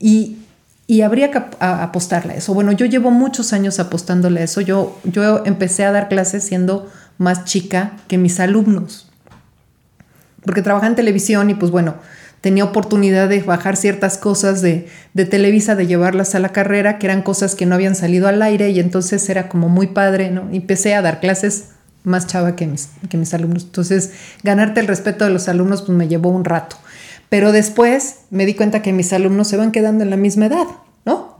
Y 0.00 0.38
y 0.86 1.00
habría 1.00 1.30
que 1.30 1.42
apostarle 1.60 2.34
a 2.34 2.36
eso. 2.36 2.52
Bueno, 2.52 2.72
yo 2.72 2.84
llevo 2.84 3.10
muchos 3.10 3.54
años 3.54 3.80
apostándole 3.80 4.40
a 4.40 4.44
eso. 4.44 4.60
Yo, 4.60 4.98
yo 5.04 5.42
empecé 5.46 5.84
a 5.84 5.92
dar 5.92 6.08
clases 6.08 6.44
siendo 6.44 6.90
más 7.18 7.44
chica 7.44 7.92
que 8.08 8.18
mis 8.18 8.40
alumnos. 8.40 9.10
Porque 10.44 10.62
trabajaba 10.62 10.88
en 10.88 10.96
televisión 10.96 11.50
y 11.50 11.54
pues 11.54 11.70
bueno, 11.70 11.94
tenía 12.40 12.64
oportunidad 12.64 13.28
de 13.28 13.40
bajar 13.40 13.76
ciertas 13.76 14.18
cosas 14.18 14.60
de, 14.60 14.86
de, 15.14 15.24
Televisa, 15.24 15.74
de 15.74 15.86
llevarlas 15.86 16.34
a 16.34 16.40
la 16.40 16.50
carrera, 16.50 16.98
que 16.98 17.06
eran 17.06 17.22
cosas 17.22 17.54
que 17.54 17.64
no 17.64 17.74
habían 17.74 17.94
salido 17.94 18.28
al 18.28 18.42
aire 18.42 18.68
y 18.70 18.80
entonces 18.80 19.28
era 19.30 19.48
como 19.48 19.68
muy 19.68 19.86
padre, 19.86 20.30
¿no? 20.30 20.48
Y 20.52 20.58
empecé 20.58 20.94
a 20.94 21.00
dar 21.00 21.20
clases 21.20 21.68
más 22.04 22.26
chava 22.26 22.54
que 22.54 22.66
mis, 22.66 22.90
que 23.08 23.16
mis 23.16 23.32
alumnos. 23.34 23.64
Entonces, 23.64 24.12
ganarte 24.42 24.80
el 24.80 24.86
respeto 24.86 25.24
de 25.24 25.30
los 25.30 25.48
alumnos 25.48 25.82
pues 25.82 25.96
me 25.96 26.06
llevó 26.06 26.28
un 26.28 26.44
rato. 26.44 26.76
Pero 27.30 27.50
después 27.50 28.18
me 28.30 28.46
di 28.46 28.54
cuenta 28.54 28.82
que 28.82 28.92
mis 28.92 29.12
alumnos 29.12 29.48
se 29.48 29.56
van 29.56 29.72
quedando 29.72 30.04
en 30.04 30.10
la 30.10 30.16
misma 30.16 30.46
edad, 30.46 30.66
¿no? 31.04 31.34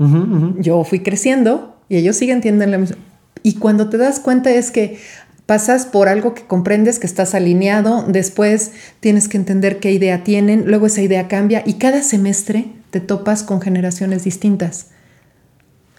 Yo 0.59 0.83
fui 0.85 1.01
creciendo 1.01 1.77
y 1.89 1.97
ellos 1.99 2.17
siguen 2.17 2.41
teniendo 2.41 2.67
la 2.67 2.79
misma. 2.79 2.97
Y 3.43 3.57
cuando 3.57 3.91
te 3.91 3.99
das 3.99 4.21
cuenta 4.21 4.51
es 4.51 4.71
que 4.71 4.99
Pasas 5.47 5.85
por 5.85 6.09
algo 6.09 6.33
que 6.33 6.47
comprendes 6.47 6.99
que 6.99 7.07
estás 7.07 7.35
alineado, 7.35 8.05
después 8.09 8.73
tienes 9.01 9.29
que 9.29 9.37
entender 9.37 9.79
qué 9.79 9.93
idea 9.93 10.25
tienen, 10.25 10.65
luego 10.67 10.87
esa 10.87 11.03
idea 11.03 11.29
cambia 11.29 11.63
y 11.67 11.75
cada 11.75 12.03
semestre 12.03 12.69
te 12.91 13.01
topas 13.01 13.43
con 13.43 13.61
generaciones 13.61 14.25
distintas. 14.25 14.87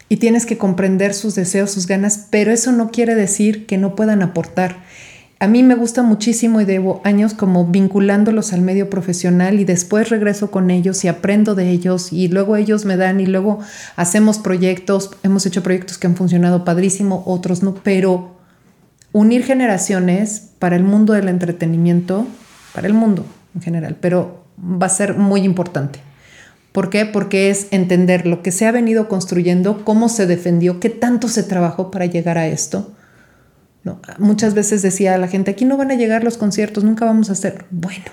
Y 0.10 0.18
tienes 0.18 0.48
que 0.48 0.58
comprender 0.58 1.14
sus 1.14 1.36
deseos, 1.36 1.70
sus 1.70 1.86
ganas, 1.86 2.28
pero 2.32 2.52
eso 2.52 2.72
no 2.72 2.90
quiere 2.90 3.14
decir 3.14 3.68
que 3.68 3.78
no 3.78 3.96
puedan 3.96 4.24
aportar. 4.24 4.78
A 5.38 5.48
mí 5.48 5.62
me 5.62 5.76
gusta 5.76 6.02
muchísimo 6.02 6.62
y 6.62 6.66
debo 6.66 7.02
años 7.04 7.36
como 7.36 7.68
vinculándolos 7.68 8.52
al 8.54 8.62
medio 8.62 8.90
profesional 8.90 9.60
y 9.60 9.66
después 9.66 10.10
regreso 10.10 10.50
con 10.50 10.72
ellos 10.72 11.04
y 11.04 11.08
aprendo 11.08 11.54
de 11.54 11.70
ellos 11.70 12.14
y 12.14 12.30
luego 12.30 12.56
ellos 12.56 12.86
me 12.86 12.98
dan 12.98 13.20
y 13.20 13.26
luego 13.26 13.60
hacemos 13.96 14.40
proyectos, 14.40 15.12
hemos 15.22 15.46
hecho 15.46 15.62
proyectos 15.62 15.98
que 15.98 16.08
han 16.08 16.16
funcionado 16.16 16.64
padrísimo, 16.64 17.22
otros 17.28 17.64
no, 17.64 17.76
pero 17.76 18.35
unir 19.16 19.46
generaciones 19.46 20.52
para 20.60 20.76
el 20.76 20.84
mundo 20.84 21.14
del 21.14 21.30
entretenimiento, 21.30 22.28
para 22.74 22.88
el 22.88 22.94
mundo 22.94 23.26
en 23.56 23.62
general, 23.62 23.96
pero 24.02 24.44
va 24.60 24.88
a 24.88 24.90
ser 24.90 25.18
muy 25.18 25.44
importante. 25.44 26.00
¿Por 26.74 26.90
qué? 26.90 27.06
Porque 27.06 27.50
es 27.50 27.68
entender 27.72 28.28
lo 28.28 28.44
que 28.44 28.52
se 28.52 28.66
ha 28.66 28.74
venido 28.74 29.08
construyendo, 29.08 29.86
cómo 29.86 30.10
se 30.10 30.28
defendió, 30.28 30.82
qué 30.82 30.90
tanto 30.90 31.30
se 31.30 31.44
trabajó 31.44 31.92
para 31.92 32.08
llegar 32.08 32.38
a 32.38 32.48
esto. 32.48 32.92
¿No? 33.86 34.02
Muchas 34.20 34.54
veces 34.54 34.82
decía 34.82 35.18
la 35.18 35.30
gente, 35.30 35.52
aquí 35.52 35.64
no 35.64 35.78
van 35.78 35.92
a 35.92 35.96
llegar 35.96 36.26
los 36.26 36.38
conciertos, 36.38 36.84
nunca 36.84 37.06
vamos 37.06 37.30
a 37.30 37.34
hacer. 37.34 37.68
Bueno, 37.72 38.04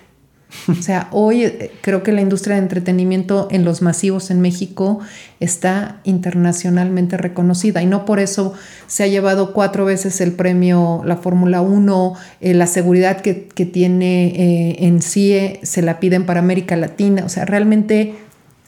o 0.69 0.83
sea, 0.83 1.09
hoy 1.13 1.45
eh, 1.45 1.71
creo 1.81 2.03
que 2.03 2.13
la 2.13 2.21
industria 2.21 2.57
de 2.57 2.63
entretenimiento 2.63 3.49
en 3.51 3.65
los 3.65 3.83
masivos 3.83 4.31
en 4.31 4.41
México 4.41 5.01
está 5.41 6.01
internacionalmente 6.05 7.17
reconocida 7.17 7.83
y 7.83 7.87
no 7.87 8.05
por 8.05 8.21
eso 8.21 8.55
se 8.87 9.03
ha 9.03 9.07
llevado 9.07 9.53
cuatro 9.53 9.85
veces 9.85 10.21
el 10.21 10.33
premio 10.33 11.03
la 11.05 11.17
Fórmula 11.17 11.63
1, 11.63 12.15
eh, 12.41 12.55
la 12.55 12.67
seguridad 12.67 13.21
que, 13.21 13.33
tiene 13.73 14.27
eh, 14.27 14.87
en 14.87 15.03
CIE 15.03 15.61
se 15.63 15.83
la 15.83 16.01
piden 16.01 16.27
para 16.27 16.41
América 16.41 16.77
Latina, 16.77 17.25
o 17.25 17.29
sea, 17.29 17.45
realmente 17.45 18.17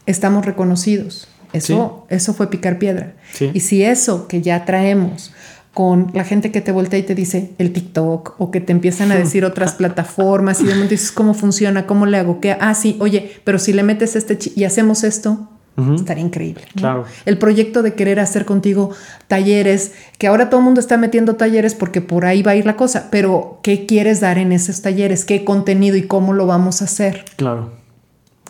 estamos 0.06 0.46
reconocidos. 0.46 1.28
Eso, 1.52 2.04
eso 2.08 2.34
fue 2.34 2.50
picar 2.50 2.78
piedra. 2.78 3.14
Y 3.52 3.60
si 3.60 3.84
eso 3.84 4.26
que 4.26 4.42
ya 4.42 4.64
traemos 4.64 5.32
con 5.74 6.12
la 6.14 6.22
gente 6.22 6.52
que 6.52 6.60
te 6.60 6.70
voltea 6.70 7.00
y 7.00 7.02
te 7.02 7.16
dice 7.16 7.52
el 7.58 7.72
TikTok 7.72 8.36
o 8.38 8.50
que 8.52 8.60
te 8.60 8.70
empiezan 8.70 9.10
a 9.10 9.16
decir 9.16 9.44
otras 9.44 9.74
plataformas 9.74 10.60
y 10.60 10.64
de 10.64 10.70
momento 10.70 10.92
dices 10.92 11.10
cómo 11.10 11.34
funciona, 11.34 11.84
cómo 11.84 12.06
le 12.06 12.16
hago, 12.16 12.40
qué, 12.40 12.56
ah, 12.58 12.74
sí, 12.74 12.96
oye, 13.00 13.40
pero 13.42 13.58
si 13.58 13.72
le 13.72 13.82
metes 13.82 14.14
este 14.14 14.38
y 14.54 14.64
hacemos 14.64 15.02
esto, 15.02 15.48
estaría 15.96 16.22
increíble. 16.22 16.62
Claro. 16.76 17.04
El 17.26 17.38
proyecto 17.38 17.82
de 17.82 17.94
querer 17.94 18.20
hacer 18.20 18.44
contigo 18.44 18.90
talleres, 19.26 19.92
que 20.18 20.28
ahora 20.28 20.48
todo 20.48 20.60
el 20.60 20.64
mundo 20.64 20.80
está 20.80 20.96
metiendo 20.96 21.34
talleres 21.34 21.74
porque 21.74 22.00
por 22.00 22.24
ahí 22.24 22.42
va 22.42 22.52
a 22.52 22.56
ir 22.56 22.66
la 22.66 22.76
cosa, 22.76 23.08
pero 23.10 23.58
¿qué 23.64 23.84
quieres 23.84 24.20
dar 24.20 24.38
en 24.38 24.52
esos 24.52 24.80
talleres? 24.80 25.24
¿Qué 25.24 25.44
contenido 25.44 25.96
y 25.96 26.04
cómo 26.04 26.32
lo 26.32 26.46
vamos 26.46 26.82
a 26.82 26.84
hacer? 26.84 27.24
Claro, 27.36 27.72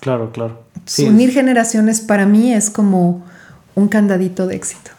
claro, 0.01 0.31
claro. 0.31 0.63
Unir 0.99 1.31
generaciones 1.31 2.03
para 2.03 2.27
mí 2.27 2.53
es 2.53 2.69
como 2.69 3.25
un 3.75 3.89
candadito 3.89 4.47
de 4.47 4.57
éxito. 4.57 4.91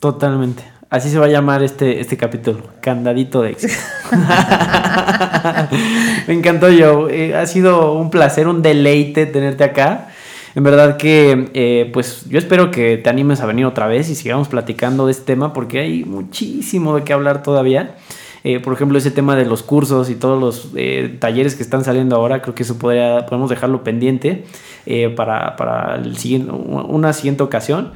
Totalmente. 0.00 0.73
Así 0.94 1.10
se 1.10 1.18
va 1.18 1.26
a 1.26 1.28
llamar 1.28 1.64
este, 1.64 1.98
este 1.98 2.16
capítulo, 2.16 2.60
Candadito 2.80 3.42
de 3.42 3.50
éxito. 3.50 3.74
Me 6.28 6.34
encantó, 6.34 6.70
yo. 6.70 7.08
Eh, 7.10 7.34
ha 7.34 7.44
sido 7.48 7.94
un 7.94 8.10
placer, 8.10 8.46
un 8.46 8.62
deleite 8.62 9.26
tenerte 9.26 9.64
acá. 9.64 10.10
En 10.54 10.62
verdad 10.62 10.96
que, 10.96 11.50
eh, 11.52 11.90
pues 11.92 12.26
yo 12.28 12.38
espero 12.38 12.70
que 12.70 12.96
te 12.96 13.10
animes 13.10 13.40
a 13.40 13.46
venir 13.46 13.66
otra 13.66 13.88
vez 13.88 14.08
y 14.08 14.14
sigamos 14.14 14.46
platicando 14.46 15.06
de 15.06 15.10
este 15.10 15.24
tema 15.24 15.52
porque 15.52 15.80
hay 15.80 16.04
muchísimo 16.04 16.94
de 16.94 17.02
qué 17.02 17.12
hablar 17.12 17.42
todavía. 17.42 17.96
Eh, 18.44 18.60
por 18.60 18.72
ejemplo, 18.72 18.96
ese 18.96 19.10
tema 19.10 19.34
de 19.34 19.46
los 19.46 19.64
cursos 19.64 20.08
y 20.10 20.14
todos 20.14 20.40
los 20.40 20.74
talleres 21.18 21.56
que 21.56 21.64
están 21.64 21.82
saliendo 21.82 22.14
ahora, 22.14 22.40
creo 22.40 22.54
que 22.54 22.62
eso 22.62 22.78
podría, 22.78 23.26
podemos 23.26 23.50
dejarlo 23.50 23.82
pendiente 23.82 24.44
para, 25.16 25.56
para 25.56 25.96
el 25.96 26.16
siguiente, 26.18 26.52
una 26.52 27.12
siguiente 27.12 27.42
ocasión. 27.42 27.90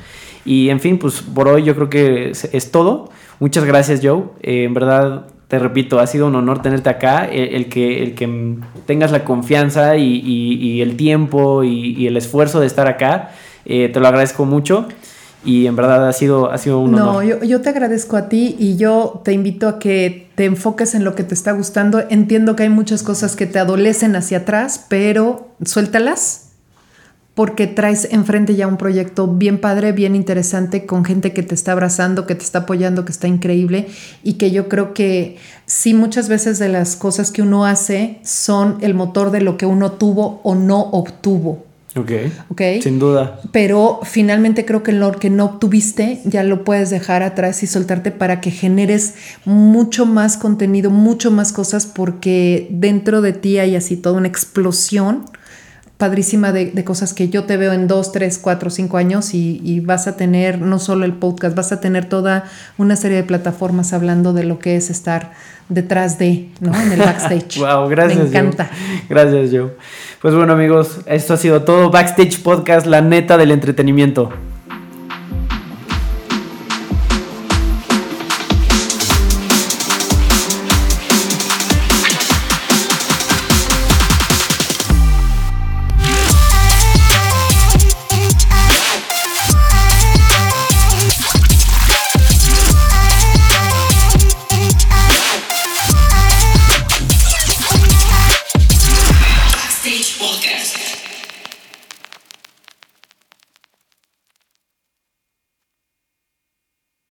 Y 0.44 0.70
en 0.70 0.80
fin, 0.80 0.98
pues 0.98 1.22
por 1.22 1.48
hoy 1.48 1.64
yo 1.64 1.74
creo 1.74 1.90
que 1.90 2.30
es, 2.30 2.70
todo. 2.70 3.10
Muchas 3.40 3.64
gracias, 3.64 4.00
Joe. 4.02 4.24
Eh, 4.42 4.64
en 4.64 4.74
verdad, 4.74 5.26
te 5.48 5.58
repito, 5.58 5.98
ha 5.98 6.06
sido 6.06 6.26
un 6.26 6.34
honor 6.36 6.62
tenerte 6.62 6.88
acá. 6.88 7.26
El, 7.26 7.68
que, 7.68 8.02
el 8.02 8.14
que 8.14 8.56
tengas 8.86 9.12
la 9.12 9.24
confianza 9.24 9.96
y, 9.96 10.80
el 10.80 10.96
tiempo 10.96 11.64
y, 11.64 12.06
el 12.06 12.16
esfuerzo 12.16 12.60
de 12.60 12.66
estar 12.66 12.86
acá, 12.86 13.30
eh, 13.64 13.90
te 13.92 14.00
lo 14.00 14.08
agradezco 14.08 14.44
mucho. 14.44 14.86
Y 15.44 15.66
en 15.66 15.76
verdad 15.76 16.08
ha 16.08 16.12
sido, 16.12 16.50
ha 16.50 16.58
sido 16.58 16.80
un 16.80 16.94
honor. 16.94 17.14
No, 17.14 17.22
yo, 17.22 17.44
yo, 17.44 17.60
te 17.60 17.68
agradezco 17.68 18.16
a 18.16 18.28
ti 18.28 18.56
y 18.58 18.76
yo 18.76 19.22
te 19.24 19.32
invito 19.32 19.68
a 19.68 19.78
que 19.78 20.28
te 20.34 20.44
enfoques 20.44 20.94
en 20.94 21.04
lo 21.04 21.14
que 21.14 21.22
te 21.22 21.32
está 21.32 21.52
gustando. 21.52 22.02
Entiendo 22.10 22.56
que 22.56 22.64
hay 22.64 22.68
muchas 22.70 23.02
cosas 23.04 23.36
que 23.36 23.46
te 23.46 23.60
adolecen 23.60 24.16
hacia 24.16 24.38
atrás, 24.38 24.86
pero 24.88 25.48
suéltalas 25.64 26.47
porque 27.38 27.68
traes 27.68 28.08
enfrente 28.10 28.56
ya 28.56 28.66
un 28.66 28.78
proyecto 28.78 29.28
bien 29.28 29.60
padre, 29.60 29.92
bien 29.92 30.16
interesante, 30.16 30.86
con 30.86 31.04
gente 31.04 31.32
que 31.32 31.44
te 31.44 31.54
está 31.54 31.70
abrazando, 31.70 32.26
que 32.26 32.34
te 32.34 32.42
está 32.42 32.58
apoyando, 32.58 33.04
que 33.04 33.12
está 33.12 33.28
increíble 33.28 33.86
y 34.24 34.32
que 34.32 34.50
yo 34.50 34.68
creo 34.68 34.92
que 34.92 35.36
sí 35.64 35.94
muchas 35.94 36.28
veces 36.28 36.58
de 36.58 36.68
las 36.68 36.96
cosas 36.96 37.30
que 37.30 37.42
uno 37.42 37.64
hace 37.64 38.18
son 38.24 38.78
el 38.80 38.94
motor 38.94 39.30
de 39.30 39.40
lo 39.40 39.56
que 39.56 39.66
uno 39.66 39.92
tuvo 39.92 40.40
o 40.42 40.56
no 40.56 40.80
obtuvo. 40.80 41.64
Ok. 41.94 42.10
Ok. 42.48 42.62
Sin 42.82 42.98
duda. 42.98 43.40
Pero 43.52 44.00
finalmente 44.02 44.64
creo 44.64 44.82
que 44.82 44.90
lo 44.90 45.12
que 45.12 45.30
no 45.30 45.44
obtuviste 45.44 46.20
ya 46.24 46.42
lo 46.42 46.64
puedes 46.64 46.90
dejar 46.90 47.22
atrás 47.22 47.62
y 47.62 47.68
soltarte 47.68 48.10
para 48.10 48.40
que 48.40 48.50
generes 48.50 49.14
mucho 49.44 50.06
más 50.06 50.38
contenido, 50.38 50.90
mucho 50.90 51.30
más 51.30 51.52
cosas, 51.52 51.86
porque 51.86 52.66
dentro 52.72 53.22
de 53.22 53.32
ti 53.32 53.60
hay 53.60 53.76
así 53.76 53.96
toda 53.96 54.16
una 54.16 54.26
explosión 54.26 55.24
padrísima 55.98 56.52
de, 56.52 56.84
cosas 56.84 57.12
que 57.12 57.28
yo 57.28 57.44
te 57.44 57.56
veo 57.56 57.72
en 57.72 57.88
dos, 57.88 58.12
tres, 58.12 58.38
cuatro, 58.38 58.70
cinco 58.70 58.96
años 58.96 59.34
y, 59.34 59.80
vas 59.80 60.06
a 60.06 60.16
tener 60.16 60.60
no 60.60 60.78
solo 60.78 61.04
el 61.04 61.12
podcast, 61.12 61.56
vas 61.56 61.72
a 61.72 61.80
tener 61.80 62.08
toda 62.08 62.44
una 62.78 62.96
serie 62.96 63.16
de 63.18 63.24
plataformas 63.24 63.92
hablando 63.92 64.32
de 64.32 64.44
lo 64.44 64.58
que 64.58 64.76
es 64.76 64.90
estar 64.90 65.32
detrás 65.68 66.18
de, 66.18 66.48
¿no? 66.60 66.78
En 66.80 66.92
el 66.92 67.00
backstage. 67.00 67.58
wow, 67.58 67.88
gracias. 67.88 68.18
Me 68.18 68.28
encanta. 68.28 68.70
Gracias, 69.08 69.50
Joe. 69.50 69.72
Pues 70.22 70.34
bueno, 70.34 70.52
amigos, 70.52 71.00
esto 71.06 71.34
ha 71.34 71.36
sido 71.36 71.62
todo. 71.62 71.90
Backstage 71.90 72.42
Podcast, 72.42 72.86
la 72.86 73.00
neta 73.00 73.36
del 73.36 73.50
entretenimiento. 73.50 74.32